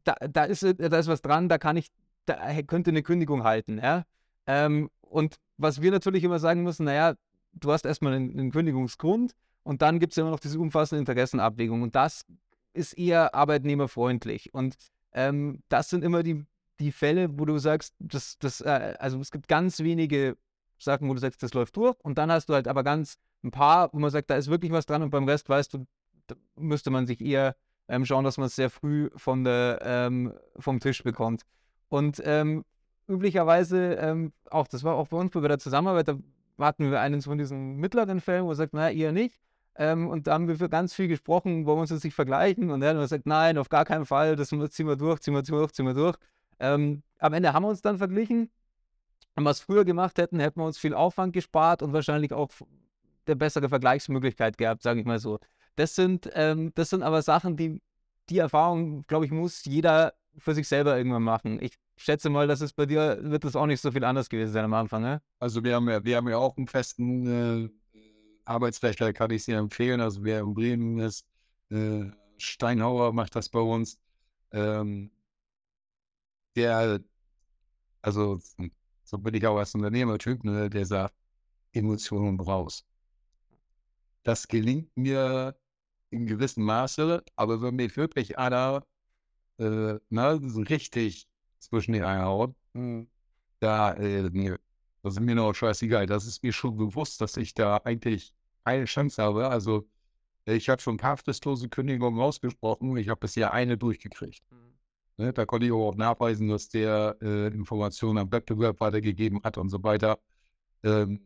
da, 0.05 0.15
da, 0.15 0.45
ist, 0.45 0.63
da 0.63 0.99
ist 0.99 1.09
was 1.09 1.23
dran, 1.23 1.49
da 1.49 1.59
kann 1.59 1.77
ich, 1.77 1.89
da 2.27 2.63
könnte 2.63 2.91
eine 2.91 3.03
Kündigung 3.03 3.45
halten. 3.45 3.79
Ja? 3.79 4.05
Ähm, 4.47 4.91
und 5.01 5.37
was 5.57 5.81
wir 5.81 5.91
natürlich 5.91 6.25
immer 6.25 6.39
sagen 6.39 6.63
müssen, 6.63 6.85
naja, 6.85 7.15
du 7.53 7.73
hast 7.73 7.87
erstmal 7.87 8.15
einen, 8.15 8.39
einen 8.39 8.51
Kündigungsgrund 8.51 9.35
und 9.63 9.83
dann 9.83 9.99
gibt 9.99 10.13
es 10.13 10.17
ja 10.17 10.23
immer 10.23 10.31
noch 10.31 10.41
diese 10.41 10.59
umfassende 10.59 11.01
Interessenabwägung. 11.01 11.83
Und 11.83 11.95
das 11.95 12.25
ist 12.73 12.93
eher 12.93 13.35
arbeitnehmerfreundlich. 13.35 14.53
Und 14.53 14.77
ähm, 15.17 15.63
das 15.69 15.91
sind 15.91 16.05
immer 16.05 16.23
die, 16.23 16.45
die 16.79 16.93
Fälle, 16.93 17.39
wo 17.39 17.47
du 17.47 17.59
sagst, 17.59 17.95
das, 17.99 18.39
das, 18.39 18.61
äh, 18.61 18.95
also 19.01 19.19
es 19.19 19.33
gibt 19.33 19.49
ganz 19.49 19.81
wenige 19.81 20.37
Sachen, 20.79 21.09
wo 21.09 21.15
du 21.15 21.21
sagst, 21.21 21.43
das 21.43 21.55
läuft 21.55 21.77
durch. 21.77 21.97
Und 22.03 22.19
dann 22.19 22.31
hast 22.31 22.49
du 22.49 22.55
halt 22.55 22.69
aber 22.69 22.85
ganz 22.85 23.17
ein 23.43 23.51
paar, 23.51 23.93
wo 23.93 23.99
man 23.99 24.11
sagt, 24.11 24.31
da 24.31 24.37
ist 24.37 24.49
wirklich 24.49 24.73
was 24.73 24.87
dran 24.87 25.03
und 25.03 25.11
beim 25.11 25.27
Rest 25.27 25.49
weißt 25.49 25.75
du, 25.75 25.87
müsste 26.57 26.91
man 26.91 27.07
sich 27.07 27.21
eher 27.21 27.57
ähm, 27.89 28.05
schauen, 28.05 28.25
dass 28.25 28.37
man 28.37 28.47
es 28.47 28.57
sehr 28.57 28.69
früh 28.69 29.11
von 29.17 29.43
der, 29.43 29.81
ähm, 29.83 30.35
vom 30.59 30.81
Tisch 30.81 31.03
bekommt. 31.03 31.43
Und 31.89 32.21
ähm, 32.25 32.65
üblicherweise, 33.09 33.95
ähm, 33.95 34.33
auch 34.51 34.67
das 34.67 34.85
war 34.85 34.97
auch 34.97 35.09
bei 35.09 35.17
uns 35.17 35.31
bei 35.31 35.49
der 35.49 35.59
Zusammenarbeit, 35.59 36.09
da 36.09 36.19
hatten 36.59 36.91
wir 36.91 37.01
einen 37.01 37.23
von 37.23 37.39
diesen 37.39 37.77
mittleren 37.77 38.21
Fällen, 38.21 38.45
wo 38.45 38.51
er 38.51 38.57
sagt, 38.57 38.75
naja, 38.75 38.95
eher 38.95 39.13
nicht. 39.13 39.41
Ähm, 39.79 40.09
und 40.09 40.27
da 40.27 40.35
haben 40.35 40.49
wir 40.49 40.57
für 40.57 40.69
ganz 40.69 40.95
viel 40.95 41.09
gesprochen, 41.09 41.67
wollen 41.67 41.79
wir 41.79 41.81
uns 41.83 41.91
das 41.91 42.05
nicht 42.05 42.15
vergleichen. 42.15 42.71
Und 42.71 42.83
er 42.83 42.91
hat 42.91 42.97
gesagt, 42.97 43.27
nein, 43.27 43.59
auf 43.59 43.69
gar 43.69 43.85
keinen 43.85 44.07
Fall, 44.07 44.37
das 44.37 44.49
ziehen 44.49 44.89
wir 44.89 44.97
durch, 44.97 45.21
ziehen 45.21 45.35
wir 45.35 45.43
durch, 45.43 45.73
ziehen 45.73 45.87
wir 45.87 45.95
durch. 45.95 46.17
Ähm, 46.59 47.03
am 47.19 47.33
Ende 47.35 47.53
haben 47.53 47.65
wir 47.65 47.69
uns 47.69 47.83
dann 47.83 47.99
verglichen. 47.99 48.51
Wenn 49.35 49.45
wir 49.45 49.51
es 49.51 49.61
früher 49.61 49.85
gemacht 49.85 50.19
hätten, 50.19 50.41
hätten 50.41 50.61
wir 50.61 50.65
uns 50.65 50.79
viel 50.79 50.95
Aufwand 50.95 51.35
gespart 51.35 51.83
und 51.83 51.93
wahrscheinlich 51.93 52.33
auch 52.33 52.51
eine 53.27 53.37
bessere 53.37 53.69
Vergleichsmöglichkeit 53.69 54.57
gehabt, 54.57 54.83
sage 54.83 55.01
ich 55.01 55.07
mal 55.07 55.19
so. 55.19 55.39
Das 55.75 55.95
sind, 55.95 56.31
ähm, 56.33 56.73
das 56.75 56.91
sind 56.91 57.03
aber 57.03 57.21
Sachen, 57.21 57.57
die, 57.57 57.83
die 58.31 58.39
Erfahrung, 58.39 59.07
glaube 59.07 59.27
ich, 59.27 59.31
muss 59.31 59.65
jeder 59.67 60.15
für 60.39 60.55
sich 60.55 60.69
selber 60.69 60.97
irgendwann 60.97 61.23
machen. 61.23 61.59
Ich 61.63 61.75
schätze 61.97 62.31
mal, 62.31 62.47
dass 62.47 62.61
es 62.63 62.73
bei 62.73 62.87
dir 62.87 63.19
wird 63.23 63.45
das 63.45 63.57
auch 63.57 63.67
nicht 63.67 63.81
so 63.81 63.91
viel 63.91 64.05
anders 64.05 64.29
gewesen 64.29 64.53
sein 64.53 64.65
am 64.65 64.75
Anfang, 64.75 65.03
ne? 65.03 65.23
Also 65.39 65.65
wir 65.65 65.75
haben 65.75 65.89
ja, 65.89 66.05
wir 66.05 66.17
haben 66.17 66.29
ja 66.29 66.39
auch 66.39 66.57
einen 66.57 66.67
festen 66.67 67.27
äh, 67.27 67.69
Arbeitsrechtler, 68.47 69.13
kann 69.13 69.31
ich 69.31 69.45
dir 69.45 69.59
empfehlen. 69.59 70.01
Also 70.01 70.25
wer 70.25 70.41
in 70.41 70.55
Bremen 70.55 70.99
ist, 71.01 71.27
äh, 71.71 72.07
Steinhauer 72.39 73.13
macht 73.13 73.35
das 73.37 73.49
bei 73.49 73.61
uns. 73.61 73.99
Ähm, 74.53 75.11
der, 76.55 77.01
also 78.03 78.41
so 79.05 79.19
bin 79.19 79.35
ich 79.35 79.47
auch 79.47 79.59
als 79.59 79.75
Unternehmertyp, 79.75 80.45
ne, 80.45 80.71
der 80.71 80.87
sagt, 80.87 81.15
Emotionen 81.73 82.41
raus. 82.41 82.85
Das 84.23 84.49
gelingt 84.49 84.97
mir 84.97 85.57
in 86.11 86.27
gewissem 86.27 86.65
Maße, 86.65 87.25
aber 87.37 87.63
wenn 87.63 87.77
mir 87.77 87.95
wirklich 87.97 88.39
einer 88.39 88.85
äh, 89.59 89.99
ne, 90.11 90.41
so 90.47 90.63
richtig 90.63 91.29
zwischen 91.61 91.95
die 91.95 92.03
Eier 92.03 92.27
haut, 92.27 92.57
mhm. 92.75 93.09
da, 93.61 93.95
äh, 93.95 94.31
das 95.07 95.15
ist 95.15 95.21
mir 95.21 95.37
noch 95.37 95.55
scheißegal. 95.55 96.07
Das 96.07 96.27
ist 96.27 96.43
mir 96.43 96.53
schon 96.53 96.77
bewusst, 96.77 97.21
dass 97.21 97.37
ich 97.37 97.55
da 97.55 97.77
eigentlich 97.85 98.35
keine 98.65 98.87
Chance 98.87 99.23
habe. 99.23 99.49
Also 99.49 99.89
ich 100.47 100.69
habe 100.69 100.83
schon 100.83 101.01
hafteslose 101.01 101.69
Kündigungen 101.69 102.21
ausgesprochen. 102.21 102.97
Ich 102.97 103.09
habe 103.09 103.21
bisher 103.21 103.53
eine 103.53 103.79
durchgekriegt. 103.79 104.43
Mhm. 104.51 104.57
Ne, 105.19 105.33
da 105.33 105.47
konnte 105.47 105.67
ich 105.67 105.73
auch 105.73 105.95
nachweisen, 105.95 106.49
dass 106.49 106.69
der 106.71 107.17
äh, 107.23 107.47
Informationen 107.47 108.19
am 108.19 108.33
Wettbewerb 108.33 108.81
weitergegeben 108.81 109.41
hat 109.45 109.59
und 109.59 109.69
so 109.69 109.81
weiter. 109.85 110.19
Ähm, 110.83 111.21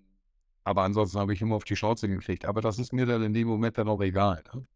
aber 0.62 0.82
ansonsten 0.82 1.18
habe 1.18 1.32
ich 1.32 1.40
immer 1.40 1.56
auf 1.56 1.64
die 1.64 1.72
Chance 1.72 2.06
gekriegt. 2.06 2.44
Aber 2.44 2.60
das 2.60 2.78
ist 2.78 2.92
mir 2.92 3.06
dann 3.06 3.22
in 3.22 3.32
dem 3.32 3.48
Moment 3.48 3.78
dann 3.78 3.88
auch 3.88 4.02
egal. 4.02 4.44
Ne? 4.52 4.66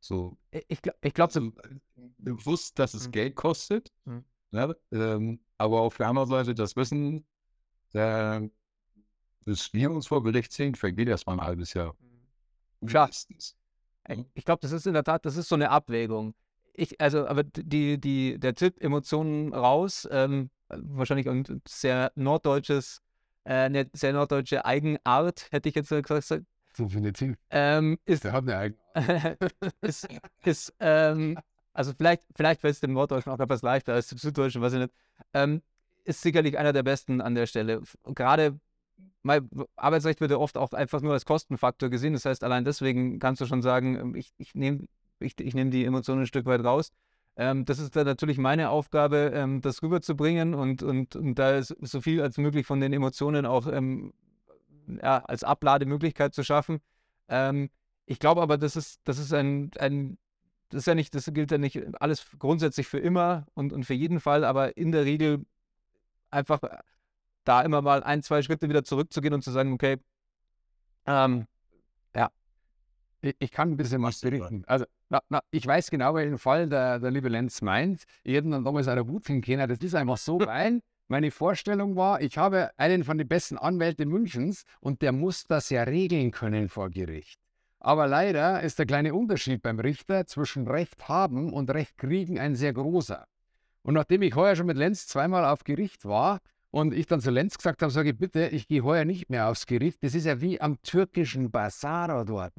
So. 0.00 0.36
Ich, 0.68 0.82
glaub, 0.82 0.96
ich 1.02 1.14
glaube, 1.14 1.32
so, 1.32 1.46
äh, 1.46 2.10
bewusst, 2.18 2.78
dass 2.78 2.92
es 2.92 3.06
mhm. 3.06 3.12
Geld 3.12 3.36
kostet. 3.36 3.90
Mhm. 4.04 4.24
Ne? 4.50 4.76
Ähm, 4.92 5.40
aber 5.56 5.80
auf 5.80 5.96
der 5.96 6.08
anderen 6.08 6.28
Seite 6.28 6.54
das 6.54 6.76
Wissen, 6.76 7.24
äh, 7.94 8.48
bis 9.44 9.72
wir 9.72 9.90
uns 9.90 10.06
vor 10.06 10.22
Gericht 10.22 10.52
ziehen, 10.52 10.74
vergeht 10.74 11.08
erst 11.08 11.26
mal 11.26 11.34
ein 11.34 11.40
halbes 11.40 11.74
Jahr. 11.74 11.94
Meistens. 12.80 13.56
Mhm. 14.08 14.26
Ich 14.34 14.44
glaube, 14.44 14.60
das 14.62 14.72
ist 14.72 14.86
in 14.86 14.94
der 14.94 15.04
Tat, 15.04 15.24
das 15.24 15.36
ist 15.36 15.48
so 15.48 15.54
eine 15.54 15.70
Abwägung. 15.70 16.34
Ich, 16.72 17.00
also, 17.00 17.26
aber 17.26 17.44
die, 17.44 18.00
die, 18.00 18.38
der 18.38 18.54
Tipp, 18.54 18.80
Emotionen 18.80 19.52
raus, 19.52 20.08
ähm, 20.10 20.50
wahrscheinlich 20.68 21.28
ein 21.28 21.62
sehr 21.66 22.12
norddeutsches, 22.14 23.02
äh, 23.44 23.54
eine 23.54 23.90
sehr 23.92 24.12
norddeutsche 24.12 24.64
Eigenart, 24.64 25.48
hätte 25.50 25.68
ich 25.68 25.74
jetzt 25.74 25.90
gesagt. 25.90 26.46
Definitiv. 26.78 27.36
Ähm, 27.50 27.98
ist, 28.04 28.24
Der 28.24 28.32
hat 28.32 28.44
eine 28.44 28.56
Eigenart. 28.56 29.38
ist, 29.80 30.08
ist 30.44 30.72
ähm, 30.78 31.36
also 31.72 31.92
vielleicht, 31.96 32.22
vielleicht 32.34 32.60
fällt 32.60 32.74
es 32.74 32.80
dem 32.80 32.92
Norddeutschen 32.92 33.32
auch 33.32 33.38
etwas 33.38 33.62
leichter 33.62 33.94
als 33.94 34.08
dem 34.08 34.18
Süddeutschen, 34.18 34.62
weiß 34.62 34.74
ich 34.74 34.80
nicht. 34.80 34.94
Ähm, 35.34 35.62
ist 36.04 36.22
sicherlich 36.22 36.58
einer 36.58 36.72
der 36.72 36.82
besten 36.82 37.20
an 37.20 37.34
der 37.34 37.46
Stelle. 37.46 37.82
Gerade 38.14 38.58
mein 39.22 39.48
Arbeitsrecht 39.76 40.20
wird 40.20 40.30
ja 40.30 40.38
oft 40.38 40.56
auch 40.56 40.72
einfach 40.72 41.00
nur 41.00 41.12
als 41.12 41.24
Kostenfaktor 41.24 41.90
gesehen. 41.90 42.14
Das 42.14 42.24
heißt, 42.24 42.42
allein 42.42 42.64
deswegen 42.64 43.18
kannst 43.18 43.40
du 43.40 43.46
schon 43.46 43.62
sagen, 43.62 43.96
ähm, 43.96 44.14
ich, 44.14 44.32
ich 44.38 44.54
nehme 44.54 44.86
ich, 45.20 45.38
ich 45.38 45.54
nehm 45.54 45.70
die 45.70 45.84
Emotionen 45.84 46.22
ein 46.22 46.26
Stück 46.26 46.46
weit 46.46 46.64
raus. 46.64 46.92
Ähm, 47.36 47.64
das 47.64 47.78
ist 47.78 47.94
dann 47.94 48.06
natürlich 48.06 48.38
meine 48.38 48.70
Aufgabe, 48.70 49.32
ähm, 49.34 49.60
das 49.60 49.82
rüberzubringen 49.82 50.54
und, 50.54 50.82
und, 50.82 51.14
und 51.14 51.34
da 51.38 51.62
so 51.62 52.00
viel 52.00 52.22
als 52.22 52.38
möglich 52.38 52.66
von 52.66 52.80
den 52.80 52.92
Emotionen 52.92 53.46
auch 53.46 53.66
ähm, 53.66 54.12
ja, 55.02 55.18
als 55.18 55.44
Ablademöglichkeit 55.44 56.34
zu 56.34 56.42
schaffen. 56.42 56.80
Ähm, 57.28 57.70
ich 58.06 58.18
glaube 58.18 58.42
aber, 58.42 58.58
das 58.58 58.76
ist, 58.76 59.00
das 59.04 59.18
ist 59.18 59.32
ein, 59.32 59.70
ein 59.78 60.18
das 60.70 60.80
ist 60.80 60.86
ja 60.86 60.94
nicht, 60.94 61.14
das 61.14 61.30
gilt 61.32 61.50
ja 61.50 61.58
nicht 61.58 62.00
alles 62.00 62.24
grundsätzlich 62.38 62.86
für 62.86 62.98
immer 62.98 63.46
und, 63.54 63.72
und 63.72 63.84
für 63.84 63.94
jeden 63.94 64.20
Fall, 64.20 64.44
aber 64.44 64.76
in 64.76 64.92
der 64.92 65.04
Regel 65.04 65.44
einfach 66.30 66.60
da 67.44 67.62
immer 67.62 67.82
mal 67.82 68.02
ein, 68.02 68.22
zwei 68.22 68.42
Schritte 68.42 68.68
wieder 68.68 68.84
zurückzugehen 68.84 69.34
und 69.34 69.42
zu 69.42 69.50
sagen, 69.50 69.72
okay, 69.72 69.98
ähm, 71.06 71.46
ja. 72.14 72.30
Ich, 73.22 73.36
ich, 73.38 73.50
kann 73.50 73.72
ein 73.72 73.76
bisschen 73.76 74.02
was 74.02 74.20
berichten. 74.20 74.64
Also, 74.66 74.84
na, 75.08 75.20
na, 75.28 75.40
ich 75.50 75.66
weiß 75.66 75.90
genau, 75.90 76.14
welchen 76.14 76.38
Fall 76.38 76.68
der, 76.68 76.98
der 76.98 77.10
liebe 77.10 77.28
Lenz 77.28 77.62
meint. 77.62 78.04
Ich 78.22 78.34
hätte 78.34 78.48
dann 78.50 78.64
damals 78.64 78.88
eine 78.88 79.06
Wut 79.08 79.24
kennen. 79.24 79.68
Das 79.68 79.78
ist 79.78 79.94
einfach 79.94 80.16
so, 80.16 80.38
weil 80.46 80.80
meine 81.08 81.30
Vorstellung 81.30 81.96
war, 81.96 82.20
ich 82.22 82.38
habe 82.38 82.70
einen 82.76 83.04
von 83.04 83.18
den 83.18 83.26
besten 83.26 83.58
Anwälten 83.58 84.08
Münchens 84.08 84.64
und 84.80 85.02
der 85.02 85.12
muss 85.12 85.44
das 85.44 85.68
ja 85.70 85.82
regeln 85.82 86.30
können 86.30 86.68
vor 86.68 86.88
Gericht. 86.88 87.40
Aber 87.80 88.06
leider 88.06 88.62
ist 88.62 88.78
der 88.78 88.86
kleine 88.86 89.14
Unterschied 89.14 89.62
beim 89.62 89.80
Richter 89.80 90.26
zwischen 90.26 90.68
Recht 90.68 91.08
haben 91.08 91.52
und 91.52 91.70
Recht 91.70 91.98
kriegen 91.98 92.38
ein 92.38 92.54
sehr 92.54 92.74
großer. 92.74 93.26
Und 93.82 93.94
nachdem 93.94 94.22
ich 94.22 94.34
heuer 94.34 94.56
schon 94.56 94.66
mit 94.66 94.76
Lenz 94.76 95.06
zweimal 95.06 95.44
auf 95.44 95.64
Gericht 95.64 96.04
war 96.04 96.40
und 96.70 96.94
ich 96.94 97.06
dann 97.06 97.20
zu 97.20 97.30
Lenz 97.30 97.56
gesagt 97.56 97.82
habe, 97.82 97.92
sage 97.92 98.10
ich 98.10 98.18
bitte, 98.18 98.48
ich 98.48 98.68
gehe 98.68 98.84
heuer 98.84 99.04
nicht 99.04 99.30
mehr 99.30 99.48
aufs 99.48 99.66
Gericht. 99.66 100.02
Das 100.02 100.14
ist 100.14 100.26
ja 100.26 100.40
wie 100.40 100.60
am 100.60 100.80
türkischen 100.82 101.50
Basar 101.50 102.24
dort. 102.24 102.52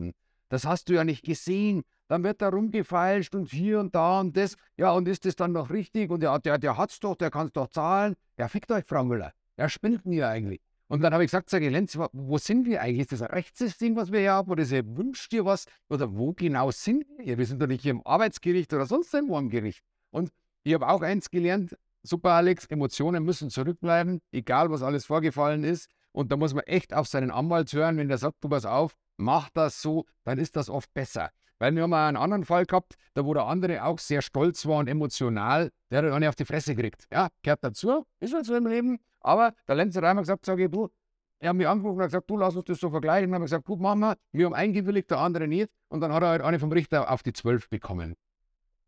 Das 0.50 0.66
hast 0.66 0.90
du 0.90 0.94
ja 0.94 1.04
nicht 1.04 1.24
gesehen. 1.24 1.84
Dann 2.08 2.26
wird 2.26 2.42
da 2.42 2.50
rumgefeilscht 2.50 3.34
und 3.36 3.50
hier 3.50 3.80
und 3.80 3.96
da 3.96 4.20
und 4.20 4.36
das. 4.36 4.58
Ja, 4.76 4.92
und 4.92 5.08
ist 5.08 5.24
das 5.24 5.38
dann 5.38 5.54
noch 5.54 5.70
richtig? 5.70 6.12
Und 6.12 6.24
ja, 6.24 6.38
der, 6.40 6.58
der 6.58 6.78
hat's 6.78 7.00
doch, 7.00 7.16
der 7.16 7.32
kann 7.32 7.48
es 7.48 7.54
doch 7.54 7.70
zahlen. 7.70 8.16
Ja, 8.38 8.50
fickt 8.50 8.70
euch, 8.72 8.84
Frau 8.86 9.06
Müller. 9.06 9.32
Ja, 9.58 9.70
spinnt 9.70 10.06
mir 10.06 10.28
eigentlich. 10.28 10.60
Und 10.90 11.00
dann 11.02 11.14
habe 11.14 11.24
ich 11.24 11.32
gesagt, 11.32 11.50
sage 11.50 11.68
ich, 11.68 11.72
Lenz, 11.72 11.98
wo 12.12 12.38
sind 12.38 12.66
wir 12.66 12.82
eigentlich? 12.82 13.04
Ist 13.04 13.14
das 13.14 13.22
ein 13.22 13.32
Rechtssystem, 13.32 13.96
was 13.96 14.12
wir 14.12 14.20
hier 14.20 14.34
haben? 14.34 14.52
Oder 14.52 14.64
ist, 14.64 14.72
wünscht 14.72 15.32
ihr 15.32 15.46
was? 15.46 15.68
Oder 15.88 16.14
wo 16.14 16.34
genau 16.34 16.70
sind 16.72 17.06
wir? 17.18 17.38
Wir 17.38 17.46
sind 17.46 17.62
doch 17.62 17.68
nicht 17.68 17.84
hier 17.84 17.92
im 17.92 18.06
Arbeitsgericht 18.06 18.74
oder 18.74 18.86
sonst 18.86 19.14
irgendwo 19.14 19.38
am 19.38 19.50
Gericht. 19.50 19.82
Und 20.10 20.32
ich 20.64 20.74
habe 20.74 20.88
auch 20.88 21.02
eins 21.02 21.30
gelernt, 21.30 21.78
super 22.04 22.32
Alex, 22.32 22.66
Emotionen 22.66 23.24
müssen 23.24 23.50
zurückbleiben, 23.50 24.22
egal 24.32 24.72
was 24.72 24.82
alles 24.82 25.06
vorgefallen 25.06 25.64
ist. 25.64 25.90
Und 26.12 26.32
da 26.32 26.38
muss 26.38 26.54
man 26.54 26.64
echt 26.66 26.94
auf 26.94 27.08
seinen 27.08 27.32
Anwalt 27.32 27.72
hören, 27.72 27.98
wenn 27.98 28.10
der 28.10 28.18
sagt, 28.18 28.44
du 28.44 28.50
pass 28.50 28.66
auf, 28.66 28.96
mach 29.18 29.50
das 29.50 29.82
so, 29.82 30.06
dann 30.24 30.40
ist 30.40 30.56
das 30.56 30.70
oft 30.70 30.94
besser. 30.94 31.30
Weil 31.58 31.76
wir 31.76 31.84
haben 31.84 31.94
einen 31.94 32.18
anderen 32.18 32.44
Fall 32.44 32.66
gehabt, 32.66 32.96
da 33.14 33.24
wo 33.24 33.34
der 33.34 33.46
andere 33.46 33.84
auch 33.86 34.00
sehr 34.00 34.22
stolz 34.22 34.66
war 34.66 34.80
und 34.80 34.88
emotional, 34.88 35.72
der 35.90 36.00
hat 36.00 36.12
eine 36.12 36.28
auf 36.28 36.36
die 36.36 36.46
Fresse 36.46 36.76
gekriegt. 36.76 37.06
Ja, 37.12 37.30
gehört 37.44 37.64
dazu, 37.64 38.06
ist 38.20 38.34
halt 38.34 38.46
so 38.46 38.56
im 38.56 38.66
Leben. 38.66 39.00
Aber 39.20 39.54
der 39.68 39.76
Lenz 39.76 39.96
hat 39.96 40.04
einmal 40.04 40.24
gesagt, 40.24 40.46
sage 40.46 40.66
ich, 40.66 40.72
du, 40.72 40.90
er 41.40 41.50
hat 41.50 41.56
mich 41.56 41.68
angerufen 41.68 42.00
und 42.00 42.06
gesagt, 42.06 42.30
du 42.30 42.38
lass 42.38 42.56
uns 42.56 42.66
das 42.66 42.80
so 42.80 42.90
vergleichen. 42.90 43.30
Dann 43.30 43.36
haben 43.36 43.42
wir 43.42 43.46
gesagt, 43.46 43.66
gut, 43.66 43.80
machen 43.80 44.00
wir. 44.00 44.18
Wir 44.32 44.46
haben 44.46 44.54
eingewilligt, 44.54 45.10
der 45.12 45.20
andere 45.20 45.48
nicht. 45.48 45.70
Und 45.90 46.02
dann 46.02 46.14
hat 46.14 46.24
er 46.24 46.30
halt 46.30 46.42
eine 46.42 46.60
vom 46.60 46.72
Richter 46.72 47.12
auf 47.12 47.24
die 47.24 47.34
12 47.34 47.70
bekommen. 47.70 48.16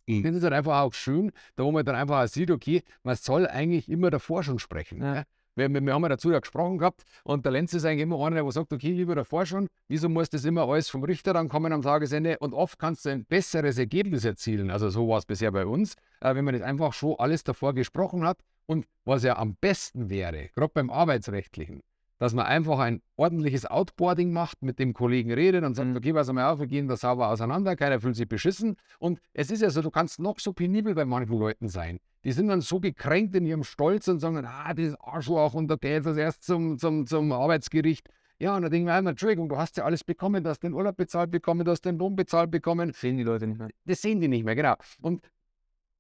Mhm. 0.08 0.24
Das 0.24 0.36
ist 0.36 0.44
halt 0.44 0.54
einfach 0.54 0.82
auch 0.82 0.94
schön, 0.94 1.32
da 1.56 1.64
wo 1.64 1.72
man 1.72 1.86
dann 1.86 1.96
einfach 1.96 2.24
auch 2.24 2.28
sieht, 2.28 2.52
okay, 2.52 2.84
man 3.04 3.16
soll 3.16 3.48
eigentlich 3.48 3.90
immer 3.90 4.10
davor 4.10 4.44
schon 4.44 4.60
sprechen. 4.60 5.02
Ja. 5.02 5.16
Ja? 5.16 5.24
Wir, 5.56 5.70
wir, 5.70 5.94
haben 5.94 6.02
ja 6.02 6.10
dazu 6.10 6.32
ja 6.32 6.40
gesprochen 6.40 6.80
gehabt 6.80 7.04
und 7.24 7.46
der 7.46 7.52
Lenz 7.52 7.74
ist 7.74 7.86
eigentlich 7.86 8.02
immer 8.02 8.26
einer, 8.26 8.42
der 8.42 8.52
sagt, 8.52 8.74
okay, 8.74 8.92
lieber 8.92 9.14
davor 9.14 9.46
schon, 9.46 9.68
wieso 9.88 10.10
muss 10.10 10.30
das 10.30 10.46
immer 10.46 10.68
alles 10.68 10.90
vom 10.90 11.04
Richter 11.04 11.34
dann 11.34 11.48
kommen 11.48 11.72
am 11.72 11.84
Tagesende 11.84 12.40
und 12.40 12.54
oft 12.54 12.80
kannst 12.80 13.06
du 13.06 13.10
ein 13.10 13.26
besseres 13.26 13.78
Ergebnis 13.78 14.26
erzielen, 14.26 14.72
also 14.72 14.90
so 14.90 15.08
war 15.08 15.20
es 15.20 15.26
bisher 15.26 15.52
bei 15.52 15.68
uns, 15.68 15.94
äh, 16.22 16.34
wenn 16.34 16.44
man 16.44 16.56
das 16.56 16.64
einfach 16.64 16.94
schon 16.94 17.16
alles 17.20 17.44
davor 17.44 17.76
gesprochen 17.76 18.26
hat 18.26 18.40
und 18.66 18.88
was 19.06 19.24
ja 19.24 19.38
am 19.38 19.56
besten 19.56 20.10
wäre, 20.10 20.50
gerade 20.56 20.72
beim 20.74 20.90
Arbeitsrechtlichen, 20.90 21.82
dass 22.24 22.34
man 22.34 22.46
einfach 22.46 22.80
ein 22.80 23.02
ordentliches 23.18 23.66
Outboarding 23.66 24.32
macht, 24.32 24.62
mit 24.62 24.80
dem 24.80 24.94
Kollegen 24.94 25.30
redet 25.34 25.66
und 25.66 25.76
sagt, 25.76 25.90
Mhm. 25.90 25.98
okay, 25.98 26.14
pass 26.14 26.32
mal 26.32 26.50
auf, 26.50 26.58
wir 26.58 26.68
gehen 26.68 26.88
da 26.88 26.96
sauber 26.96 27.28
auseinander, 27.28 27.76
keiner 27.76 28.00
fühlt 28.00 28.16
sich 28.16 28.30
beschissen. 28.30 28.78
Und 28.98 29.20
es 29.34 29.52
ist 29.52 29.62
ja 29.62 29.70
so, 29.70 29.82
du 29.82 29.92
kannst 29.92 30.22
noch 30.22 30.40
so 30.40 30.54
penibel 30.54 30.96
bei 30.96 31.04
manchen 31.04 31.38
Leuten 31.38 31.68
sein. 31.68 32.00
Die 32.24 32.32
sind 32.32 32.48
dann 32.48 32.62
so 32.62 32.80
gekränkt 32.80 33.36
in 33.36 33.46
ihrem 33.46 33.66
Stolz 33.66 34.08
und 34.08 34.22
sagen, 34.22 34.42
ah, 34.46 34.74
dieses 34.74 34.96
Arschloch 35.02 35.54
und 35.54 35.68
da 35.68 35.76
geht 35.76 36.06
das 36.06 36.16
erst 36.16 36.44
zum, 36.44 36.78
zum, 36.78 37.06
zum 37.08 37.30
Arbeitsgericht. 37.34 38.08
Ja, 38.40 38.56
und 38.56 38.62
dann 38.62 38.72
denken 38.72 38.88
wir 38.88 38.94
einmal, 38.94 39.12
Entschuldigung, 39.12 39.50
du 39.50 39.58
hast 39.58 39.76
ja 39.76 39.84
alles 39.84 40.06
bekommen, 40.06 40.46
du 40.46 40.50
hast 40.50 40.64
den 40.64 40.74
Urlaub 40.74 40.96
bezahlt 40.96 41.30
bekommen, 41.30 41.66
du 41.66 41.72
hast 41.72 41.82
den 41.82 41.98
Lohn 41.98 42.16
bezahlt 42.16 42.52
bekommen. 42.52 42.94
Sehen 42.94 43.18
die 43.18 43.24
Leute 43.24 43.48
nicht 43.48 43.60
mehr. 43.60 43.68
Das 43.84 44.02
sehen 44.02 44.22
die 44.22 44.30
nicht 44.30 44.46
mehr, 44.46 44.56
genau. 44.56 44.76
Und 45.02 45.28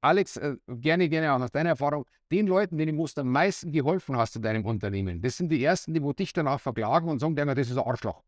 Alex, 0.03 0.35
äh, 0.35 0.57
gerne, 0.67 1.07
gerne 1.07 1.33
auch 1.33 1.39
aus 1.39 1.51
deiner 1.51 1.69
Erfahrung, 1.69 2.05
den 2.29 2.45
Leuten, 2.47 2.77
denen 2.77 2.97
du 2.97 3.07
am 3.15 3.27
meisten 3.29 3.71
geholfen 3.71 4.17
hast 4.17 4.35
in 4.35 4.41
deinem 4.41 4.65
Unternehmen, 4.65 5.21
das 5.21 5.37
sind 5.37 5.49
die 5.49 5.63
Ersten, 5.63 5.93
die 5.93 6.03
wo 6.03 6.11
dich 6.11 6.33
danach 6.33 6.59
verklagen 6.59 7.07
und 7.07 7.19
sagen, 7.19 7.35
das 7.35 7.57
ist 7.57 7.77
ein 7.77 7.83
Arschloch. 7.85 8.21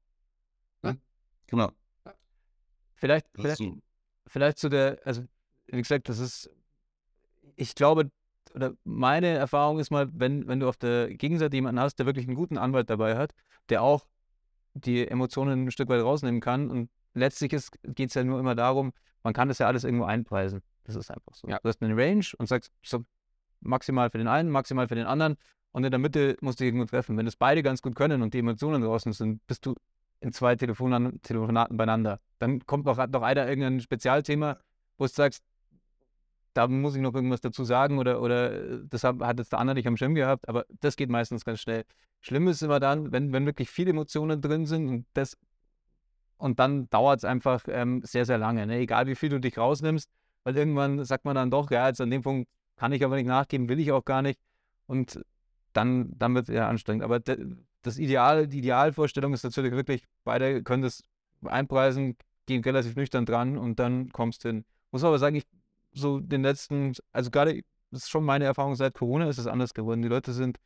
Genau. 1.47 1.71
Vielleicht, 2.95 3.27
vielleicht, 3.33 3.61
vielleicht 4.25 4.57
zu 4.57 4.69
der, 4.69 4.99
also 5.03 5.23
wie 5.67 5.77
gesagt, 5.77 6.07
das 6.07 6.19
ist, 6.19 6.49
ich 7.57 7.75
glaube, 7.75 8.09
oder 8.53 8.73
meine 8.85 9.27
Erfahrung 9.27 9.79
ist 9.79 9.91
mal, 9.91 10.09
wenn, 10.13 10.47
wenn 10.47 10.61
du 10.61 10.69
auf 10.69 10.77
der 10.77 11.13
Gegenseite 11.13 11.57
jemanden 11.57 11.81
hast, 11.81 11.97
der 11.97 12.05
wirklich 12.05 12.25
einen 12.25 12.35
guten 12.35 12.57
Anwalt 12.57 12.89
dabei 12.89 13.17
hat, 13.17 13.35
der 13.67 13.81
auch 13.83 14.07
die 14.73 15.05
Emotionen 15.07 15.65
ein 15.65 15.71
Stück 15.71 15.89
weit 15.89 16.01
rausnehmen 16.01 16.39
kann 16.39 16.71
und 16.71 16.89
letztlich 17.13 17.51
geht 17.83 18.09
es 18.09 18.13
ja 18.13 18.23
nur 18.23 18.39
immer 18.39 18.55
darum, 18.55 18.93
man 19.23 19.33
kann 19.33 19.49
das 19.49 19.57
ja 19.57 19.67
alles 19.67 19.83
irgendwo 19.83 20.05
einpreisen. 20.05 20.61
Das 20.85 20.95
ist 20.95 21.11
einfach 21.11 21.33
so. 21.33 21.47
Ja. 21.47 21.59
Du 21.61 21.67
hast 21.67 21.81
eine 21.81 21.95
Range 21.95 22.25
und 22.37 22.47
sagst, 22.47 22.71
so 22.83 23.03
maximal 23.61 24.09
für 24.09 24.17
den 24.17 24.27
einen, 24.27 24.49
maximal 24.49 24.87
für 24.87 24.95
den 24.95 25.05
anderen 25.05 25.37
und 25.71 25.83
in 25.83 25.91
der 25.91 25.99
Mitte 25.99 26.37
musst 26.41 26.59
du 26.59 26.63
dich 26.63 26.69
irgendwo 26.69 26.85
treffen. 26.85 27.17
Wenn 27.17 27.27
es 27.27 27.35
beide 27.35 27.61
ganz 27.63 27.81
gut 27.81 27.95
können 27.95 28.21
und 28.21 28.33
die 28.33 28.39
Emotionen 28.39 28.81
draußen 28.81 29.11
sind, 29.13 29.45
bist 29.47 29.65
du 29.65 29.75
in 30.21 30.31
zwei 30.31 30.55
Telefonan 30.55 31.21
Telefonaten 31.21 31.75
beieinander. 31.75 32.19
Dann 32.39 32.65
kommt 32.65 32.85
noch, 32.85 32.97
noch 33.07 33.21
einer 33.21 33.47
irgendein 33.47 33.81
Spezialthema, 33.81 34.57
wo 34.97 35.05
du 35.05 35.11
sagst, 35.11 35.43
da 36.53 36.67
muss 36.67 36.95
ich 36.95 37.01
noch 37.01 37.13
irgendwas 37.13 37.41
dazu 37.41 37.65
sagen 37.65 37.99
oder, 37.99 38.21
oder 38.21 38.79
das 38.85 39.03
hat, 39.03 39.19
hat 39.19 39.39
jetzt 39.39 39.51
der 39.51 39.59
andere 39.59 39.75
nicht 39.75 39.87
am 39.87 39.97
Schirm 39.97 40.15
gehabt, 40.15 40.47
aber 40.47 40.65
das 40.79 40.95
geht 40.95 41.09
meistens 41.09 41.43
ganz 41.43 41.59
schnell. 41.59 41.83
Schlimm 42.21 42.47
ist 42.47 42.61
immer 42.61 42.79
dann, 42.79 43.11
wenn, 43.11 43.33
wenn 43.33 43.45
wirklich 43.45 43.69
viele 43.69 43.89
Emotionen 43.89 44.41
drin 44.41 44.65
sind 44.65 44.87
und 44.87 45.05
das 45.13 45.37
und 46.37 46.59
dann 46.59 46.89
dauert 46.89 47.19
es 47.19 47.25
einfach 47.25 47.63
ähm, 47.67 48.01
sehr, 48.03 48.25
sehr 48.25 48.37
lange. 48.37 48.65
Ne? 48.67 48.77
Egal 48.77 49.07
wie 49.07 49.15
viel 49.15 49.29
du 49.29 49.39
dich 49.39 49.57
rausnimmst, 49.57 50.09
weil 50.45 50.55
irgendwann 50.55 51.03
sagt 51.03 51.25
man 51.25 51.35
dann 51.35 51.51
doch, 51.51 51.69
ja, 51.71 51.87
jetzt 51.87 51.99
an 51.99 52.11
dem 52.11 52.21
Punkt 52.21 52.49
kann 52.77 52.93
ich 52.93 53.03
aber 53.03 53.15
nicht 53.17 53.25
nachgeben, 53.25 53.67
will 53.67 53.79
ich 53.79 53.91
auch 53.91 54.05
gar 54.05 54.21
nicht. 54.21 54.39
Und 54.85 55.19
dann, 55.73 56.17
dann 56.17 56.35
wird 56.35 56.47
es 56.47 56.55
eher 56.55 56.67
anstrengend. 56.67 57.03
Aber 57.03 57.19
das 57.19 57.97
Ideal, 57.97 58.47
die 58.47 58.59
Idealvorstellung 58.59 59.33
ist 59.33 59.43
natürlich 59.43 59.73
wirklich, 59.73 60.05
beide 60.23 60.63
können 60.63 60.83
das 60.83 61.03
einpreisen, 61.43 62.15
gehen 62.45 62.63
relativ 62.63 62.95
nüchtern 62.95 63.25
dran 63.25 63.57
und 63.57 63.79
dann 63.79 64.11
kommst 64.11 64.43
du 64.43 64.49
hin. 64.49 64.65
Muss 64.91 65.03
aber 65.03 65.19
sagen, 65.19 65.35
ich 65.35 65.45
so 65.93 66.19
den 66.19 66.43
letzten, 66.43 66.93
also 67.11 67.31
gerade, 67.31 67.61
das 67.89 68.03
ist 68.03 68.09
schon 68.09 68.23
meine 68.23 68.45
Erfahrung 68.45 68.75
seit 68.75 68.93
Corona, 68.93 69.27
ist 69.29 69.39
es 69.39 69.47
anders 69.47 69.73
geworden. 69.73 70.01
Die 70.01 70.09
Leute 70.09 70.33
sind 70.33 70.59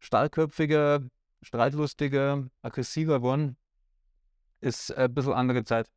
starkköpfiger, 0.00 1.00
streitlustiger, 1.42 2.48
aggressiver 2.62 3.18
geworden. 3.18 3.56
Ist 4.60 4.90
äh, 4.90 5.04
ein 5.04 5.14
bisschen 5.14 5.34
andere 5.34 5.64
Zeit. 5.64 5.88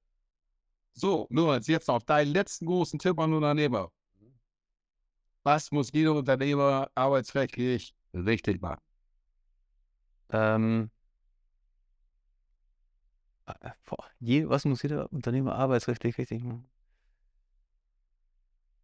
So, 0.98 1.28
nur 1.30 1.60
jetzt 1.60 1.90
noch 1.90 2.02
deinen 2.02 2.32
letzten 2.32 2.66
großen 2.66 2.98
Tipp 3.00 3.20
an 3.20 3.34
Unternehmer. 3.34 3.92
Was 5.44 5.72
muss 5.72 5.92
jeder 5.92 6.14
Unternehmer 6.14 6.90
arbeitsrechtlich 6.96 7.94
richtig 8.14 8.62
machen? 8.62 8.82
Ähm, 10.30 10.90
äh, 13.46 14.46
was 14.48 14.64
muss 14.64 14.82
jeder 14.84 15.12
Unternehmer 15.12 15.56
arbeitsrechtlich 15.56 16.18
richtig 16.18 16.44
machen? 16.44 16.68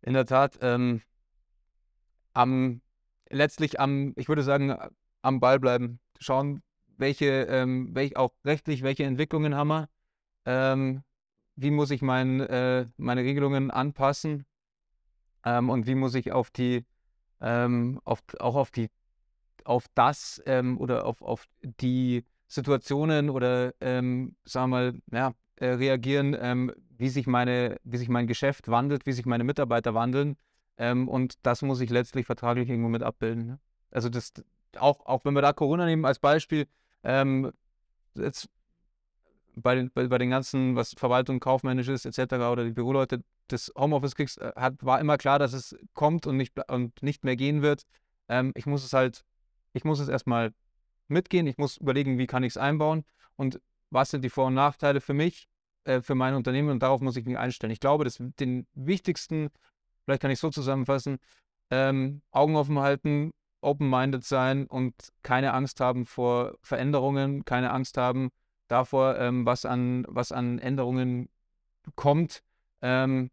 In 0.01 0.13
der 0.13 0.25
Tat, 0.25 0.59
ähm, 0.61 1.01
am, 2.33 2.81
letztlich 3.29 3.79
am, 3.79 4.13
ich 4.17 4.27
würde 4.27 4.43
sagen, 4.43 4.75
am 5.21 5.39
Ball 5.39 5.59
bleiben. 5.59 6.01
Schauen, 6.19 6.61
welche, 6.97 7.43
ähm, 7.45 7.95
welch, 7.95 8.17
auch 8.17 8.33
rechtlich, 8.43 8.83
welche 8.83 9.05
Entwicklungen 9.05 9.55
haben 9.55 9.67
wir. 9.69 9.89
Ähm, 10.45 11.03
wie 11.55 11.71
muss 11.71 11.91
ich 11.91 12.01
mein, 12.01 12.39
äh, 12.41 12.87
meine 12.97 13.21
Regelungen 13.21 13.71
anpassen? 13.71 14.45
Ähm, 15.45 15.69
und 15.69 15.87
wie 15.87 15.95
muss 15.95 16.15
ich 16.15 16.31
auf 16.31 16.51
die, 16.51 16.85
ähm, 17.39 17.99
auf, 18.03 18.21
auch 18.39 18.55
auf 18.55 18.71
die 18.71 18.89
auf 19.63 19.85
das 19.93 20.41
ähm, 20.45 20.79
oder 20.79 21.05
auf, 21.05 21.21
auf 21.21 21.45
die 21.61 22.25
Situationen 22.47 23.29
oder 23.29 23.73
ähm, 23.79 24.35
sagen 24.43 24.71
wir 24.71 24.77
mal, 24.77 25.01
ja, 25.11 25.33
äh, 25.55 25.67
reagieren, 25.67 26.35
ähm, 26.39 26.73
wie 26.97 27.09
sich 27.09 27.27
meine, 27.27 27.77
wie 27.83 27.97
sich 27.97 28.09
mein 28.09 28.27
Geschäft 28.27 28.67
wandelt, 28.69 29.05
wie 29.05 29.13
sich 29.13 29.25
meine 29.25 29.43
Mitarbeiter 29.43 29.93
wandeln. 29.93 30.35
Ähm, 30.77 31.07
und 31.07 31.35
das 31.43 31.61
muss 31.61 31.79
ich 31.81 31.89
letztlich 31.89 32.25
vertraglich 32.25 32.69
irgendwo 32.69 32.89
mit 32.89 33.03
abbilden. 33.03 33.45
Ne? 33.45 33.59
Also 33.91 34.09
das 34.09 34.33
auch, 34.77 35.05
auch 35.05 35.25
wenn 35.25 35.33
wir 35.33 35.41
da 35.41 35.53
Corona 35.53 35.85
nehmen 35.85 36.05
als 36.05 36.19
Beispiel, 36.19 36.65
jetzt 37.03 38.47
bei 39.55 39.75
den, 39.75 39.91
bei, 39.91 40.07
bei 40.07 40.17
den 40.17 40.29
ganzen, 40.29 40.75
was 40.75 40.93
Verwaltung 40.93 41.39
kaufmännisch 41.39 41.87
ist, 41.87 42.05
etc. 42.05 42.33
oder 42.51 42.63
die 42.63 42.71
Büroleute 42.71 43.23
des 43.49 43.71
Homeoffice 43.77 44.15
kriegst, 44.15 44.39
äh, 44.39 44.51
hat, 44.55 44.83
war 44.83 44.99
immer 44.99 45.17
klar, 45.17 45.39
dass 45.39 45.53
es 45.53 45.75
kommt 45.93 46.27
und 46.27 46.37
nicht, 46.37 46.53
und 46.69 47.01
nicht 47.03 47.23
mehr 47.23 47.35
gehen 47.35 47.61
wird. 47.61 47.83
Ähm, 48.29 48.51
ich 48.55 48.65
muss 48.65 48.83
es 48.83 48.93
halt 48.93 49.23
ich 49.73 49.83
muss 49.83 49.99
es 49.99 50.09
erstmal 50.09 50.53
mitgehen, 51.07 51.47
ich 51.47 51.57
muss 51.57 51.77
überlegen, 51.77 52.17
wie 52.17 52.27
kann 52.27 52.43
ich 52.43 52.51
es 52.51 52.57
einbauen 52.57 53.03
und 53.35 53.61
was 53.89 54.09
sind 54.11 54.23
die 54.23 54.29
Vor- 54.29 54.47
und 54.47 54.53
Nachteile 54.53 55.01
für 55.01 55.13
mich, 55.13 55.47
äh, 55.83 56.01
für 56.01 56.15
mein 56.15 56.35
Unternehmen 56.35 56.69
und 56.69 56.83
darauf 56.83 57.01
muss 57.01 57.17
ich 57.17 57.25
mich 57.25 57.37
einstellen. 57.37 57.71
Ich 57.71 57.79
glaube, 57.79 58.03
dass 58.03 58.17
den 58.39 58.67
wichtigsten, 58.73 59.49
vielleicht 60.05 60.21
kann 60.21 60.31
ich 60.31 60.37
es 60.37 60.41
so 60.41 60.49
zusammenfassen, 60.49 61.19
ähm, 61.69 62.21
Augen 62.31 62.55
offen 62.55 62.79
halten, 62.79 63.33
open-minded 63.61 64.23
sein 64.23 64.65
und 64.67 64.93
keine 65.23 65.53
Angst 65.53 65.79
haben 65.79 66.05
vor 66.05 66.57
Veränderungen, 66.61 67.45
keine 67.45 67.71
Angst 67.71 67.97
haben 67.97 68.31
davor, 68.71 69.17
ähm, 69.19 69.45
was, 69.45 69.65
an, 69.65 70.05
was 70.07 70.31
an 70.31 70.59
Änderungen 70.59 71.29
kommt. 71.95 72.43
Ähm, 72.81 73.29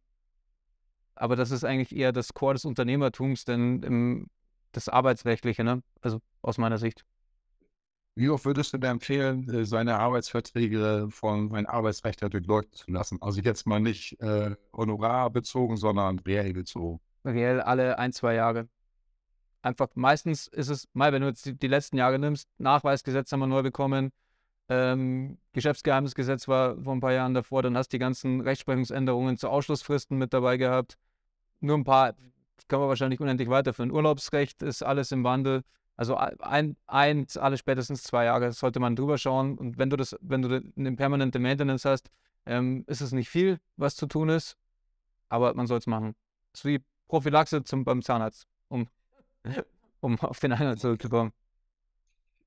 aber 1.14 1.36
das 1.36 1.51
ist 1.51 1.64
eigentlich 1.64 1.95
eher 1.95 2.12
das 2.12 2.34
Core 2.34 2.55
des 2.55 2.64
Unternehmertums, 2.64 3.45
denn 3.45 3.82
im 3.82 4.26
das 4.72 4.89
Arbeitsrechtliche, 4.89 5.64
ne? 5.64 5.82
Also 6.03 6.20
aus 6.43 6.59
meiner 6.59 6.78
Sicht. 6.78 7.05
Wie 8.14 8.28
oft 8.30 8.45
würdest 8.45 8.72
du 8.72 8.78
dir 8.78 8.89
empfehlen, 8.89 9.49
äh, 9.49 9.64
seine 9.64 9.99
Arbeitsverträge 9.99 11.09
von 11.11 11.55
einem 11.55 11.66
Arbeitsrechtler 11.66 12.28
durchleuchten 12.28 12.74
zu 12.74 12.91
lassen? 12.91 13.18
Also 13.20 13.41
jetzt 13.41 13.66
mal 13.66 13.80
nicht 13.80 14.20
äh, 14.20 14.57
honorarbezogen, 14.72 15.76
sondern 15.76 16.18
reell 16.20 16.53
bezogen. 16.53 17.01
Reell 17.24 17.61
alle 17.61 17.99
ein, 17.99 18.12
zwei 18.12 18.34
Jahre. 18.34 18.68
Einfach 19.62 19.89
meistens 19.95 20.49
ist 20.49 20.68
es, 20.68 20.89
mal, 20.93 21.12
wenn 21.12 21.22
du 21.22 21.28
jetzt 21.28 21.47
die, 21.47 21.55
die 21.55 21.66
letzten 21.68 21.97
Jahre 21.97 22.18
nimmst, 22.18 22.49
Nachweisgesetz 22.59 23.30
haben 23.32 23.41
wir 23.41 23.47
neu 23.47 23.62
bekommen, 23.62 24.11
ähm, 24.69 25.39
Geschäftsgeheimnisgesetz 25.53 26.47
war 26.49 26.77
vor 26.83 26.95
ein 26.95 27.01
paar 27.01 27.12
Jahren 27.12 27.35
davor, 27.35 27.62
dann 27.62 27.77
hast 27.77 27.93
du 27.93 27.97
die 27.97 28.01
ganzen 28.01 28.41
Rechtsprechungsänderungen 28.41 29.39
zu 29.39 29.49
Ausschlussfristen 29.49 30.19
mit 30.19 30.33
dabei 30.33 30.57
gehabt. 30.57 30.99
Nur 31.61 31.77
ein 31.77 31.85
paar, 31.85 32.14
können 32.69 32.83
wir 32.83 32.89
wahrscheinlich 32.89 33.21
unendlich 33.21 33.49
weiterführen. 33.49 33.91
Urlaubsrecht 33.91 34.62
ist 34.62 34.83
alles 34.83 35.11
im 35.12 35.25
Wandel. 35.25 35.62
Also 35.97 36.16
ein, 36.16 36.77
eins, 36.87 37.37
alle 37.37 37.57
spätestens 37.57 38.05
zwei 38.05 38.27
Jahre 38.27 38.53
sollte 38.53 38.79
man 38.79 38.95
drüber 38.95 39.19
schauen. 39.19 39.59
Und 39.59 39.79
wenn 39.79 39.91
du 39.91 39.97
das, 39.97 40.16
wenn 40.21 40.43
du 40.43 40.62
eine 40.77 40.93
permanente 40.95 41.39
Maintenance 41.39 41.85
hast, 41.85 42.11
ähm, 42.47 42.85
ist 42.87 43.01
es 43.01 43.12
nicht 43.12 43.29
viel, 43.29 43.59
was 43.77 43.97
zu 43.97 44.07
tun 44.07 44.29
ist, 44.29 44.57
aber 45.29 45.55
man 45.55 45.66
soll 45.66 45.79
es 45.79 45.87
machen. 45.87 46.14
Ist 46.53 46.64
wie 46.64 46.83
Prophylaxe 47.09 47.64
zum, 47.64 47.85
beim 47.85 48.03
Zahnarzt, 48.03 48.47
um, 48.69 48.87
um 50.01 50.19
auf 50.21 50.39
den 50.41 50.53
Eingang 50.53 50.77
zurückzukommen. 50.77 51.33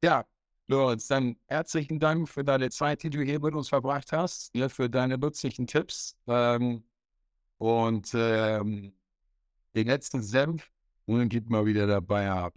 Ja, 0.04 0.26
Lorenz, 0.72 1.08
dann 1.08 1.36
herzlichen 1.48 2.00
Dank 2.00 2.30
für 2.30 2.46
deine 2.46 2.70
Zeit, 2.70 3.04
die 3.04 3.10
du 3.10 3.22
hier 3.22 3.42
mit 3.42 3.54
uns 3.54 3.68
verbracht 3.68 4.14
hast, 4.14 4.56
ja, 4.56 4.70
für 4.70 4.90
deine 4.90 5.18
nützlichen 5.18 5.68
Tipps 5.68 6.16
ähm, 6.28 6.84
und 7.58 8.10
ähm, 8.14 8.94
den 9.76 9.88
letzten 9.88 10.24
Senf 10.24 10.72
und 11.06 11.28
gib 11.28 11.50
mal 11.50 11.66
wieder 11.66 11.88
dabei 11.88 12.32
ab. 12.32 12.54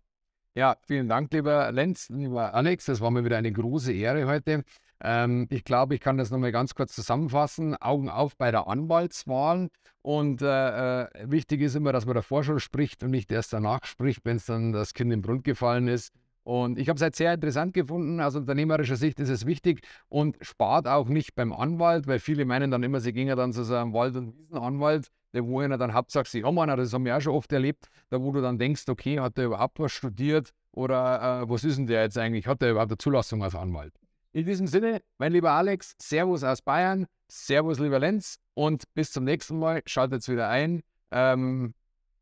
Ja, 0.55 0.77
vielen 0.87 1.09
Dank, 1.09 1.33
lieber 1.33 1.73
Lenz, 1.73 2.09
lieber 2.09 2.55
Alex. 2.55 2.85
Das 2.85 3.01
war 3.01 3.11
mir 3.11 3.25
wieder 3.25 3.37
eine 3.37 3.51
große 3.51 3.93
Ehre 3.93 4.29
heute. 4.29 4.63
Ähm, 5.01 5.49
ich 5.51 5.65
glaube, 5.65 5.97
ich 5.97 6.01
kann 6.01 6.17
das 6.17 6.31
nochmal 6.31 6.53
ganz 6.53 6.77
kurz 6.77 6.95
zusammenfassen. 6.95 7.75
Augen 7.75 8.09
auf 8.09 8.37
bei 8.37 8.53
der 8.53 8.69
Anwaltswahl. 8.69 9.71
Und 10.03 10.41
äh, 10.41 11.03
äh, 11.03 11.09
wichtig 11.25 11.63
ist 11.63 11.75
immer, 11.75 11.93
dass 11.93 12.07
man 12.07 12.15
davor 12.15 12.45
schon 12.45 12.61
spricht 12.61 13.03
und 13.03 13.11
nicht 13.11 13.33
erst 13.33 13.53
danach 13.53 13.85
spricht, 13.85 14.25
wenn 14.25 14.37
es 14.37 14.47
dann 14.47 14.73
das 14.73 14.95
Kind 14.95 15.13
im 15.13 15.23
Grund 15.23 15.43
gefallen 15.43 15.89
ist. 15.89 16.13
Und 16.45 16.79
ich 16.79 16.89
habe 16.89 16.97
es 16.97 17.03
halt 17.03 17.17
sehr 17.17 17.35
interessant 17.35 17.75
gefunden. 17.75 18.21
Aus 18.21 18.37
unternehmerischer 18.37 18.97
Sicht 18.97 19.19
ist 19.19 19.31
es 19.31 19.47
wichtig 19.47 19.81
und 20.09 20.37
spart 20.43 20.87
auch 20.87 21.09
nicht 21.09 21.35
beim 21.35 21.53
Anwalt, 21.53 22.07
weil 22.07 22.19
viele 22.19 22.45
meinen 22.45 22.71
dann 22.71 22.83
immer, 22.83 23.01
sie 23.01 23.13
gingen 23.13 23.37
dann 23.37 23.53
zu 23.53 23.65
so 23.65 23.75
einem 23.75 23.93
Wald- 23.93 24.17
und 24.17 24.39
Wiesenanwalt 24.39 25.11
wo 25.43 25.61
einer 25.61 25.79
dann 25.79 25.95
hauptsächlich 25.95 26.45
haben 26.45 26.59
einer, 26.59 26.77
das 26.77 26.93
haben 26.93 27.05
wir 27.05 27.17
auch 27.17 27.21
schon 27.21 27.35
oft 27.35 27.53
erlebt, 27.53 27.89
da 28.11 28.21
wo 28.21 28.33
du 28.33 28.41
dann 28.41 28.59
denkst, 28.59 28.85
okay, 28.89 29.19
hat 29.19 29.37
der 29.37 29.47
überhaupt 29.47 29.79
was 29.81 29.93
studiert 29.93 30.53
oder 30.71 31.43
äh, 31.43 31.49
was 31.49 31.65
ist 31.65 31.77
denn 31.77 31.87
der 31.87 32.03
jetzt 32.03 32.19
eigentlich? 32.19 32.47
Hat 32.47 32.63
der 32.63 32.71
überhaupt 32.71 32.93
eine 32.93 32.99
Zulassung 32.99 33.43
als 33.43 33.55
Anwalt? 33.55 33.95
In 34.33 34.47
diesem 34.47 34.67
Sinne, 34.67 35.03
mein 35.19 35.33
lieber 35.33 35.51
Alex, 35.53 35.95
Servus 36.01 36.43
aus 36.45 36.63
Bayern, 36.63 37.07
Servus 37.29 37.79
lieber 37.79 37.99
Lenz 37.99 38.39
und 38.55 38.85
bis 38.95 39.13
zum 39.13 39.25
nächsten 39.25 39.59
Mal. 39.59 39.83
Schaltet 39.87 40.29
wieder 40.29 40.49
ein. 40.49 40.83
Ähm, 41.11 41.75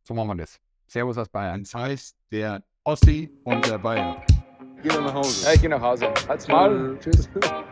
so 0.04 0.14
machen 0.14 0.28
wir 0.28 0.36
das. 0.36 0.58
Servus 0.86 1.16
aus 1.16 1.28
Bayern. 1.28 1.62
Das 1.62 1.74
heißt, 1.74 2.16
der 2.30 2.62
Ossi 2.84 3.30
und 3.44 3.64
der 3.68 3.78
Bayer. 3.78 4.16
Geh 4.82 4.88
mal 4.88 5.02
nach 5.02 5.14
Hause. 5.14 5.46
Ja, 5.46 5.52
ich 5.54 5.60
gehe 5.60 5.70
nach 5.70 5.80
Hause. 5.80 6.08
Halt's 6.28 6.48
Maul. 6.48 6.98
Tschüss. 7.00 7.28